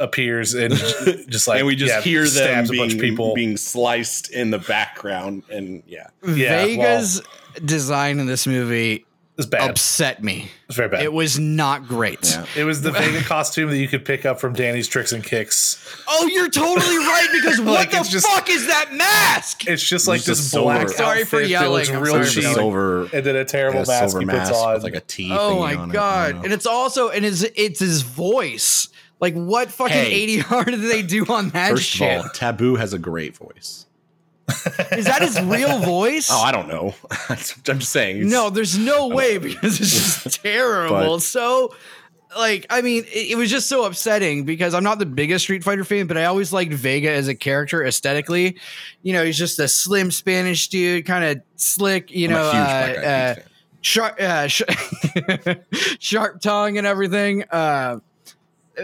[0.00, 0.72] appears and
[1.28, 3.34] just like and we just yeah, hear them being, a bunch of people.
[3.34, 7.20] being sliced in the background, and yeah, Yeah, Vega's
[7.64, 9.04] design in this movie
[9.38, 9.70] it's bad.
[9.70, 10.50] upset me.
[10.66, 11.00] It's very bad.
[11.00, 12.36] It It, was not great.
[12.56, 12.64] yeah.
[12.64, 15.82] was the Vega costume that you could pick up from Danny's Tricks and Kicks.
[16.08, 19.66] Oh, you're totally right because what the it's just- fuck is that mask?
[19.66, 20.64] It's just like It's just this silver.
[20.74, 21.70] black Sorry for outfit that yelling.
[21.72, 24.10] looks I'm real sorry It's for a cheap, silver, and then a terrible yeah, mask
[24.10, 24.74] silver he puts mask on.
[24.74, 25.30] with like a T.
[25.32, 25.92] Oh thingy my on it.
[25.92, 26.32] I god!
[26.34, 28.88] don't And it's also and it's it's his voice.
[29.20, 30.36] Like what fucking Hey.
[30.38, 32.18] ADR did they do on that First shit?
[32.18, 33.86] of all, Taboo has a great voice.
[34.92, 36.28] Is that his real voice?
[36.30, 36.94] Oh, I don't know.
[37.28, 38.28] I'm just saying.
[38.28, 39.92] no, there's no way because it's
[40.24, 41.14] just terrible.
[41.16, 41.74] But- so,
[42.36, 45.64] like, I mean, it, it was just so upsetting because I'm not the biggest Street
[45.64, 48.56] Fighter fan, but I always liked Vega as a character aesthetically.
[49.02, 52.10] You know, he's just a slim Spanish dude, kind of slick.
[52.10, 53.00] You I'm know, a huge Black uh,
[53.40, 53.42] uh,
[53.80, 54.62] sharp, uh, sh-
[55.98, 57.44] sharp tongue and everything.
[57.50, 58.00] Uh,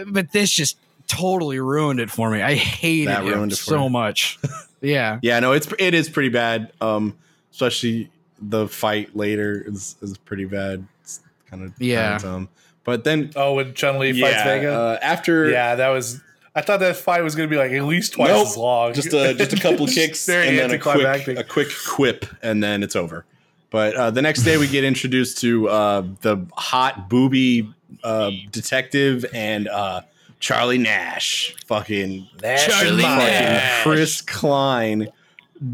[0.07, 0.77] but this just
[1.07, 2.41] totally ruined it for me.
[2.41, 4.39] I hated That him ruined it so much.
[4.85, 5.19] Yeah.
[5.21, 6.71] Yeah, no, it's it is pretty bad.
[6.81, 7.15] Um,
[7.51, 8.09] especially
[8.41, 10.85] the fight later is is pretty bad.
[11.01, 12.19] It's kind of Yeah.
[12.23, 12.49] Um,
[12.83, 14.73] but then Oh, when Chun Li fights yeah, Vega.
[14.73, 16.21] uh, after yeah, that was.
[16.57, 18.47] I thought that fight was going to be like at least twice Nope.
[18.47, 18.93] as long.
[18.93, 22.63] just a just a couple kicks Very and then a quick a quick quip and
[22.63, 23.25] then it's over.
[23.71, 27.69] But uh, the next day we get introduced to uh, the hot booby
[28.05, 30.01] uh, detective and uh,
[30.45, 33.81] Charlie Nash, fucking Charlie fucking Nash.
[33.81, 35.07] Chris Klein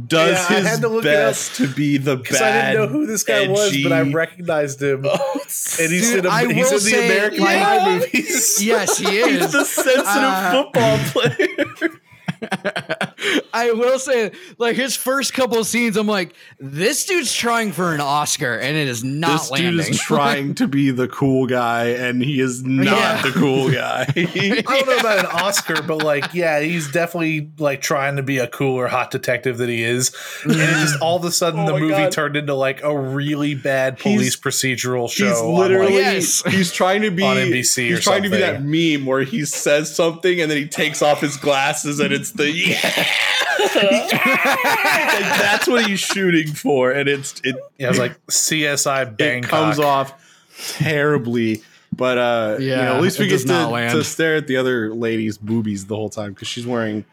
[0.07, 2.65] does Yeah, I his had to look it up best to be the because bad.
[2.65, 5.01] I didn't know who this guy was, but I recognized him.
[5.05, 8.63] Oh, and he's Dude, in, a, I he's will in the American like- Pie movies.
[8.63, 9.41] Yes, he is.
[9.41, 11.99] He's the sensitive Uh, football player.
[13.53, 18.01] I will say, like his first couple scenes, I'm like, this dude's trying for an
[18.01, 19.77] Oscar, and it is not this landing.
[19.77, 23.21] dude is trying to be the cool guy, and he is not Yeah.
[23.21, 24.05] the cool guy.
[24.15, 28.37] I don't know about an Oscar, but like, yeah, he's definitely like trying to be
[28.39, 30.15] a cooler hot detective than he is.
[30.43, 32.11] And it just all of a sudden Oh the movie God.
[32.11, 35.27] turned into like a really bad He's- police procedural show.
[35.29, 36.43] he's on, literally like- Yes.
[36.47, 39.45] he's trying to be On NBC he's or trying to be that meme where he
[39.45, 42.77] says something and then he takes off his glasses and it's the yeah.
[43.61, 49.43] like that's what he's shooting for, and it's it yeah, it was like CSI it
[49.43, 50.13] comes off
[50.77, 51.61] terribly.
[51.95, 54.57] But uh, you Yeah, know, at least we it get to, to stare at the
[54.57, 57.03] other lady's boobies the whole time because she's wearing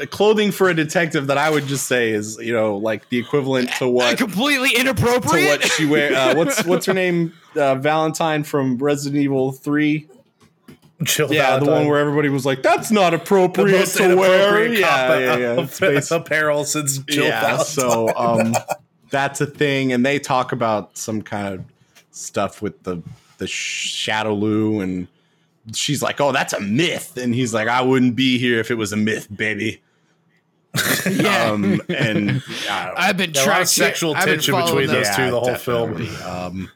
[0.00, 3.18] uh, clothing for a detective that I would just say is you know like the
[3.18, 5.60] equivalent to what completely to inappropriate.
[5.60, 6.14] what she wear.
[6.14, 7.32] Uh, what's what's her name?
[7.54, 10.08] Uh, Valentine from Resident Evil Three.
[11.02, 15.18] Jill Yeah, the one where everybody was like, "That's not appropriate to wear." inappropriate Yeah,
[15.18, 15.66] yeah, yeah.
[15.90, 17.40] It's apparel since Jill yeah.
[17.40, 17.66] Valentine.
[17.66, 18.54] So um,
[19.10, 21.64] that's a thing, and they talk about some kind of
[22.12, 23.02] stuff with the
[23.38, 25.06] the Shadow Lu, and
[25.74, 28.76] she's like, "Oh, that's a myth," and he's like, "I wouldn't be here if it
[28.76, 29.82] was a myth, baby."
[31.10, 31.50] yeah.
[31.50, 35.40] Um, and I don't I've been Yeah, a trying sexual tension between those two the
[35.40, 36.06] whole film.
[36.24, 36.70] Um,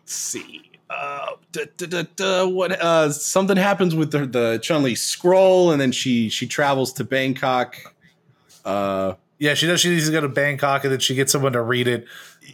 [0.00, 0.61] let's see.
[0.92, 2.72] Uh, duh, duh, duh, what?
[2.72, 7.04] Uh, something happens with the, the Chun Li scroll, and then she she travels to
[7.04, 7.76] Bangkok.
[8.64, 11.52] Uh, yeah, she knows she needs to go to Bangkok, and then she gets someone
[11.54, 12.06] to read it.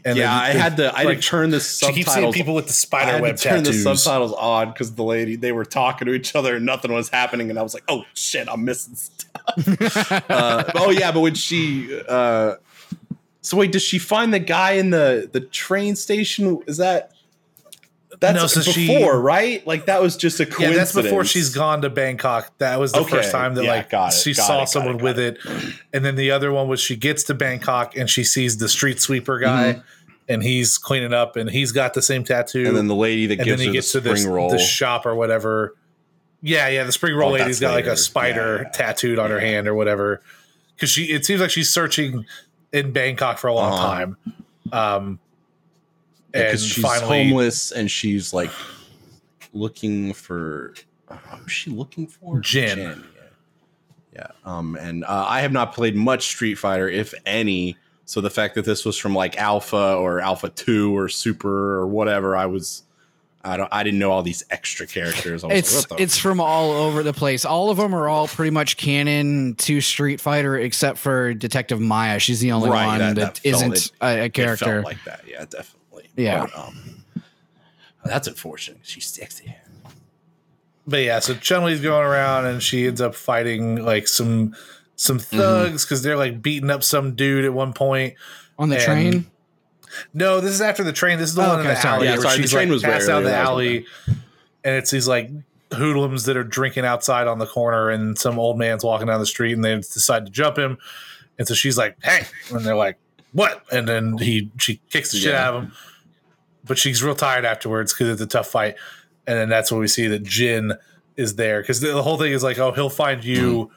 [0.05, 0.94] And yeah, I had to.
[0.94, 2.35] I had like, to turn the She keeps seeing subtitles.
[2.35, 3.85] people with the spider web turn tattoos.
[3.85, 7.09] the subtitles on because the lady they were talking to each other and nothing was
[7.09, 11.35] happening, and I was like, "Oh shit, I'm missing stuff." uh, oh yeah, but when
[11.35, 12.55] she, uh,
[13.40, 16.62] so wait, does she find the guy in the the train station?
[16.66, 17.12] Is that
[18.20, 19.66] that's No, so before, she- right?
[19.66, 20.93] Like that was just a Yeah, coincidence.
[20.93, 22.57] that's before she's gone to Bangkok.
[22.59, 25.03] That was the Okay, first time that yeah, like it, she saw it, someone it,
[25.03, 25.39] with it.
[25.93, 29.01] And then the other one was she gets to Bangkok and she sees the street
[29.01, 29.81] sweeper guy Mm-hmm.
[30.28, 32.66] and he's cleaning up and he's got the same tattoo.
[32.66, 34.24] And then the lady that and gives then he her the gets to spring this
[34.27, 34.51] roll.
[34.51, 35.74] the shop or whatever.
[36.43, 38.70] Yeah, yeah, the spring roll Oh, lady's got like a spider Yeah.
[38.70, 40.23] tattooed on her hand or whatever.
[40.77, 42.24] Because she it seems like she's searching
[42.73, 43.86] in Bangkok for a long Uh-huh.
[43.89, 44.16] time.
[44.73, 45.19] Um
[46.35, 48.51] and because she's finally homeless and she's like
[49.53, 50.75] looking for
[51.09, 52.79] uh, what was she looking for Gen.
[52.79, 52.95] yeah.
[54.15, 58.31] yeah um and uh, i have not played much street fighter if any so the
[58.31, 62.45] fact that this was from like alpha or alpha 2 or super or whatever i
[62.47, 62.83] was
[63.43, 66.41] i don't i didn't know all these extra characters I was It's like, it's from
[66.41, 67.45] all over the place.
[67.47, 72.19] All of them are all pretty much canon to Street Fighter, except for Detective Maya.
[72.19, 74.33] She's the only Right, one that- that, that felt- isn't it- a, a it felt
[74.35, 74.83] character.
[74.83, 75.78] like that yeah definitely
[76.19, 76.47] Yeah.
[76.47, 77.05] But, um,
[78.05, 79.55] that's unfortunate she's sexy
[80.86, 84.55] but yeah, so Chun Li's going around and she ends up fighting like some
[84.97, 85.36] some Mm-hmm.
[85.36, 88.15] thugs because they're like beating up some dude at one point.
[88.59, 89.27] On the And- train,
[90.15, 91.19] No, this is after the train.
[91.19, 91.95] This is the Oh, one in the sorry.
[91.97, 93.36] alley Yeah, where sorry, the she's train like was way passed down the earlier.
[93.36, 93.86] That was alley,
[94.65, 95.31] and it's these like
[95.74, 99.27] hoodlums that are drinking outside on the corner, and some old man's walking down the
[99.27, 100.78] street, and they decide to jump him.
[101.39, 102.97] And so she's like, "Hey!" and they're like,
[103.32, 105.47] "What?" And then he she kicks the shit Yeah.
[105.49, 105.73] out of him,
[106.69, 108.77] but she's real tired afterwards because it's a tough fight.
[109.27, 110.74] And then that's when we see that Gen
[111.16, 113.70] is there because the, the whole thing is like, "Oh, he'll find you."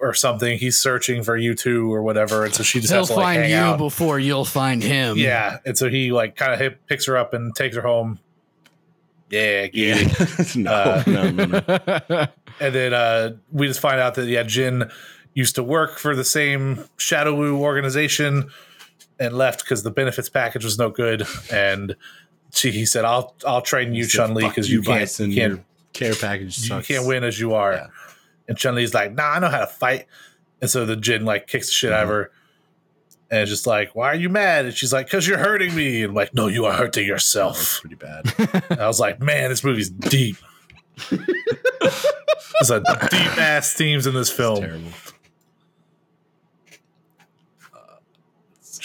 [0.00, 0.58] Or something.
[0.58, 2.44] He's searching for you too, or whatever.
[2.44, 3.78] And so she just He'll has to like find hang you out.
[3.78, 5.16] before you'll find him.
[5.16, 8.18] Yeah, and so he like kind of picks her up and takes her home.
[9.30, 9.94] Yeah, Yeah.
[9.96, 10.44] yeah.
[10.56, 11.44] no, Uh, no, no,
[12.08, 12.26] no.
[12.60, 14.90] And then uh, we just find out that yeah, Gen
[15.34, 18.50] used to work for the same Shadow Wu organization
[19.18, 21.26] and left because the benefits package was no good.
[21.50, 21.96] And
[22.52, 26.14] she he said, "I'll I'll train you, Chun Li, because you can't you can't care
[26.14, 27.86] package you can't win as you are." Yeah.
[28.48, 30.06] And Chun Li's like, "Nah, I know how to fight."
[30.60, 32.30] And so the Gen like kicks the shit out of her.
[33.30, 34.64] And it's just like, why are you mad?
[34.64, 36.02] And she's like, because you're hurting me.
[36.02, 37.80] And I'm like, no, you are hurting yourself.
[37.82, 38.32] pretty bad.
[38.78, 40.36] I was like, man, this movie's deep.
[41.10, 44.64] There's a deep ass themes in this film.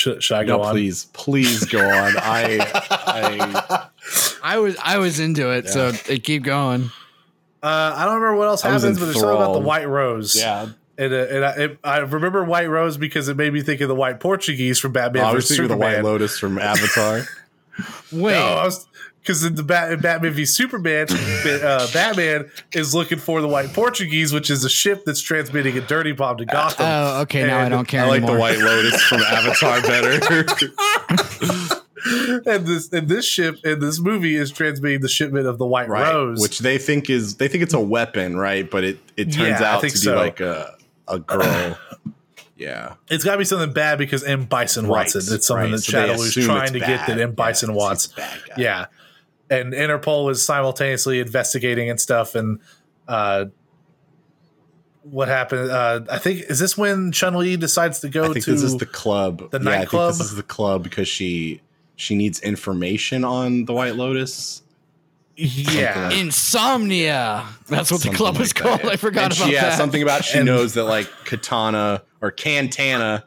[0.03, 0.73] Should, should I go No, on?
[0.73, 2.13] please, please go on.
[2.17, 2.57] I,
[2.91, 3.87] I,
[4.43, 6.91] I was I was into it, so keep going.
[7.61, 9.59] Uh, I don't remember what else I happens, but there's something about the.
[9.59, 10.35] White Rose.
[10.35, 10.67] yeah.
[10.97, 13.87] And, uh, and I, it, I remember White Rose because it made me think of
[13.87, 16.03] the White Portuguese from Batman Oh, I was thinking of the Superman.
[16.03, 17.21] White Lotus from Avatar.
[18.11, 18.85] Wait, No, I was
[19.23, 24.33] because in the Bat, Batman v Superman, uh, Batman is looking for the White Portuguese,
[24.33, 26.85] which is a ship that's transmitting a dirty bomb to Gotham.
[26.87, 28.35] oh, okay, now I don't care I like anymore.
[28.35, 30.19] the White Lotus from Avatar better.
[32.45, 35.87] and this and this ship in this movie is transmitting the shipment of the White
[35.87, 38.69] right, Rose, which they think is they think it's a weapon, right?
[38.69, 40.15] But it it turns Yeah, out to be so.
[40.15, 40.75] like a
[41.07, 41.77] a girl.
[42.57, 45.31] yeah, it's got to be something bad because M Bison wants Right, it.
[45.33, 45.71] It's something right.
[45.71, 48.05] that So Shadow is trying it's to get that M Bison Yeah, wants.
[48.05, 48.53] it's a bad guy.
[48.57, 48.85] Yeah.
[49.49, 52.33] And Interpol is simultaneously investigating and stuff.
[52.35, 52.59] And
[53.07, 53.45] uh,
[55.03, 55.69] what happened?
[55.69, 58.51] Uh, I think, is this when Chun Li decides to go I think to.
[58.51, 59.51] this is the club.
[59.51, 60.11] the yeah, I nightclub?
[60.13, 61.61] think this is the club because she
[61.95, 64.63] she needs information on the White Lotus.
[65.35, 66.07] yeah.
[66.09, 67.45] like- Insomnia.
[67.67, 68.83] That's what the Something club was like that, called.
[68.85, 68.89] yeah.
[68.89, 69.77] I forgot And about she, yeah, that.
[69.77, 73.25] something about she And- knows that like Katana or Cantana.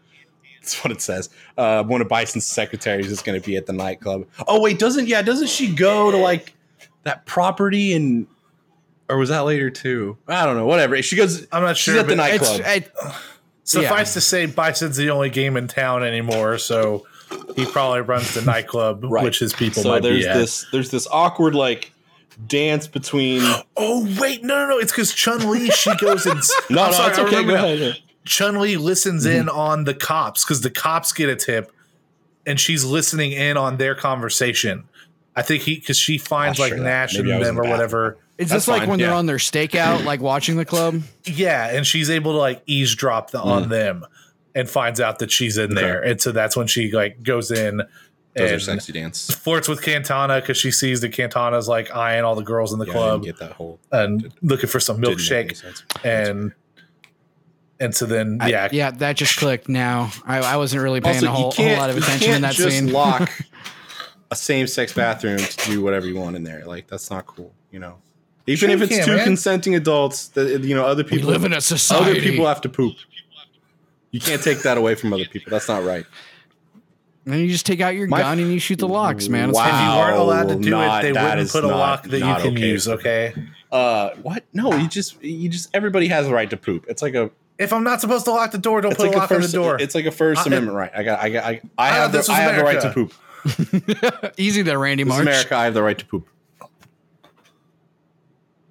[0.67, 1.31] That's what it says.
[1.57, 4.27] Uh, one of Bison's secretaries is going to be at the nightclub.
[4.49, 5.23] Oh wait, doesn't yeah?
[5.23, 6.55] Doesn't she go to like
[7.05, 8.27] that property and
[9.09, 10.19] or was that later too?
[10.27, 10.67] I don't know.
[10.67, 11.01] Whatever.
[11.03, 11.47] She goes.
[11.53, 12.01] I'm not She's sure.
[12.01, 12.63] at the nightclub.
[12.65, 12.93] it,
[13.63, 16.59] Suffice to say, Bison's the only game in town anymore.
[16.59, 17.07] So
[17.55, 19.23] he probably runs the nightclub, Right.
[19.23, 20.37] which his people so might there's be at.
[20.37, 21.93] this there's this awkward like
[22.49, 23.43] dance between.
[23.77, 24.43] Oh, wait.
[24.43, 24.79] No, no, no.
[24.79, 26.41] It's because Chun Li, she goes and.
[26.71, 27.45] No, I'm no, sorry, it's okay.
[27.45, 28.03] Go ahead.
[28.27, 31.73] Chun Li listens in on the cops because the cops get a tip,
[32.45, 34.85] and she's listening in on their conversation.
[35.35, 36.79] I think he because she finds like sure.
[36.83, 38.19] Nash Maybe and them or the whatever.
[38.39, 41.03] is That's this like fine, when they're on their stakeout, like watching the club?
[41.25, 44.05] Yeah, and she's able to like eavesdrop the, on them
[44.55, 45.73] and finds out that she's in Mm.
[45.73, 45.81] Okay.
[45.83, 47.83] there, and so that's when she like goes in
[48.35, 49.31] Those are and sexy dance.
[49.35, 52.87] flirts with Cantana because she sees that Cantana's like eyeing all the girls in the
[52.87, 56.53] Yeah, club get that whole and looking for some didn't make any milkshake, and
[57.81, 60.11] and so then I- yeah, yeah, that just clicked now.
[60.25, 62.27] I, I wasn't really paying Also, a, whole, you can't, whole lot of you attention
[62.29, 62.93] in can't that just scene.
[62.93, 63.31] lock
[64.31, 66.65] a same-sex bathroom to do whatever you want in there.
[66.65, 67.97] Like that's not cool, you know.
[68.49, 69.25] Even Sure if it's can, two man.
[69.25, 72.11] consenting adults, that you know, other we people live in a society.
[72.13, 72.95] other people have to poop.
[74.13, 75.51] You can't take that away from other people.
[75.51, 76.07] That's not right.
[77.27, 79.51] and you just take out your My- gun and you shoot the locks, man.
[79.51, 79.67] It's Wow.
[79.67, 82.03] if you weren't allowed to do not- it, they that wouldn't put a not- lock
[82.05, 82.67] that you can okay.
[82.69, 82.87] use.
[82.89, 83.35] Okay.
[83.73, 84.45] Uh, what?
[84.53, 86.87] No, you just you just everybody has the right to poop.
[86.89, 89.15] It's like a If I'm not supposed to lock the door, don't it's put like
[89.17, 89.77] a a lock on the door.
[89.81, 90.91] it's like a First I- Amendment right.
[90.95, 92.65] I got I got I, I I have thought the, this was I have the
[92.65, 94.35] right to poop.
[94.39, 95.23] Easy there, Randy This Marsh.
[95.23, 95.57] America.
[95.57, 96.29] I have the right to poop.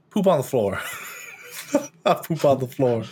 [0.10, 0.80] poop on the floor.
[2.06, 3.04] I poop on the floor.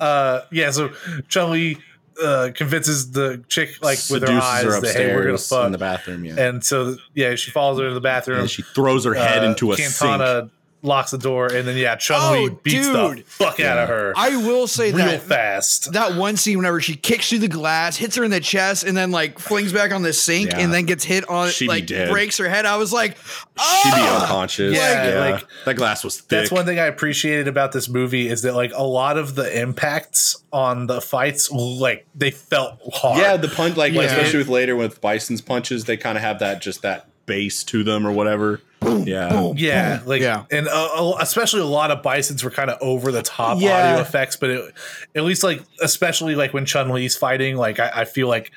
[0.00, 0.90] Uh, yeah, so
[1.28, 1.74] Chun
[2.22, 5.66] uh, convinces the chick like with her eyes her that hey, we're gonna fuck.
[5.66, 6.24] in the bathroom.
[6.24, 8.40] Yeah, and so yeah, she follows her into the bathroom.
[8.40, 10.50] and she throws her head Uh, into a sink.
[10.86, 13.24] Cantana locks the door, and then yeah, Chun Li Oh, beats the dude.
[13.26, 15.92] fuck out of her I will say that real that fast.
[15.92, 18.96] that one scene whenever she kicks through the glass, hits her in the chest, and
[18.96, 20.60] then like flings back on the sink, Yeah.
[20.60, 22.10] and then gets hit on She'd be like dead.
[22.10, 22.66] breaks her head.
[22.66, 24.18] I was like, She'd be oh!
[24.22, 24.74] unconscious.
[24.74, 26.28] Yeah, Yeah, like- that glass was thick.
[26.28, 29.60] That's one thing I appreciated about this movie is that like a lot of the
[29.60, 33.18] impacts on the fights, like they felt hard.
[33.20, 34.02] Yeah, the punch, like Yeah.
[34.02, 37.82] especially with later with Bison's punches, they kind of have that just that base to
[37.82, 38.60] them or whatever.
[38.82, 40.44] Yeah, Yeah, like Yeah.
[40.50, 43.90] and uh, uh, especially a lot of Bisons were kind of over the top Yeah.
[43.90, 44.74] audio effects, but it,
[45.14, 48.52] at least like especially like when Chun Li's fighting, like I, I feel like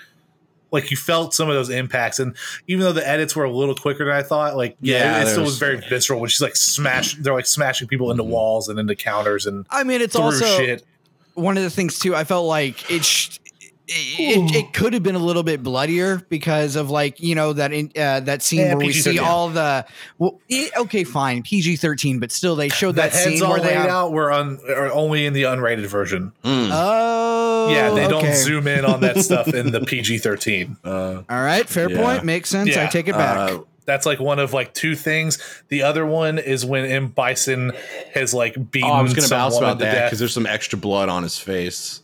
[0.71, 2.35] like you felt some of those impacts, and
[2.67, 5.27] even though the edits were a little quicker than I thought, like yeah, Yeah, it,
[5.27, 6.19] it still was very visceral.
[6.19, 9.83] When she's like smash, they're like smashing people into walls and into counters and I
[9.83, 10.85] mean, it's also shit.
[11.33, 12.15] one of the things too.
[12.15, 13.03] I felt like it.
[13.03, 13.39] Sh-
[13.91, 17.71] it, it could have been a little bit bloodier because of like you know that
[17.73, 19.85] in, uh, that scene Yeah, where we see all the
[20.17, 23.51] well, eh, okay fine PG thirteen but still they showed The that heads scene all
[23.51, 26.31] where they laid have, out were on are only in the unrated version.
[26.43, 26.69] Mm.
[26.71, 28.33] oh yeah, they don't okay.
[28.35, 30.77] zoom in on that stuff in the PG thirteen.
[30.83, 32.01] Uh, all right fair Yeah.
[32.01, 35.39] point makes sense I take it back uh, That's like one of like two things.
[35.69, 37.73] The other one is when M Bison
[38.13, 38.87] has like beaten.
[38.89, 41.39] oh, I was going to bounce about that because there's some extra blood on his
[41.39, 42.03] face.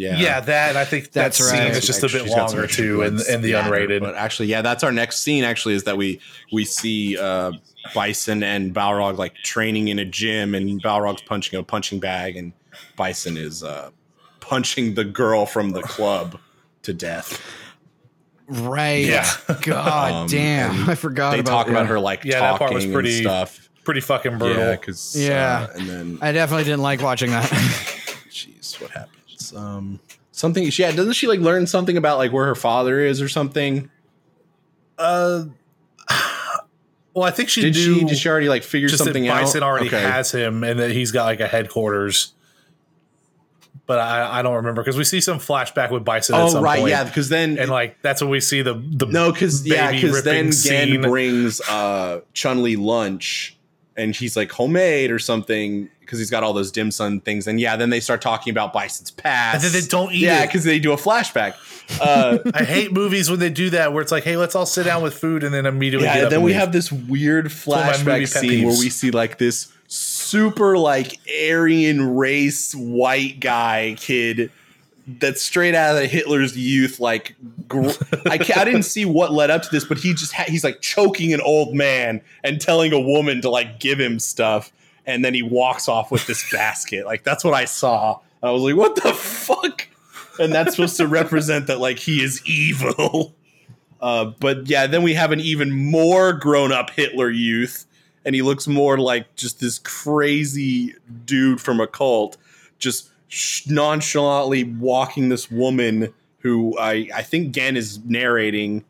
[0.00, 0.18] Yeah.
[0.18, 1.70] Yeah, that I think that That's scene right.
[1.76, 4.00] is just a bit She's got some longer too in, blood in the splatter, unrated.
[4.00, 5.44] But actually, yeah, that's our next scene.
[5.44, 6.20] Actually, is that we
[6.52, 7.52] we see uh,
[7.94, 12.52] Bison and Balrog like training in a gym, and Balrog's punching a punching bag, and
[12.96, 13.90] Bison is uh,
[14.40, 16.38] punching the girl from the club
[16.84, 17.38] to death.
[18.48, 19.30] right Yeah.
[19.62, 22.86] God Um, damn I forgot They about talk about her like Yeah, that part was
[22.86, 23.68] pretty and stuff.
[23.84, 24.62] Pretty fucking brutal.
[24.62, 25.66] Yeah, because Yeah.
[25.74, 27.44] and then I definitely didn't like watching that
[28.30, 28.90] jeez, what
[29.54, 30.00] Um,
[30.32, 30.68] something.
[30.70, 33.90] She yeah, doesn't she like learn something about like where her father is or something?
[34.98, 35.44] Uh,
[37.14, 38.04] well, I think she Did she?
[38.04, 39.42] Did she already like figure just that something out?
[39.42, 40.00] Bison already Okay.
[40.02, 42.34] has him, and that he's got like a headquarters.
[43.86, 46.36] But I, I don't remember because we see some flashback with Bison.
[46.36, 48.74] at Oh some right, point, yeah, because then and like that's when we see the
[48.74, 51.02] the No, because yeah, because then scene.
[51.02, 53.56] brings uh, Chun Li lunch,
[54.00, 57.46] and he's like homemade or something because he's got all those dim sum things.
[57.46, 60.44] And yeah, then they start talking about Bison's past, And then they don't eat Yeah,
[60.44, 61.54] because they do a flashback.
[62.00, 64.84] Uh, I hate movies when they do that, where it's like, hey, let's all sit
[64.84, 66.60] down with food, and then immediately yeah, then we leave.
[66.60, 70.78] have this weird one of my movie flashback scene where we see like this super
[70.78, 74.50] like Aryan race white guy kid
[75.06, 77.00] that's straight out of Hitler's youth.
[77.00, 77.34] Like,
[77.68, 77.90] gr-
[78.26, 80.80] I, I didn't see what led up to this, but he just ha- he's like
[80.80, 84.72] choking an old man and telling a woman to like give him stuff,
[85.06, 87.06] and then he walks off with this basket.
[87.06, 88.20] Like that's what I saw.
[88.42, 89.86] I was like, what the fuck?
[90.38, 93.34] And that's supposed to represent that like he is evil.
[94.00, 97.84] Uh, but yeah, then we have an even more grown up Hitler youth,
[98.24, 100.94] and he looks more like just this crazy
[101.26, 102.38] dude from a cult,
[102.78, 103.09] just
[103.68, 108.84] nonchalantly walking this woman who I, I think Gen is narrating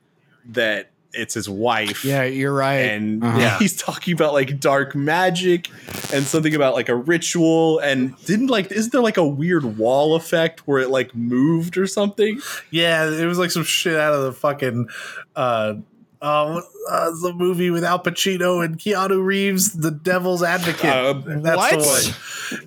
[0.46, 2.04] that it's his wife.
[2.04, 3.38] yeah you're right And Uh-huh.
[3.40, 5.68] yeah, he's talking about like dark magic
[6.14, 7.80] and something about like a ritual.
[7.80, 11.88] And didn't like, isn't there like a weird wall effect where it like moved or
[11.88, 12.40] something?
[12.70, 14.88] Yeah, it was like some shit out of the fucking
[15.34, 15.74] uh
[16.22, 16.60] uh,
[16.90, 20.84] uh the movie with Al Pacino and Keanu Reeves, The Devil's Advocate.
[20.84, 21.70] Uh, That's what?
[21.70, 22.14] the one.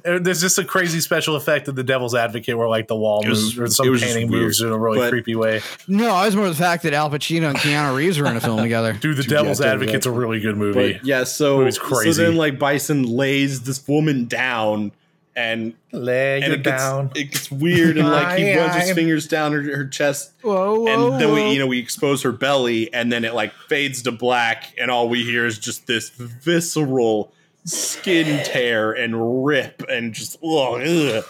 [0.05, 3.23] And There's just a crazy special effect of The Devil's Advocate where like the wall
[3.27, 5.61] was- moves or some painting moves in a really But- creepy way.
[5.87, 8.41] no I was more the fact that Al Pacino and Keanu Reeves were in a
[8.41, 10.93] film together Dude, The Devil's yeah, Devil's Advocate's a really good movie.
[10.93, 12.13] But yeah, so Movie's so crazy.
[12.13, 14.91] So then like Bison lays this woman down
[15.35, 17.11] and Lay and you it gets, down.
[17.15, 21.19] it gets weird and like he runs his fingers down her, her chest whoa, and
[21.21, 24.73] then we you know we expose her belly and then it like fades to black
[24.79, 27.31] and all we hear is just this visceral
[27.65, 31.23] skin tear and rip and just ugh, ugh.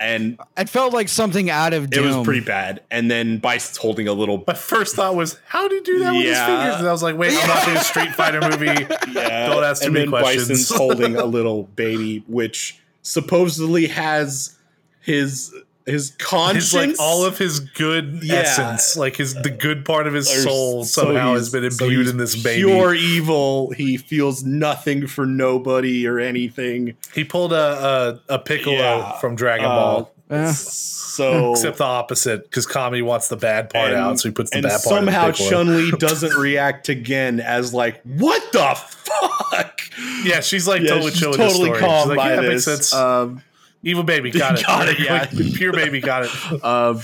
[0.00, 4.08] and it felt like something out of it was pretty bad and then Bison's holding
[4.08, 6.76] a little My first thought was, how did he do that with his fingers?
[6.76, 8.66] And I was like, wait, I'm watching a Street Fighter movie.
[9.12, 10.48] Yeah, Don't ask too and many then questions.
[10.48, 14.56] Bison's holding a little baby, which supposedly has
[15.00, 15.52] his
[15.86, 16.72] his conscience.
[16.72, 18.36] His like all of his good Yeah.
[18.40, 22.06] essence, like his the good part of his or soul somehow he's- has been imbued
[22.06, 22.62] he's in this baby.
[22.64, 23.70] Pure evil.
[23.70, 26.94] He feels nothing for nobody or anything.
[27.14, 29.12] He pulled a a, a Piccolo Yeah.
[29.20, 30.50] from Dragon Uh, Ball, Yeah.
[30.52, 34.50] So except the opposite because Kami wants the bad part and, out, so he puts
[34.50, 34.82] the and bad part.
[34.82, 39.80] somehow Chun Li doesn't react again as like what the fuck.
[40.24, 41.36] yeah, she's like Yeah, totally she's chilling.
[41.38, 41.80] totally the story.
[41.80, 42.66] calm She's like, by yeah, that this.
[42.66, 42.92] makes sense.
[42.94, 43.42] Um,
[43.82, 44.66] Evil baby, got it.
[44.66, 45.26] Got it, yeah.
[45.54, 46.30] pure baby, got it.
[46.64, 46.94] uh,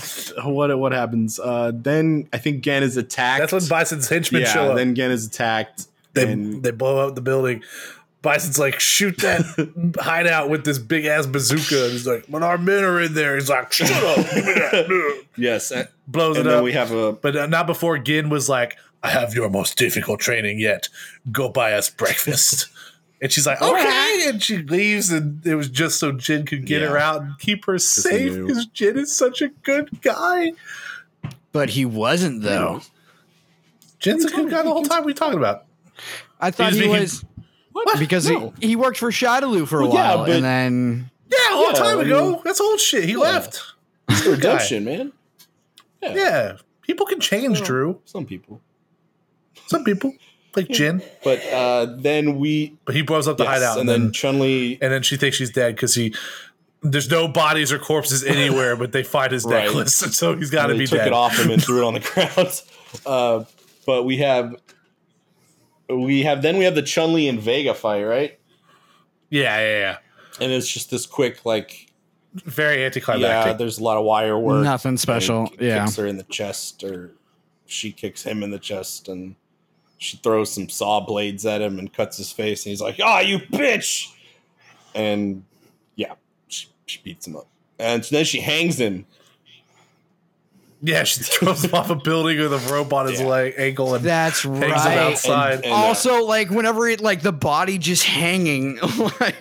[0.43, 1.39] what what happens?
[1.39, 3.39] Uh, then I think Gen is attacked.
[3.51, 4.75] That's when Bison's henchmen show up.
[4.75, 5.87] then Gen is attacked.
[6.13, 7.63] they and they blow up the building.
[8.23, 11.83] Bison's like, shoot that hideout with this big ass bazooka.
[11.83, 14.53] And he's like, when our men are in there, he's like, shut up, give me
[14.53, 15.23] that.
[15.37, 16.63] yes, and, Blows and it then up.
[16.63, 20.19] we have a but uh, not before Gin was like, I have your most difficult
[20.21, 20.89] training yet.
[21.31, 22.69] Go buy us breakfast.
[23.21, 24.23] and she's like, okay.
[24.29, 26.87] And she leaves, and it was just so Jin could get Yeah.
[26.89, 30.53] her out and keep her safe because Jin is such a good guy.
[31.51, 32.81] but he wasn't though.
[33.99, 35.65] Jin's a good guy the whole time we talking about.
[36.39, 37.25] I thought He he, was- was
[37.73, 37.99] what?
[37.99, 38.53] because No.
[38.59, 41.55] he, he worked for Shadaloo for a Well, yeah, while, but- and then Yeah, a
[41.55, 42.31] long Yeah, time I ago.
[42.31, 43.03] mean- That's old shit.
[43.05, 43.61] He left.
[44.09, 45.11] It's redemption, man.
[46.01, 46.57] Yeah.
[46.81, 47.65] People can change, Oh.
[47.65, 47.99] Drew.
[48.05, 48.61] Some people.
[49.67, 50.13] Some people
[50.55, 54.11] like Jin, But uh, then we but he blows up the yes, hideout, and then
[54.11, 54.77] Chun Li.
[54.81, 56.13] and then she thinks she's dead because he
[56.83, 59.65] there's no bodies or corpses anywhere, but they find his Right.
[59.65, 61.07] necklace, so he's got to be took dead.
[61.07, 62.61] it off him and threw it on the ground.
[63.05, 63.45] Uh,
[63.87, 64.53] but we have
[65.97, 68.39] we have then we have the Chun Li and Vega fight, right?
[69.29, 69.97] Yeah, yeah, yeah.
[70.41, 71.87] And it's just this quick like
[72.33, 73.51] Very anticlimactic.
[73.51, 74.63] yeah, there's a lot of wire work.
[74.63, 75.47] Nothing special.
[75.47, 75.85] And he Yeah.
[75.85, 77.11] kicks her in the chest, or
[77.65, 79.35] she kicks him in the chest, and
[79.97, 83.19] she throws some saw blades at him and cuts his face, and he's like, "Ah,
[83.21, 84.07] you bitch!"
[84.95, 85.43] And
[85.95, 86.13] yeah,
[86.47, 87.47] she, she beats him up,
[87.79, 89.05] and then she hangs him.
[90.85, 93.27] Yeah, she throws him off a building with a rope on his Yeah.
[93.27, 94.97] leg ankle and That's hangs him right.
[94.97, 95.53] outside.
[95.63, 98.77] And, uh, also, like whenever it like the body just hanging,
[99.21, 99.39] like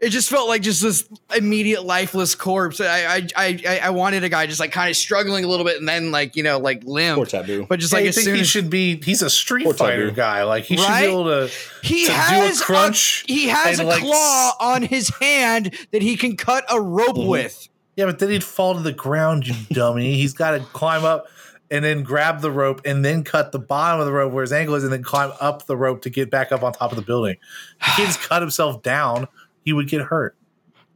[0.00, 2.80] it just felt like just this immediate lifeless corpse.
[2.80, 2.86] I
[3.16, 5.78] I I, I- I wanted a guy just like kind of struggling a little bit
[5.78, 7.66] and then like you know like Poor limp, taboo.
[7.68, 9.00] but just like you as think soon he as should be?
[9.02, 10.42] He's a street fighter guy.
[10.44, 11.50] Like he should be able to.
[11.82, 16.02] he to do a has crunch he has a like, claw on his hand that
[16.02, 17.28] he can cut a rope Mhm.
[17.28, 17.68] with.
[17.96, 20.14] Yeah, but then he'd fall to the ground, you dummy.
[20.14, 21.26] He's got to climb up
[21.70, 24.52] and then grab the rope and then cut the bottom of the rope where his
[24.52, 26.96] ankle is and then climb up the rope to get back up on top of
[26.96, 27.36] the building.
[27.80, 29.26] If he just cut himself down,
[29.64, 30.36] he would get hurt.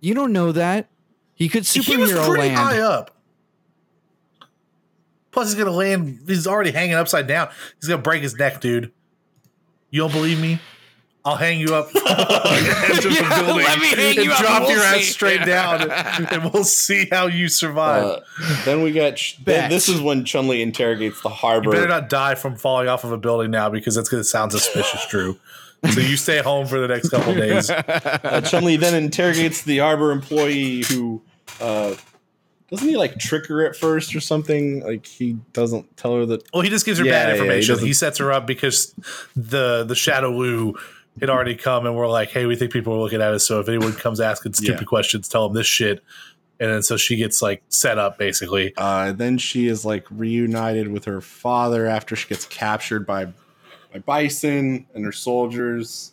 [0.01, 0.89] You don't know that
[1.35, 2.57] he could he was superhero pretty land.
[2.57, 3.17] high up.
[5.31, 6.21] Plus, he's gonna land.
[6.27, 7.49] He's already hanging upside down.
[7.81, 8.93] He's gonna break his neck, dude.
[9.91, 10.61] You don't believe me?
[11.25, 14.33] I'll hang you up the edge of the Yeah, building let me hang and you
[14.33, 15.91] up drop we'll your ass straight down,
[16.33, 18.05] and we'll see how you survive.
[18.05, 18.21] Uh,
[18.65, 19.17] then we got.
[19.17, 19.71] Ch- Bet.
[19.71, 21.71] this is when Chun Li interrogates the You harbor.
[21.73, 24.53] better not die from falling off of a building now because that's going to sound
[24.53, 25.39] suspicious, Drew.
[25.93, 27.69] So you stay home for the next couple days.
[27.71, 31.23] uh, Chun Li then interrogates the harbor employee who
[31.61, 31.95] uh,
[32.71, 34.81] doesn't he like trick her at first or something?
[34.85, 36.43] Like he doesn't tell her that.
[36.53, 37.79] Well, he just gives her Yeah, bad yeah, he information.
[37.79, 38.95] he, sets her up because
[39.35, 40.79] the the Shadaloo
[41.21, 43.47] had already come, and we're like, "Hey, we think people are looking at us.
[43.47, 44.87] So if anyone comes asking stupid Yeah.
[44.87, 46.03] questions, tell them this shit."
[46.59, 48.75] And then so she gets like set up basically.
[48.77, 53.27] Uh, then she is like reunited with her father after she gets captured by
[53.93, 56.13] by Bison and her soldiers,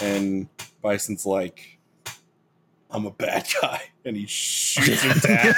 [0.00, 0.48] and
[0.82, 1.78] Bison's like,
[2.90, 5.56] "I'm a bad guy," and he shoots her dad.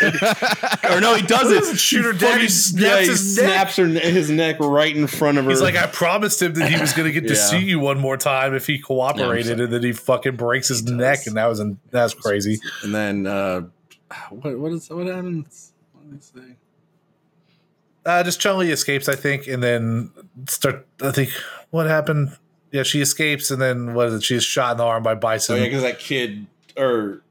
[0.90, 1.52] or no, he doesn't.
[1.54, 3.46] doesn't shoot her dad, he snaps he his neck.
[3.50, 5.50] snaps her his neck right in front of her.
[5.50, 7.40] He's like, I promised him that he was going to get to Yeah.
[7.40, 9.64] see you one more time if he cooperated, sorry.
[9.64, 12.58] and then he fucking breaks his neck, and that was that was crazy.
[12.82, 13.62] and then uh,
[14.30, 15.72] what what is what happens?
[15.92, 16.56] What did they say?
[18.04, 20.12] Uh, just Chun Li escapes, I think, and then
[20.48, 20.86] start.
[21.02, 21.30] I think
[21.70, 22.36] what happened.
[22.70, 24.22] Yeah, she escapes, and then what is it?
[24.22, 25.56] She's shot in the arm by Bison.
[25.56, 26.46] Oh yeah, because that kid
[26.76, 27.22] or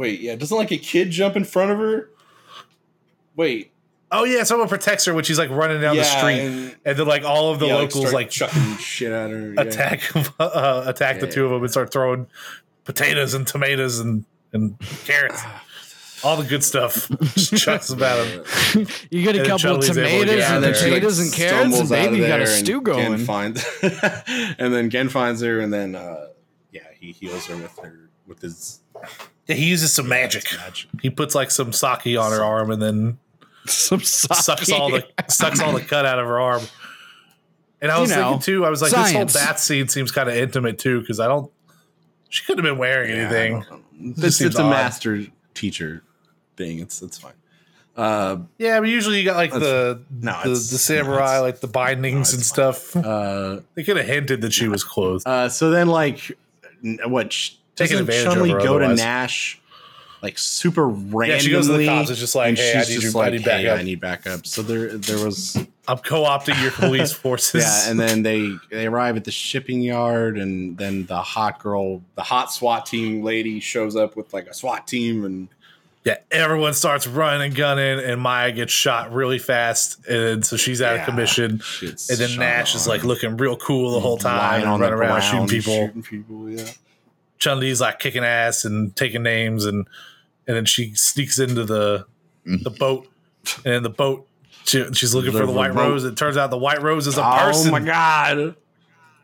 [0.00, 2.08] wait, yeah, doesn't like a kid jump in front of her?
[3.36, 3.72] Wait,
[4.12, 7.06] Oh yeah, someone protects her when she's like running down the street, and, and- then
[7.06, 9.52] like all of the yeah, locals start like, chucking shit at her.
[9.54, 9.60] yeah.
[9.60, 10.00] attack
[10.40, 11.32] uh, attack the Yeah.
[11.32, 12.26] two of them and start throwing
[12.84, 15.40] potatoes and tomatoes and and carrots,
[16.24, 17.08] all the good stuff.
[17.34, 18.86] Just chucks them at him.
[19.12, 20.74] You get a And couple of Chun-Li's to tomatoes and out and then there.
[20.74, 22.82] she, like, potatoes and carrots, and stumbles baby, you got a there, and stew Gen
[22.82, 23.18] going.
[23.18, 23.64] finds,
[24.58, 26.30] and then Gen finds her, and then uh,
[26.72, 28.80] yeah, he heals her with her with his
[29.50, 30.44] Yeah, he uses some magic.
[30.56, 30.88] magic.
[31.02, 33.18] He puts like some sake on her arm and then
[33.66, 36.62] Some sucks all the sucks all the cut out of her arm.
[37.82, 38.64] And I You was know, thinking too.
[38.66, 41.50] I was like, this whole bath scene seems kind of intimate too because I don't.
[42.28, 43.52] She couldn't have been wearing anything.
[43.52, 44.24] Yeah, I don't.
[44.24, 44.70] It's, a odd.
[44.70, 46.02] master teacher
[46.56, 46.78] thing.
[46.78, 47.32] It's it's fine.
[47.96, 51.66] Uh, Yeah, but usually you got like the no, the, the samurai, no, like the
[51.66, 52.96] bindings no, and stuff.
[52.96, 55.26] uh, They could have hinted that she was clothed.
[55.26, 56.32] uh, so then like
[57.04, 57.36] what?
[57.80, 58.94] Taking Doesn't advantage Chun Li of her go to.
[58.94, 59.60] Nash
[60.22, 61.28] like super randomly?
[61.30, 62.10] Yeah, she goes to the cops.
[62.10, 63.78] It's just like, and hey, I need, just you, I like, hey, backup.
[63.78, 64.46] I need backup.
[64.46, 65.56] So there, there was
[65.88, 67.64] I'm co-opting your police forces.
[67.64, 72.02] yeah, and then they they arrive at the shipping yard, and then the hot girl,
[72.16, 75.48] the hot SWAT team lady, shows up with like a SWAT team, and
[76.04, 80.80] yeah, everyone starts running and gunning, and Maya gets shot really fast, and so she's
[80.82, 81.62] out Yeah, of commission.
[81.82, 85.48] And then Nash is like looking real cool the whole time, on running around shooting
[85.48, 85.72] people.
[85.74, 86.50] shooting people.
[86.50, 86.70] Yeah,
[87.40, 89.86] Chun Li's like kicking ass and taking names, and
[90.46, 92.06] and then she sneaks into the
[92.44, 93.08] the boat,
[93.64, 94.26] and in the boat
[94.64, 95.90] she, she's looking for the white boat.
[95.90, 96.04] rose.
[96.04, 97.68] It turns out the white rose is a oh person.
[97.68, 98.54] Oh my god,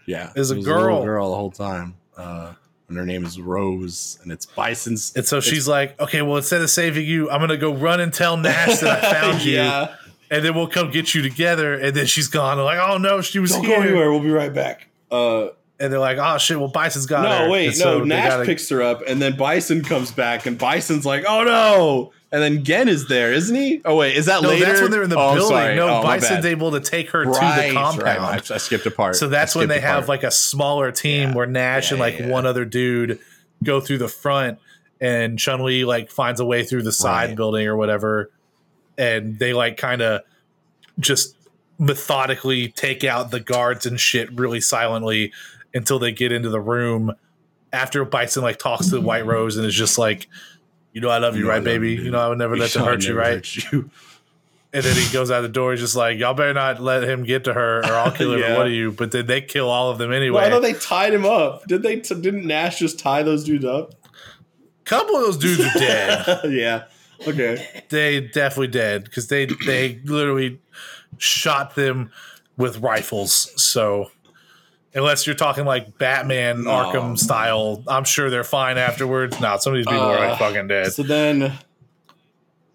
[0.07, 1.05] yeah, Is a it was little girl.
[1.05, 2.53] girl the whole time, uh,
[2.89, 5.13] and her name is Rose, and it's Bison's.
[5.17, 8.13] And so she's like, okay, well, instead of saving you, I'm gonna go run and
[8.15, 11.75] tell Nash that I found you, and then we'll come get you together.
[11.75, 12.57] And then she's gone.
[12.57, 13.77] They're like, oh no, she was don't here.
[13.77, 14.11] go anywhere.
[14.11, 14.89] We'll be right back.
[15.11, 15.49] Uh,
[15.79, 17.47] And they're like, oh shit, well, Bison's got her.
[17.47, 18.05] no, wait, And no.
[18.05, 22.13] Nash gotta- picks her up, and then Bison comes back, and Bison's like, "Oh no!"
[22.33, 23.83] and then Gen is there, isn't he?
[23.85, 24.65] Oh wait, is that No, later?
[24.65, 25.77] that's when they're in the Oh, building.
[25.77, 28.07] No, Oh, Bison's able to take her Right, to the compound.
[28.51, 29.17] I, I skipped a part.
[29.17, 30.09] So that's when they have part.
[30.09, 31.35] like a smaller team Yeah.
[31.35, 33.19] where Nash Yeah, and like yeah, one other dude
[33.63, 34.59] go through the front,
[34.99, 37.37] and Chun Li like finds a way through the side Right.
[37.37, 38.31] building or whatever,
[38.97, 40.23] and they like kind of
[40.99, 41.35] just
[41.79, 45.31] methodically take out the guards and shit really silently
[45.77, 47.13] until they get into the room.
[47.73, 50.29] After Bison like talks to White Rose and is just like,
[50.93, 51.93] "You know I love you, know right, baby?
[51.93, 53.91] you, You know I would never let them hurt you, right?" hurt you.
[54.73, 55.73] And then he goes out the door.
[55.73, 58.41] He's just like, "Y'all better not let him get to her, or I'll kill him.
[58.41, 58.57] Yeah.
[58.57, 60.37] What are you?" But then they kill all of them anyway.
[60.41, 61.67] Well, I thought they tied him up.
[61.67, 61.97] Did they?
[61.97, 63.95] didn't Nash just tie those dudes up?
[64.87, 66.41] couple of those dudes are dead.
[66.51, 66.85] yeah.
[67.27, 67.83] Okay.
[67.89, 70.61] they definitely dead because they they literally
[71.19, 72.11] shot them
[72.57, 73.51] with rifles.
[73.63, 74.11] So
[74.97, 76.71] unless you're talking like Batman No.
[76.71, 79.39] Arkham style, I'm sure they're fine afterwards.
[79.41, 80.93] No, some of these people are Uh, like fucking dead.
[80.93, 81.53] So then,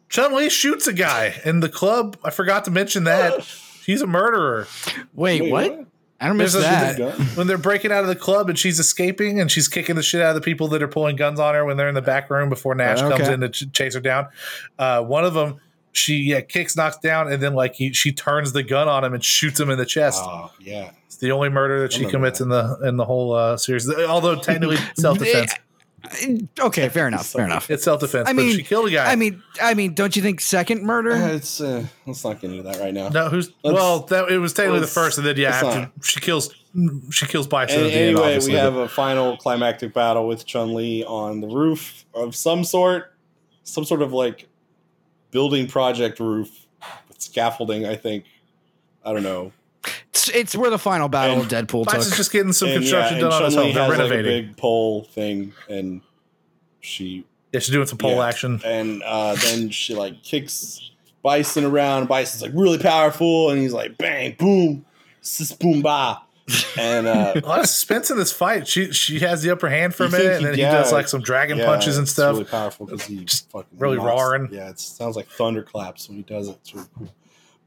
[0.09, 2.17] Chun Li shoots a guy in the club.
[2.23, 3.39] I forgot to mention that
[3.85, 4.67] he's a murderer.
[5.13, 5.77] Wait, Wait, what?
[5.77, 5.87] what?
[6.19, 7.13] I don't miss There's that.
[7.35, 10.21] when they're breaking out of the club and she's escaping and she's kicking the shit
[10.21, 12.29] out of the people that are pulling guns on her when they're in the back
[12.29, 13.17] room before Nash Okay.
[13.17, 14.27] comes in to ch- chase her down.
[14.77, 15.59] Uh, one of them,
[15.91, 19.13] she yeah, kicks, knocks down, and then like he, she turns the gun on him
[19.13, 20.21] and shoots him in the chest.
[20.23, 20.91] oh yeah.
[21.05, 23.89] It's the only murder that she remember commits in the in the whole uh, series.
[23.89, 25.53] Although technically self defense,
[26.59, 27.27] Okay, fair enough.
[27.27, 27.69] Fair enough.
[27.69, 28.27] it's self defense.
[28.27, 29.11] I but mean, she killed a guy.
[29.11, 31.11] I mean, I mean, don't you think second murder?
[31.11, 33.09] Uh, it's uh, let's not get into that right now.
[33.09, 33.99] no, who's let's- well?
[34.01, 35.91] That it was technically the first, and then yeah, after not.
[36.03, 36.53] she kills
[37.11, 37.77] she kills Bison.
[37.77, 41.41] And at the end, anyway, we have a final climactic battle with Chun Li on
[41.41, 43.13] the roof of some sort,
[43.63, 44.47] some sort of like
[45.31, 46.67] building project roof
[47.07, 47.85] with scaffolding.
[47.85, 48.25] I think.
[49.03, 49.51] I don't know.
[50.09, 52.17] It's, it's where the final battle And of Deadpool Bison's took.
[52.17, 53.73] just getting some And, construction yeah, and done on his home.
[53.73, 56.01] They're has like a big pole thing, and
[56.81, 58.27] she yeah, she's doing some pole Yeah.
[58.27, 58.61] action.
[58.63, 60.91] and uh, then she like kicks
[61.23, 62.07] Bison around.
[62.07, 64.85] Bison's like really powerful, and he's like bang, boom,
[65.21, 66.21] sis, boom, ba,
[66.77, 68.67] and uh, a lot of suspense in this fight.
[68.67, 70.75] She she has the upper hand for a You think minute, and then yeah, he
[70.77, 72.33] does like some dragon yeah, punches and it's stuff.
[72.33, 74.49] Really powerful because he Just fucking really knocks- roaring.
[74.51, 76.57] Yeah, it sounds like thunderclaps when he does it.
[76.61, 77.09] It's really cool.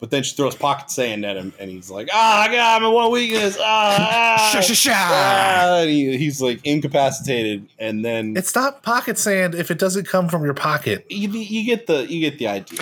[0.01, 2.89] But then she throws pocket sand at him, and he's like, "Ah, I got my
[2.89, 3.57] one weakness.
[3.59, 4.93] Ah, ah, Sha sha sha.
[4.95, 10.07] ah," and he, he's like incapacitated, and then It's not pocket sand if it doesn't
[10.07, 11.07] come from your pocket.
[11.09, 12.81] you, you get the you get the idea.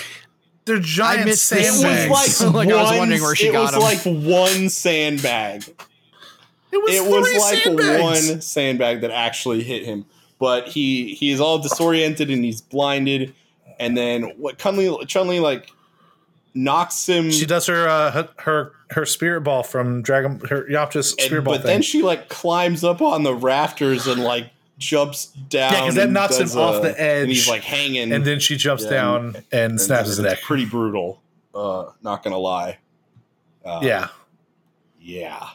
[0.65, 2.09] They're giant missed the It sandbags.
[2.11, 4.23] was like, Like, I was wondering where she got it got was 'em.
[4.24, 5.65] like one sandbag.
[6.73, 8.03] It was, it was three like sandbags.
[8.31, 10.07] one sandbag that actually hit him.
[10.39, 13.35] But he he is all disoriented and he's blinded.
[13.78, 15.70] And then what Chun Li Chun Li like
[16.55, 17.31] knocks him.
[17.31, 21.43] She does her uh, her- her her spirit ball from Dragon her Yamcha's and- spirit
[21.44, 21.69] ball but thing.
[21.69, 25.73] then she like climbs up on the rafters and like jumps down.
[25.73, 27.23] Yeah, because that knocks him does off a- the edge.
[27.23, 28.12] And he's like hanging.
[28.12, 30.40] and then she jumps Yeah, down and, and snaps his neck.
[30.43, 31.20] Pretty brutal.
[31.55, 32.78] Uh, not gonna lie.
[33.65, 34.09] Uh, Yeah,
[35.01, 35.49] yeah.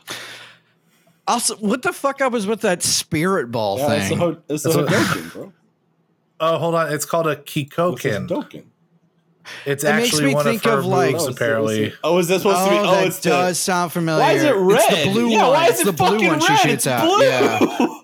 [1.28, 4.18] Also, what the fuck I was with that spirit ball Yeah, it's a, thing?
[4.18, 5.54] ho- it's a That's what- Hadoken, bro.
[6.40, 6.94] Oh, hold on.
[6.94, 8.28] It's called a It's a Kikoken.
[8.28, 8.64] Hadoken.
[9.66, 11.94] It's It makes me one think of her of, like- moves, Oh, apparently.
[12.04, 12.76] Oh, is this supposed to be?
[12.78, 14.22] Oh, it that it's the, does sound familiar.
[14.24, 14.80] Why is it red?
[14.90, 15.52] It's the blue yeah, one.
[15.52, 16.60] Why is it's it the blue fucking one she red?
[16.60, 17.06] shoots It's out.
[17.06, 17.26] blue.
[17.26, 17.88] Yeah.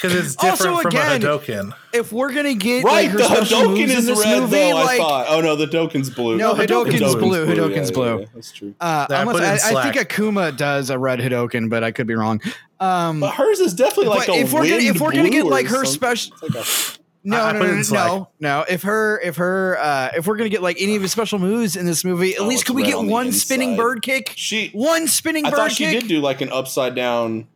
[0.00, 1.74] Because it's Also, different from again, a Hadoken.
[1.92, 4.70] If we're gonna get Right, like, the special Hadoken in is this red movie, though.
[4.74, 5.26] like, I thought.
[5.28, 6.36] Oh no, the Hadoken's blue.
[6.38, 8.18] No, Hadoken's blue, Yeah, Hadoken's yeah, blue.
[8.20, 8.74] yeah, that's true.
[8.80, 11.68] Uh, Yeah, I almost, put it in I, I think Akuma does a red Hadoken,
[11.68, 12.40] but I could be wrong.
[12.80, 15.44] Um, But hers is definitely like but a if we're gonna if we're gonna get
[15.44, 15.92] like her something.
[15.92, 18.64] special, It's like a- no, I- I no, put no, no, no, no.
[18.66, 21.76] If her, if her, uh, if we're gonna get like any of his special moves
[21.76, 24.32] in this movie, at Oh, least it's could we get on one spinning bird kick?
[24.36, 24.70] she.
[24.72, 27.46] One spinning I bird thought she did do like an upside down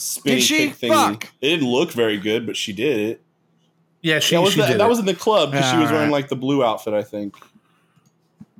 [0.00, 0.56] spinning Did she?
[0.68, 0.92] kick thing.
[0.92, 1.24] Fuck.
[1.40, 3.22] It didn't look very good, but she did it.
[4.02, 4.88] Yeah, she, That was she the, did that it.
[4.88, 5.92] was in the club because she was Alright.
[5.94, 6.94] wearing like the blue outfit.
[6.94, 7.36] I think.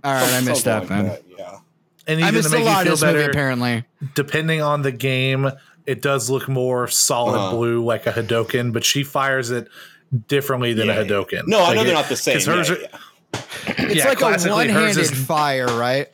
[0.04, 1.06] All right, I missed that, Something man.
[1.06, 1.58] that, Yeah.
[2.06, 3.18] and I even missed to a make lot you of feel this movie.
[3.18, 3.84] better, Apparently,
[4.14, 5.50] depending on the game,
[5.86, 7.56] it does look more solid Uh-huh.
[7.56, 9.68] blue like a Hadoken, but she fires it
[10.28, 11.10] differently than Yeah, a yeah.
[11.10, 11.42] Hadoken.
[11.46, 12.34] No, I know it- they're not the same.
[12.36, 13.38] 'cause hers yeah, are- yeah.
[13.78, 16.08] it's Yeah, like a one-handed is- fire, right?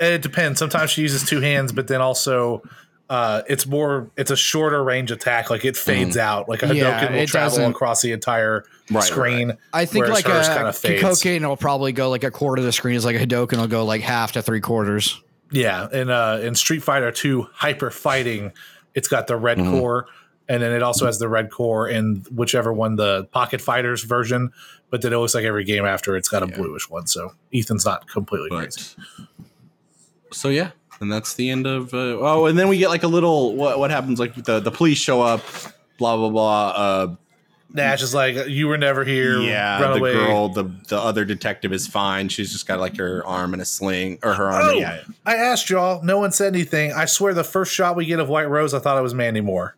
[0.00, 0.58] It depends.
[0.58, 2.62] Sometimes she uses two hands, but then also
[3.10, 4.10] uh, it's more.
[4.16, 5.50] It's a shorter range attack.
[5.50, 6.48] Like it fades out.
[6.48, 9.52] Like a Hadoken Yeah, will travel doesn't- across the entire Right, screen.
[9.72, 11.02] I think like hers a kinda fades.
[11.02, 13.66] Kikoken will probably go like a quarter of the screen is like a Hadoken will
[13.66, 15.20] go like half to three quarters.
[15.50, 18.52] Yeah, in uh, in Street Fighter Two Hyper Fighting,
[18.94, 19.44] it's got the Mm-hmm.
[19.44, 20.06] red core,
[20.48, 24.50] and then it also has the red core in whichever one the Pocket Fighters version.
[24.90, 27.06] But then it looks like every game after it's got a bluish one.
[27.06, 28.94] So Ethan's not completely crazy.
[30.32, 31.92] So yeah, and that's the end of.
[31.92, 34.70] Uh, oh, and then we get like a little what what happens like the the
[34.70, 35.42] police show up,
[35.98, 36.68] blah blah blah.
[36.68, 37.16] Uh,
[37.74, 39.40] Nash is like, "You were never here.
[39.40, 42.28] yeah, the away." girl, the the other detective is fine.
[42.28, 44.62] She's just got like her arm in a sling or her arm.
[44.66, 46.02] Oh, yeah, I asked y'all.
[46.04, 46.92] No one said anything.
[46.92, 49.40] I swear, the first shot we get of White Rose, I thought it was Mandy
[49.40, 49.74] Moore.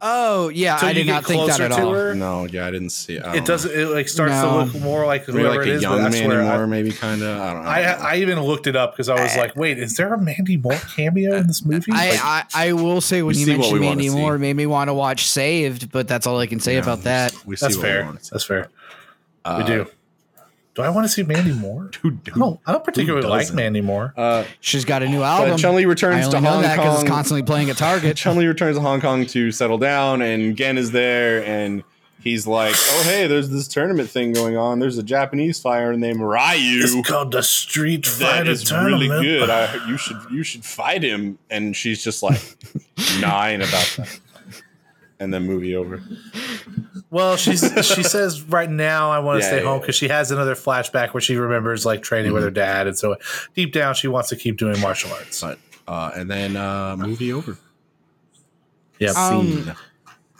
[0.00, 1.92] Oh yeah, Till I did not think that at all.
[1.92, 3.18] her, no, yeah, I didn't see.
[3.18, 3.72] I it doesn't.
[3.72, 4.42] It like starts No.
[4.50, 5.34] to look more like know.
[5.34, 5.82] Maybe whoever like it a is.
[5.82, 7.36] young But I Mandy Moore, I, maybe kind of.
[7.40, 7.68] I don't know.
[7.68, 10.56] I, I even looked it up because I was like, "Wait, is there a Mandy
[10.56, 14.08] Moore cameo in this movie?" Like, I, I, I will say when you mentioned Mandy.
[14.10, 16.82] Moore, it made me want to watch Saved, but that's all I can say Yeah,
[16.82, 17.34] about that.
[17.44, 18.04] We see that's what fair.
[18.04, 18.30] want see.
[18.32, 18.68] That's fair.
[19.44, 19.86] Uh, we do.
[20.78, 21.90] Do I want to see Mandy Moore?
[22.02, 22.60] Who, I don't.
[22.64, 23.56] I don't particularly like doesn't?
[23.56, 24.14] Mandy Moore.
[24.16, 25.58] Uh, She's got a new album.
[25.58, 27.00] Chun Li I returns only to know Hong that Kong.
[27.00, 28.16] it's constantly playing at Target.
[28.16, 31.82] Chun Li returns to Hong Kong to settle down, and Gen is there, and
[32.20, 34.78] he's like, "Oh, hey, there's this tournament thing going on.
[34.78, 39.10] There's a Japanese fighter named Ryu It's called the Street Fighter is Tournament.
[39.10, 39.50] really good.
[39.50, 42.40] I, you should you should fight him." And she's just like,
[43.20, 44.20] nine about that.
[45.20, 46.00] And then movie over.
[47.10, 50.08] Well, she's she says right now I want to Yeah, stay yeah, home because she
[50.08, 53.16] has another flashback where she remembers like training with her dad, and so
[53.54, 55.40] deep down she wants to keep doing martial arts.
[55.40, 55.58] But
[55.88, 57.58] uh, and then uh, movie over.
[59.00, 59.72] Yeah, Um,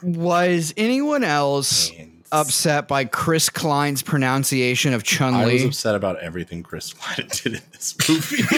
[0.01, 5.39] Was anyone else And upset by Chris Klein's pronunciation of Chun Lee.
[5.39, 8.43] I was upset about everything Chris Klein did in this movie.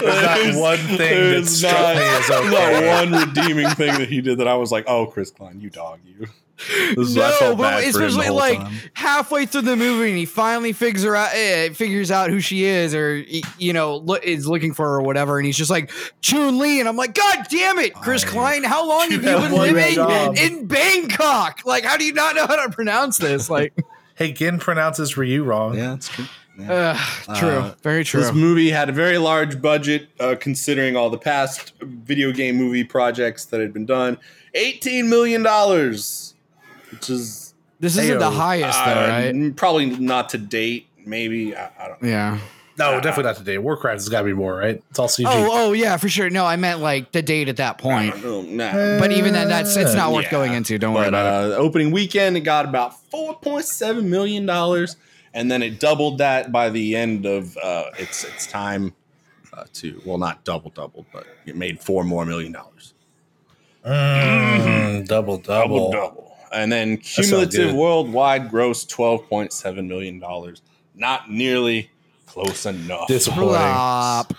[0.00, 2.88] There's not one thing that There's struck not- me as not okay.
[2.88, 6.00] one redeeming thing that he did that I was like, "Oh, Chris Klein, you dog,
[6.04, 6.26] you."
[6.96, 8.72] This No, felt but bad for him the especially like time.
[8.94, 12.64] halfway through the movie, and he finally figures her out, eh, figures out who she
[12.64, 13.16] is, or
[13.58, 15.38] you know, lo- is looking for her or whatever.
[15.38, 15.90] And he's just like
[16.22, 19.30] Chun Li, and I'm like, God damn it, Chris I- Klein, how long have you
[19.38, 20.36] been living job.
[20.38, 21.60] in Bangkok?
[21.66, 23.50] Like, how do you not know how to pronounce this?
[23.56, 23.74] Like,
[24.14, 25.76] Hey, Gin pronounces Ryu wrong.
[25.76, 26.24] Yeah, that's true.
[26.58, 26.98] Yeah.
[27.28, 28.22] uh, true, Uh, very true.
[28.22, 32.82] This movie had a very large budget, uh, considering all the past video game movie
[32.82, 34.16] projects that had been done.
[34.54, 36.34] Eighteen million dollars,
[36.92, 39.56] which is this isn't the highest, though, uh, right?
[39.56, 40.88] Probably not to date.
[41.04, 42.02] Maybe I, I don't.
[42.02, 42.08] know.
[42.08, 42.38] Yeah.
[42.78, 43.56] No, definitely not today.
[43.56, 44.82] Warcraft has got to be more, right?
[44.90, 45.24] It's all CG.
[45.26, 46.28] Oh, oh, yeah, for sure.
[46.28, 48.14] No, I meant like the date at that point.
[48.22, 48.98] Nah.
[48.98, 50.30] But even then, that's it's not worth Yeah.
[50.32, 50.78] going into.
[50.78, 51.52] Don't worry But about it.
[51.52, 54.96] uh, opening weekend, it got about four point seven million dollars,
[55.32, 58.92] and then it doubled that by the end of uh, its its time
[59.54, 62.92] uh, to well, not double double, but it made four more million dollars.
[63.86, 65.90] Mm, double, double.
[65.90, 70.62] Double double, and then cumulative worldwide gross twelve point seven million dollars.
[70.94, 71.90] Not nearly
[72.26, 73.08] close enough.
[73.08, 73.48] Disappointing.
[73.50, 74.32] Flop.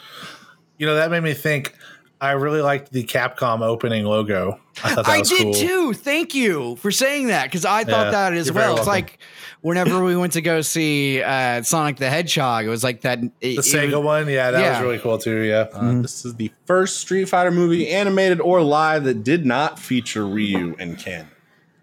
[0.77, 1.75] You know, that made me think.
[2.19, 4.59] I really liked the Capcom opening logo.
[4.83, 5.53] I that I was did cool.
[5.53, 5.93] too.
[5.93, 8.71] Thank you for saying that because I thought Yeah, that as well.
[8.71, 8.91] It's welcome.
[8.91, 9.19] like
[9.61, 13.21] whenever we went to go see uh, Sonic the Hedgehog, it was like that.
[13.39, 14.71] The Sega one, yeah, that Yeah.
[14.71, 15.41] was really cool too.
[15.41, 19.77] Yeah, Uh, This is the first Street Fighter movie, animated or live, that did not
[19.77, 21.27] feature Ryu and Ken.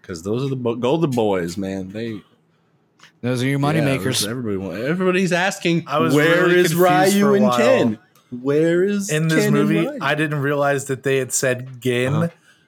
[0.05, 1.89] Because those are the bo- golden boys, man.
[1.89, 2.21] They
[3.21, 4.23] Those are your money yeah, makers.
[4.23, 7.57] Everybody, want- everybody's asking, I was where really is confused for Ryu and while.
[7.57, 7.99] Ken?
[8.41, 9.97] Where is in this Ken and movie, Ryu?
[10.01, 12.13] I didn't realize that they had said Gin.
[12.13, 12.27] Uh-huh.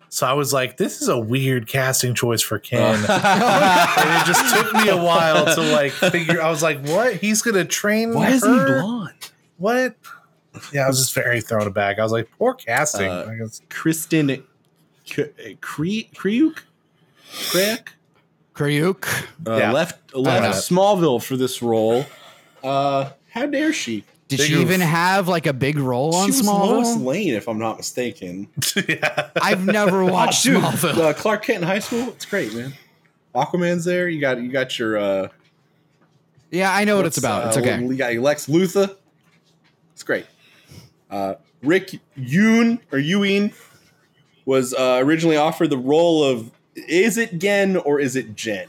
[0.10, 4.56] So I was like, "This is a weird casting choice for Ken," and it just
[4.56, 6.42] took me a while to like figure.
[6.42, 7.16] I was like, "What?
[7.18, 8.14] He's gonna train?
[8.16, 9.32] Why is he blonde?
[9.58, 9.96] What?"
[10.74, 12.00] Yeah, I was just very thrown aback.
[12.00, 13.62] I was like, "Poor casting." Uh, I guess.
[13.70, 14.44] Kristen
[15.06, 15.58] K-
[17.32, 17.80] Kre-
[18.56, 19.02] Kriuk?
[19.04, 19.26] Kriuk?
[19.48, 19.72] Uh, Yeah.
[19.72, 20.52] left left know.
[20.78, 22.06] Smallville for this role.
[22.64, 24.04] Uh, how dare she?
[24.28, 24.62] Did Big she oof.
[24.62, 28.50] even have like a big role on she was Lois Lane, if I'm not mistaken.
[28.90, 30.98] yeah, I've never watched Oh, dude, Smallville.
[30.98, 32.10] Uh, Clark Kent in high school.
[32.10, 32.74] It's great, man.
[33.34, 34.10] Aquaman's there.
[34.10, 34.98] You got you got your.
[34.98, 35.28] Uh,
[36.52, 37.48] Yeah, I know what it's what's, about.
[37.48, 37.82] It's uh, okay.
[37.82, 38.96] You got your Lex Luthor.
[39.94, 40.26] It's great.
[41.10, 43.54] Uh, Rick Yune or Ewing
[44.46, 46.52] was uh, originally offered the role of
[46.88, 48.68] is it Gen or is it Jen?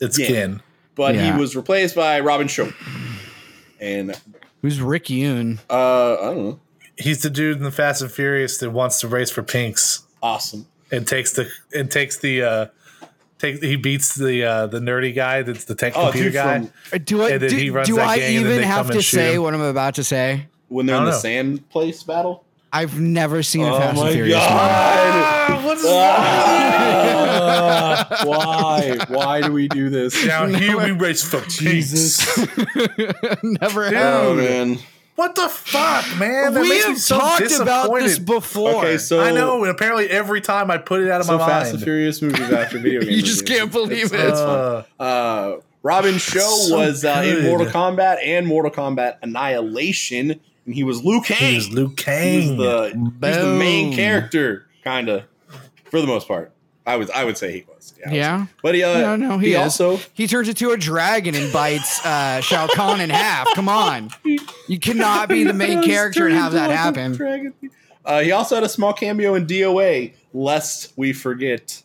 [0.00, 0.26] it's Gen.
[0.28, 0.62] Gin.
[0.94, 1.32] But Yeah.
[1.34, 2.72] he was replaced by Robin Shou.
[3.80, 4.14] And
[4.62, 5.58] Who's Rick Yune?
[5.70, 6.60] uh, I don't know.
[6.98, 10.66] He's the dude in the Fast and Furious that wants to race for pinks Awesome.
[10.90, 12.66] and takes the and takes the uh
[13.38, 16.58] take he beats the uh the nerdy guy that's the tech Oh, computer dude, guy.
[16.60, 17.48] from Uh, Do I do,
[17.84, 19.42] do I gang and then even have to say him.
[19.42, 20.46] what I'm about to say?
[20.68, 21.18] when they're in the know.
[21.18, 22.45] sand place battle.
[22.76, 24.46] I've never seen a Oh Fast and Furious movie.
[24.52, 28.98] Ah, what's Ah, why?
[29.08, 30.26] Why do we do this?
[30.26, 32.18] down here we race for Jesus.
[33.42, 33.98] never Dude.
[33.98, 34.38] Oh have.
[34.68, 34.78] man.
[35.14, 36.52] What the fuck, man?
[36.52, 38.84] That we makes have so talked about this before.
[38.84, 41.46] Okay, so I know, and apparently every time I put it out of so my
[41.46, 41.82] Fast and.
[41.82, 43.16] Furious movies after video games.
[43.16, 44.20] You just can't believe it.
[44.20, 44.84] It's fun.
[45.00, 47.44] Uh, Uh, Robin Shou So was uh, in.
[47.44, 51.38] Mortal Kombat and Mortal Kombat Annihilation, and he was Liu Kang.
[51.50, 52.56] he was Luke He Kang.
[52.56, 55.22] was the, he was the main character, kind of,
[55.90, 56.52] for the most part.
[56.84, 57.94] I was I would say he was.
[57.98, 58.12] Yeah.
[58.12, 58.46] Yeah.
[58.62, 62.04] But he, uh, No, no, he, he also he turns into a dragon and bites
[62.06, 63.48] uh, Shao Kahn in half.
[63.54, 64.10] Come on,
[64.68, 67.52] you cannot be the main character and have that happen.
[68.04, 71.82] Uh, he also had a small cameo in DOA, lest we forget.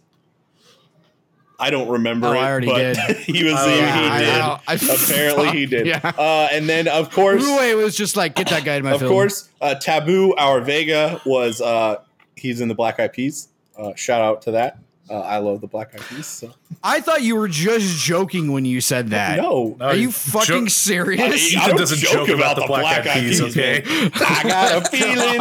[1.61, 3.17] I don't remember Oh, it, I already but did.
[3.17, 4.37] he was Oh, he yeah, I- I did.
[4.37, 4.61] don't-
[4.91, 5.85] I- Apparently he did.
[5.87, 5.99] Yeah.
[6.17, 8.99] Uh, and then of course, Rue was just like, get that guy to my of
[8.99, 9.11] film.
[9.11, 11.97] course, uh, Taboo, our Vega was uh,
[12.35, 13.47] he's in the Black Eyed Peas.
[13.77, 14.79] Uh, shout out to that.
[15.09, 16.25] Uh, I love the Black Eyed Peas.
[16.25, 16.53] So.
[16.83, 19.37] I thought you were just joking when you said that.
[19.41, 21.21] No, No, Are you jo- fucking serious?
[21.21, 23.81] I Ethan don't doesn't joke about the Black Eyed Peas, okay?
[23.85, 25.39] I got a feeling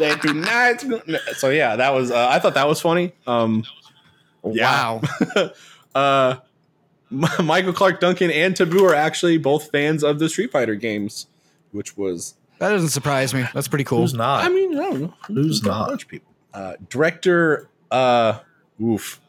[0.00, 1.18] that tonight's gonna.
[1.34, 2.10] So yeah, that was.
[2.10, 3.12] Uh, I thought that was funny.
[3.26, 3.64] Um,
[4.44, 5.00] Yeah.
[5.34, 5.50] Wow.
[5.94, 6.36] uh,
[7.42, 11.26] Michael Clarke Duncan and Taboo are actually both fans of the Street Fighter games,
[11.72, 12.34] which was.
[12.58, 13.46] That doesn't surprise me.
[13.54, 14.00] That's pretty cool.
[14.02, 14.44] Who's not?
[14.44, 15.14] I mean, I don't know.
[15.28, 15.88] Who's A not?
[15.88, 16.32] bunch of people.
[16.52, 18.40] Uh, director, uh,
[18.82, 19.20] oof,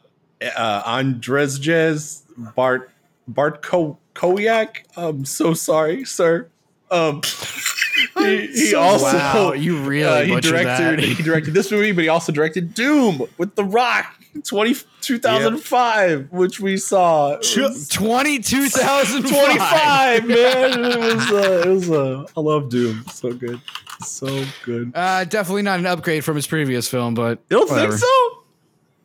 [0.56, 2.22] uh, Andrzej
[2.54, 2.90] Bart
[3.28, 4.78] Bart Ko- Koyak.
[4.96, 6.48] I'm so sorry, sir.
[6.90, 7.20] Um,
[8.18, 10.98] he, he also wow, you really uh, he directed that.
[11.00, 14.16] he directed this movie, but he also directed Doom with The Rock.
[14.44, 17.32] 20, 2005, which we saw.
[17.32, 20.84] It was Twenty-two thousand 25, man.
[20.84, 23.04] It was, uh, it was, uh, I love Doom.
[23.12, 23.60] So good.
[24.04, 24.92] So good.
[24.94, 27.92] Uh, definitely not an upgrade from his previous film, but You don't whatever.
[27.96, 28.36] think so?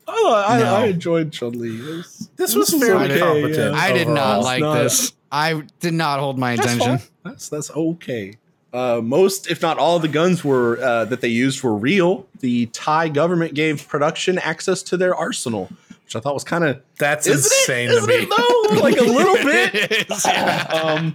[0.07, 0.75] I, I, No.
[0.75, 2.03] I enjoyed Chun Li.
[2.35, 3.75] This was fairly okay, competent.
[3.75, 4.43] I did not overall.
[4.43, 5.13] like not- this.
[5.31, 6.97] I did not hold my That's attention.
[6.99, 7.07] fine.
[7.23, 8.35] That's that's okay.
[8.75, 12.27] Uh, most, if not all, of the guns were uh, that they used were real.
[12.41, 15.69] The Thai government gave production access to their arsenal,
[16.03, 17.91] which I thought was kind of That's isn't insane it?
[17.93, 18.15] to Isn't me.
[18.15, 18.29] it
[18.75, 18.81] though?
[18.81, 20.07] Like a little bit.
[20.25, 20.63] Yeah.
[20.83, 21.13] um,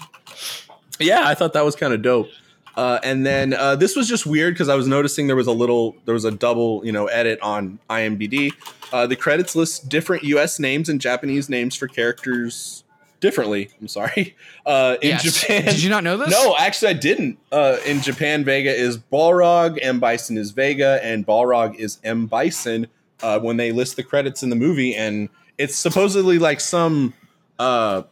[0.99, 2.29] yeah, I thought that was kind of dope.
[2.77, 5.53] Uh, and then uh, this was just weird because I was noticing there was a
[5.53, 8.53] little, there was a double, you know, edit on IMDb.
[8.93, 10.59] Uh, the credits list different U.S.
[10.59, 12.85] names and Japanese names for characters
[13.21, 13.71] differently.
[13.81, 14.37] I'm sorry.
[14.67, 15.23] Uh, in Yes.
[15.41, 16.31] Japan, Did you not know this?
[16.31, 17.39] no, actually, I didn't.
[17.51, 22.87] Uh, in Japan, Vega is Balrog, M Bison is Vega, and Balrog is M Bison.
[23.23, 25.29] Uh, when they list the credits in the movie, and
[25.59, 27.15] it's supposedly like some
[27.59, 28.03] uh,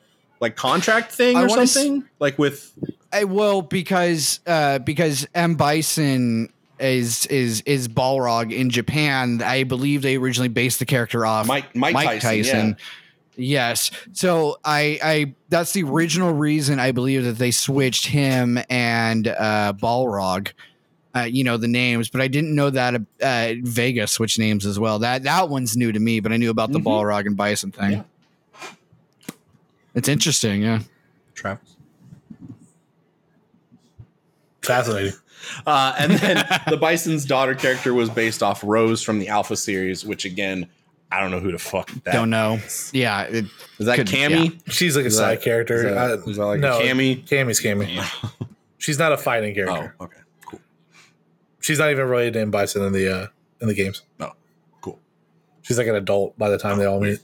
[0.40, 2.72] like contract thing I or wanna s- something, like with
[3.12, 6.48] I will because uh, because M Bison
[6.80, 9.42] is is is Balrog in Japan.
[9.42, 12.76] I believe they originally based the character off Mike Mike, Tyson.
[13.40, 13.92] Yes.
[14.12, 19.72] So I I that's the original reason I believe that they switched him and uh
[19.80, 20.52] Balrog.
[21.16, 24.78] Uh, you know the names, but I didn't know that uh, Vega switched names as
[24.78, 24.98] well.
[24.98, 26.84] That that one's new to me, but I knew about the Mhm.
[26.84, 27.92] Balrog and Bison thing.
[27.92, 28.02] Yeah.
[29.94, 30.80] It's interesting, yeah.
[31.34, 31.76] Travis.
[34.62, 35.14] Fascinating.
[35.66, 40.04] Uh, and then the Bison's daughter character was based off Rose from the Alpha series,
[40.04, 40.68] which again,
[41.10, 42.58] I don't know who the fuck that Don't know.
[42.92, 43.46] Yeah, it,
[43.78, 43.86] is.
[43.86, 44.60] That Could- Cammy?
[44.70, 45.76] She's like a Is side that- character.
[45.76, 47.26] is that- Uh, is that like no, Cammy?
[47.26, 47.88] Cammy's Cammy.
[48.78, 49.94] She's not a fighting Oh, character.
[50.00, 50.60] okay, cool.
[51.60, 52.50] She's not even related to M.
[52.50, 53.26] Bison in the uh,
[53.60, 54.02] in the games.
[54.20, 54.32] Oh,
[54.80, 54.98] cool.
[55.62, 57.20] She's like an adult by the time they all meet.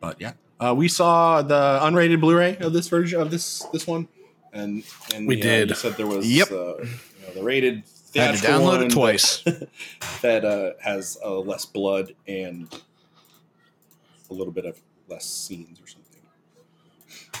[0.00, 4.08] but yeah, uh, we saw the unrated Blu-ray of this version of this this one,
[4.52, 4.82] and
[5.14, 5.68] and We you know, did.
[5.70, 6.50] you said there was Yep.
[6.50, 6.84] uh, you
[7.26, 9.42] know, the rated Had to download it twice.
[9.42, 9.68] that,
[10.22, 12.68] that uh, has uh, less blood and
[14.30, 16.02] a little bit of less scenes or something.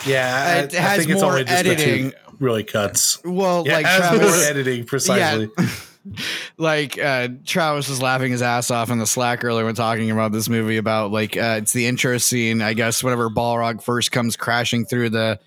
[0.06, 2.12] Yeah, It has I think it's more the two editing.
[2.38, 3.22] really cuts.
[3.24, 5.50] well, Yeah, like it has more editing precisely.
[6.58, 10.32] like uh, Travis was laughing his ass off in the Slack earlier when talking about
[10.32, 12.62] this movie about like uh, it's the intro scene.
[12.62, 15.40] I guess whenever Balrog first comes crashing through the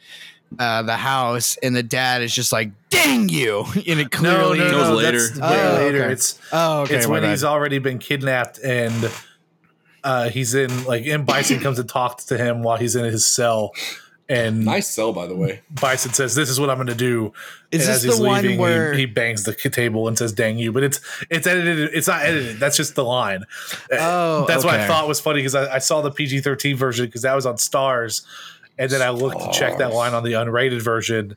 [0.58, 4.60] uh, the house, and the dad is just like, "Dang you!" and it No, clearly.
[4.60, 5.20] no, It no, was later.
[5.28, 6.04] That's way Oh, later.
[6.04, 6.14] okay.
[6.14, 6.96] It's Oh, okay.
[6.96, 7.30] it's when bad.
[7.30, 9.12] he's already been kidnapped and
[10.10, 11.26] uh, he's in like M.
[11.26, 13.72] Bison comes and talks to him while he's in his cell,
[14.28, 15.62] and Nice cell, by the way.
[15.70, 17.34] Bison says, "This is what I'm going to do."
[17.72, 20.18] Is and this as he's the one leaving, he- where- he, bangs the table and
[20.18, 21.00] says, "Dang you!" But it's
[21.30, 21.92] it's edited.
[21.94, 22.60] It's not edited.
[22.60, 23.44] That's just the line.
[23.92, 27.06] Uh, Oh, that's what I thought was funny because I, I saw the PG-13 version
[27.06, 28.24] because that was on Starz,
[28.78, 31.36] and then I looked to check that line on the unrated version.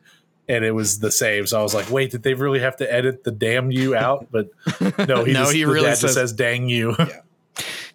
[0.49, 2.93] And it was the same, so I was like, "Wait, did they really have to
[2.93, 4.49] edit the damn you out?" But
[5.09, 6.97] no, he No, just, he really says- just says "dang you."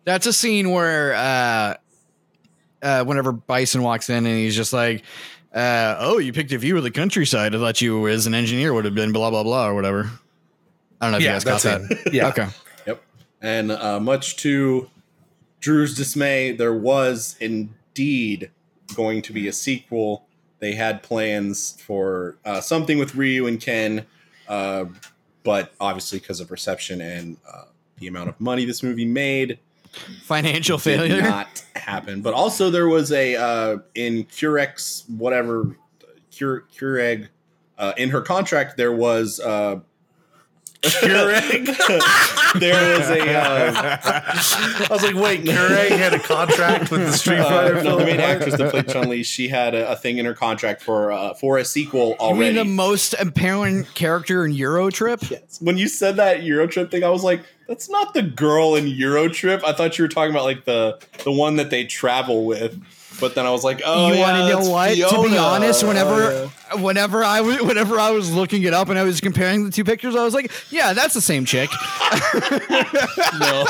[0.07, 1.75] That's a scene where uh,
[2.81, 5.03] uh, whenever Bison walks in and he's just like,
[5.53, 7.53] uh, "Oh, you picked a view of the countryside.
[7.53, 10.09] I thought you as an engineer would have been blah blah blah or whatever."
[11.01, 12.13] I don't know if you guys got that's that.
[12.13, 12.47] Yeah, Okay.
[12.85, 13.03] Yep.
[13.41, 14.89] And uh, much to
[15.59, 18.49] Drew's dismay, there was indeed
[18.95, 20.25] going to be a sequel.
[20.59, 24.05] They had plans for uh, something with Ryu and Ken,
[24.47, 24.85] uh,
[25.43, 27.63] but obviously because of reception and uh,
[27.99, 29.59] the amount of money this movie made,
[30.24, 31.22] financial did failure.
[31.22, 32.22] not happen.
[32.22, 35.76] But also there was a uh, in Curex whatever
[36.32, 37.30] Cure Cureg
[37.78, 39.80] uh, in her contract there was uh,
[40.81, 41.65] Cureg.
[42.59, 47.39] there was a uh, I was like, wait, Keurig had a contract with the Street
[47.39, 47.99] uh, Fighter no, film.
[47.99, 49.23] the main actress that played Chun Li.
[49.23, 52.37] She had a, a thing in her contract for uh, for a sequel You mean
[52.37, 52.53] already.
[52.55, 55.19] the most apparent character in Euro Trip?
[55.29, 55.59] Yes.
[55.61, 59.63] When you said that Eurotrip thing, I was like, that's not the girl in Eurotrip.
[59.63, 62.79] I thought you were talking about like the the one that they travel with.
[63.19, 64.69] But then I was like, oh, you yeah, want to know that's
[65.02, 65.23] what?
[65.23, 68.99] To be honest, whenever Oh, whenever I was whenever I was looking it up and
[68.99, 71.69] I was comparing the two pictures, I was like, yeah, that's the same chick.
[73.39, 73.65] no.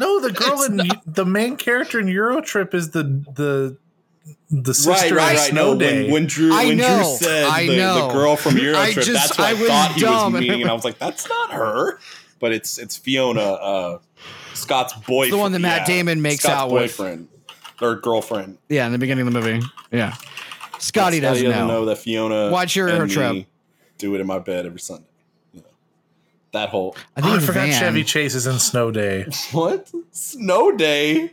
[0.00, 3.02] No, the girl in the main character in Eurotrip is the
[3.34, 3.76] the
[4.50, 5.50] the sister right, of right.
[5.50, 6.02] Snow No, Day.
[6.04, 8.08] when, when Drew I when know, Drew said I the, know.
[8.08, 10.32] the girl from Eurotrip, I just- that's what I, I was thought he dumb.
[10.32, 11.98] was meaning, and I was like, that's not her.
[12.40, 13.98] But it's it's Fiona, uh,
[14.52, 15.32] Scott's boyfriend.
[15.32, 16.98] the one that Matt yeah, Damon makes Scott's out with.
[17.78, 18.58] Boyfriend or girlfriend.
[18.68, 19.64] yeah, in the beginning of the movie.
[19.90, 20.14] Yeah,
[20.78, 21.84] Scotty doesn't, know.
[21.86, 22.50] that Fiona.
[22.50, 23.46] Watch your and trip.
[23.98, 25.06] Do it in my bed every Sunday.
[25.52, 25.66] You know,
[26.52, 27.80] that whole I Oh, think I forgot van.
[27.80, 29.26] Chevy Chase is in Snow Day.
[29.52, 31.32] what snow day.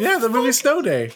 [0.00, 1.12] yeah, the movie Snow Day.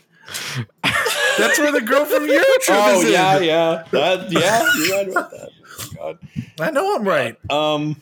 [1.38, 3.12] That's where the girl from Eurotrip Oh is in.
[3.12, 4.66] yeah, yeah, that yeah.
[4.86, 5.48] You're right about that.
[5.78, 6.18] Oh, God.
[6.60, 7.36] I know I'm right.
[7.50, 7.96] Um,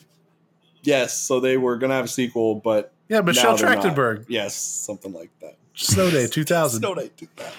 [0.83, 1.17] yes.
[1.19, 3.83] So they were gonna have a sequel, but Yeah, Michelle now they're not.
[3.95, 4.25] Trachtenberg.
[4.27, 5.55] Yes, something like that.
[5.85, 6.79] Snow Day 2000.
[6.81, 7.53] Snow Day 2000.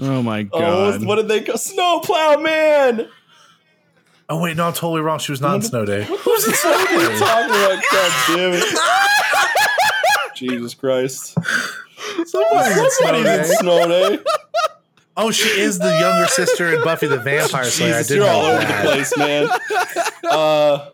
[0.00, 1.04] Oh my Oh, god!
[1.04, 1.56] what did they go?
[1.56, 3.08] Snowplow Man.
[4.30, 5.18] Oh wait, no, I'm totally wrong.
[5.18, 6.04] She was not in Snow Day.
[6.08, 7.18] Who's in Snow Day?
[7.18, 8.78] Talking about God damn it.
[10.36, 11.34] Jesus Christ.
[12.26, 13.44] Somebody's in Snow Somebody's in Day.
[13.58, 14.18] Snow Day.
[15.16, 17.94] Oh, she is the younger sister in Buffy the Vampire Slayer.
[17.94, 18.82] I Jesus, did you're know all over that.
[18.84, 19.48] the place, man.
[20.30, 20.90] Uh,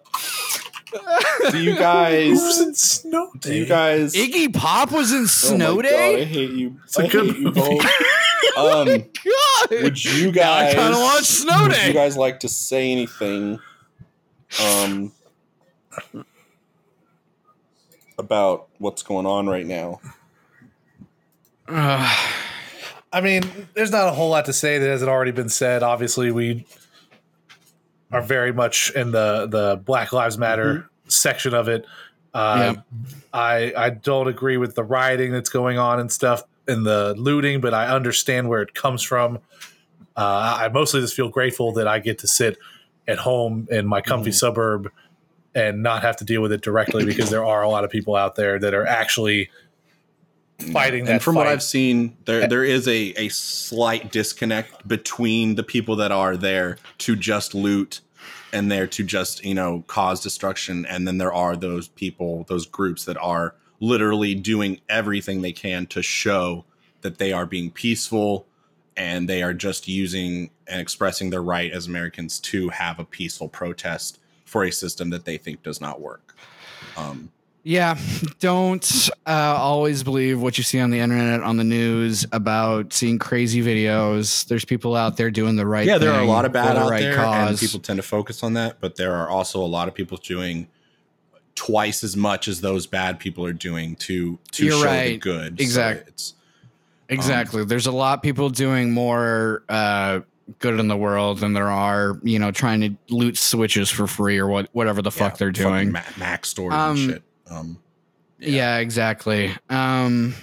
[1.50, 2.60] do you Who's guys?
[2.60, 3.50] in Snow Day?
[3.50, 4.14] Do you guys?
[4.14, 6.22] Iggy Pop was in Oh Snow my God, Day.
[6.22, 6.78] I hate you.
[6.96, 7.60] a I good hate you movie.
[7.60, 7.86] both.
[8.56, 10.74] Um, God, would you guys?
[10.74, 10.74] I guys?
[10.76, 11.88] kind of want Snow would Day.
[11.88, 13.58] you guys like to say anything?
[14.62, 15.10] Um,
[18.18, 20.00] about what's going on right now?
[21.68, 22.30] Ugh.
[23.12, 23.42] I mean,
[23.74, 25.82] there's not a whole lot to say that hasn't already been said.
[25.84, 26.66] Obviously, we
[28.12, 31.86] are very much in the the Black Lives Matter section of it.
[32.32, 32.74] Uh,
[33.32, 37.60] I I don't agree with the rioting that's going on and stuff and the looting,
[37.60, 39.38] but I understand where it comes from.
[40.16, 42.58] Uh, I mostly just feel grateful that I get to sit
[43.06, 44.90] at home in my comfy suburb
[45.54, 48.16] and not have to deal with it directly because there are a lot of people
[48.16, 49.50] out there that are actually
[50.58, 51.46] fighting that and from what.
[51.46, 56.78] I've seen, there there is a a slight disconnect between the people that are there
[56.98, 58.00] to just loot
[58.52, 62.66] and there to just you know cause destruction, and then there are those people, those
[62.66, 66.64] groups that are literally doing everything they can to show
[67.02, 68.46] that they are being peaceful
[68.96, 73.48] and they are just using and expressing their right as Americans to have a peaceful
[73.48, 76.34] protest for a system that they think does not work.
[76.96, 77.30] Um,
[77.66, 77.98] Yeah,
[78.40, 83.18] don't uh, always believe what you see on the internet, on the news about seeing
[83.18, 84.46] crazy videos.
[84.46, 85.86] There's people out there doing the right.
[85.86, 88.02] yeah, there are a lot of bad the out right there, and people tend to
[88.02, 88.80] focus on that.
[88.80, 90.68] But there are also a lot of people doing
[91.54, 95.20] twice as much as those bad people are doing to to You're show the right.
[95.20, 95.58] good.
[95.58, 96.34] So Exact- it's
[97.08, 97.64] Exactly.
[97.64, 100.20] There's a lot of people doing more uh,
[100.58, 104.38] good in the world than there are, you know, trying to loot switches for free
[104.38, 105.92] or what, whatever the fuck they're doing.
[105.92, 107.22] Ma- Mac stores Um, and shit.
[107.50, 107.78] Um,
[108.38, 108.78] Yeah.
[108.78, 109.52] exactly.
[109.70, 110.34] Um,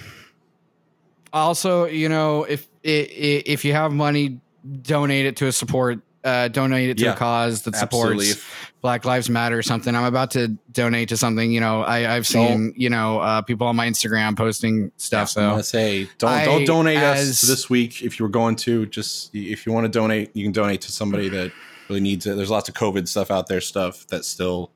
[1.32, 4.40] also, you know, if if you have money,
[4.82, 6.00] donate it to a support.
[6.24, 8.26] Uh, donate it to Yeah, a cause that absolutely.
[8.26, 8.46] supports
[8.80, 9.92] Black Lives Matter or something.
[9.96, 11.50] I'm about to donate to something.
[11.50, 15.30] You know, I, I've seen you know uh, people on my Instagram posting stuff.
[15.30, 18.30] So I'm gonna say don't I, don't donate as- us this week if you were
[18.30, 18.86] going to.
[18.86, 21.50] Just if you want to donate, you can donate to somebody that
[21.88, 22.36] really needs it.
[22.36, 24.70] There's lots of COVID stuff out there, stuff that still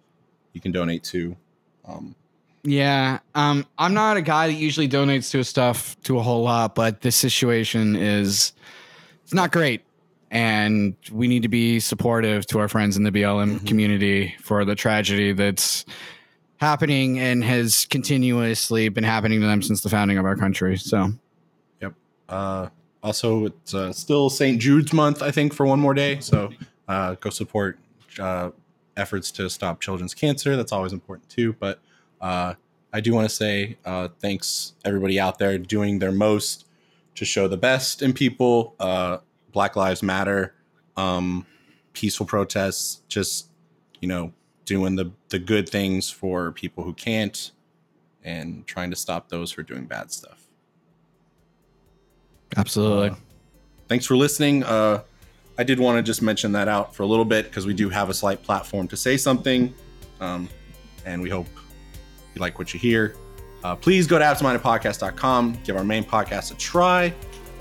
[0.52, 1.36] you can donate to.
[1.86, 2.14] Um,
[2.64, 6.74] Yeah, um, I'm not a guy that usually donates to stuff to a whole lot,
[6.74, 8.52] but this situation is
[9.22, 9.82] it's not great,
[10.32, 13.66] and we need to be supportive to our friends in the BLM Mhm.
[13.68, 15.84] community for the tragedy that's
[16.56, 20.76] happening and has continuously been happening to them since the founding of our country.
[20.76, 21.12] So,
[21.80, 21.92] yep.
[22.28, 22.68] Uh,
[23.02, 24.60] also, it's uh, still St.
[24.60, 26.18] Jude's month, I think, for one more day.
[26.20, 26.50] So
[26.88, 27.78] uh, go support
[28.18, 28.50] uh,
[28.96, 30.56] efforts to stop children's cancer.
[30.56, 31.54] That's always important too.
[31.54, 31.80] But
[32.20, 32.54] uh,
[32.92, 36.66] I do want to say uh, thanks everybody out there doing their most
[37.16, 38.74] to show the best in people.
[38.78, 39.18] Uh,
[39.52, 40.54] Black Lives Matter,
[40.96, 41.46] um,
[41.92, 43.48] peaceful protests, just
[44.00, 44.32] you know
[44.64, 47.52] doing the the good things for people who can't,
[48.22, 50.46] and trying to stop those who are doing bad stuff.
[52.56, 53.10] Absolutely.
[53.10, 53.14] Uh,
[53.88, 54.62] thanks for listening.
[55.58, 57.88] I did want to just mention that out for a little bit because we do
[57.88, 59.74] have a slight platform to say something,
[60.20, 60.48] um,
[61.04, 61.46] and we hope
[62.34, 63.16] you like what you hear.
[63.64, 67.12] Uh, please go to absentmindedpodcast.com, give our main podcast a try,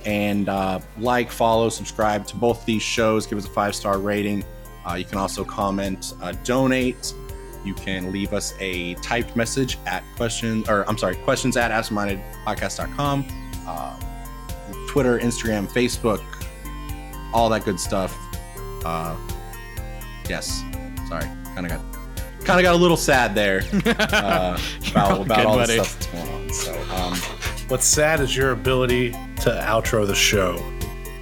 [0.05, 3.25] and uh, like, follow, subscribe to both these shows.
[3.25, 4.43] Give us a five star rating.
[4.87, 7.13] Uh, you can also comment, uh, donate.
[7.63, 13.25] You can leave us a typed message at question, or I'm sorry, questions at absentmindedpodcast.com.
[13.65, 13.99] Uh,
[14.87, 16.23] Twitter, Instagram, Facebook,
[17.33, 18.15] all that good stuff.
[18.85, 19.15] Uh,
[20.29, 20.63] yes,
[21.07, 21.25] sorry,
[21.55, 21.81] kind of got
[22.45, 24.59] kind of got a little sad there uh,
[24.91, 26.53] about, all about good, all the stuff that's going on.
[26.53, 27.17] So, um,
[27.67, 30.63] What's sad is your ability to outro the show.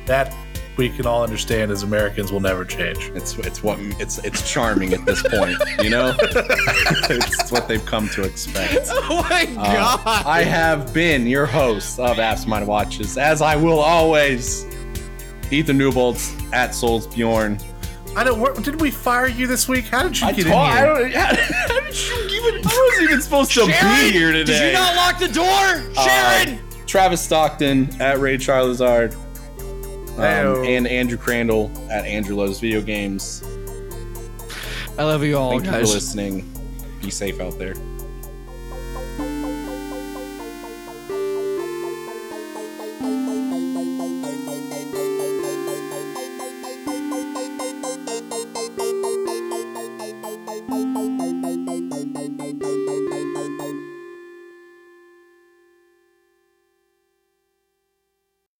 [0.07, 0.35] That
[0.75, 3.09] we can all understand as Americans will never change.
[3.15, 6.13] it's it's what it's it's charming at this point, you know.
[6.19, 8.87] it's what they've come to expect.
[8.89, 9.73] oh my Uh,
[10.03, 10.25] god.
[10.25, 14.65] I have been your host of Apps Mind Watches, as I will always.
[15.53, 17.57] Ethan Newbolts at Souls Bjorn.
[18.15, 18.39] I don't.
[18.39, 19.85] Where, did we fire you this week?
[19.85, 20.85] How did you get told- in I here?
[20.85, 21.13] don't.
[21.13, 21.25] How,
[21.73, 22.61] how did you even?
[22.67, 24.53] I wasn't even supposed to Sharon, be here today.
[24.59, 26.03] Did you not lock the door?
[26.03, 26.59] Sharon!
[26.59, 29.15] Uh, Travis Stockton at Ray Charlazard.
[30.15, 33.43] Um, and Andrew Crandall at Andrew Loves Video Games.
[34.99, 36.47] I love you all, Thank you for listening.
[37.01, 37.73] Be safe out there.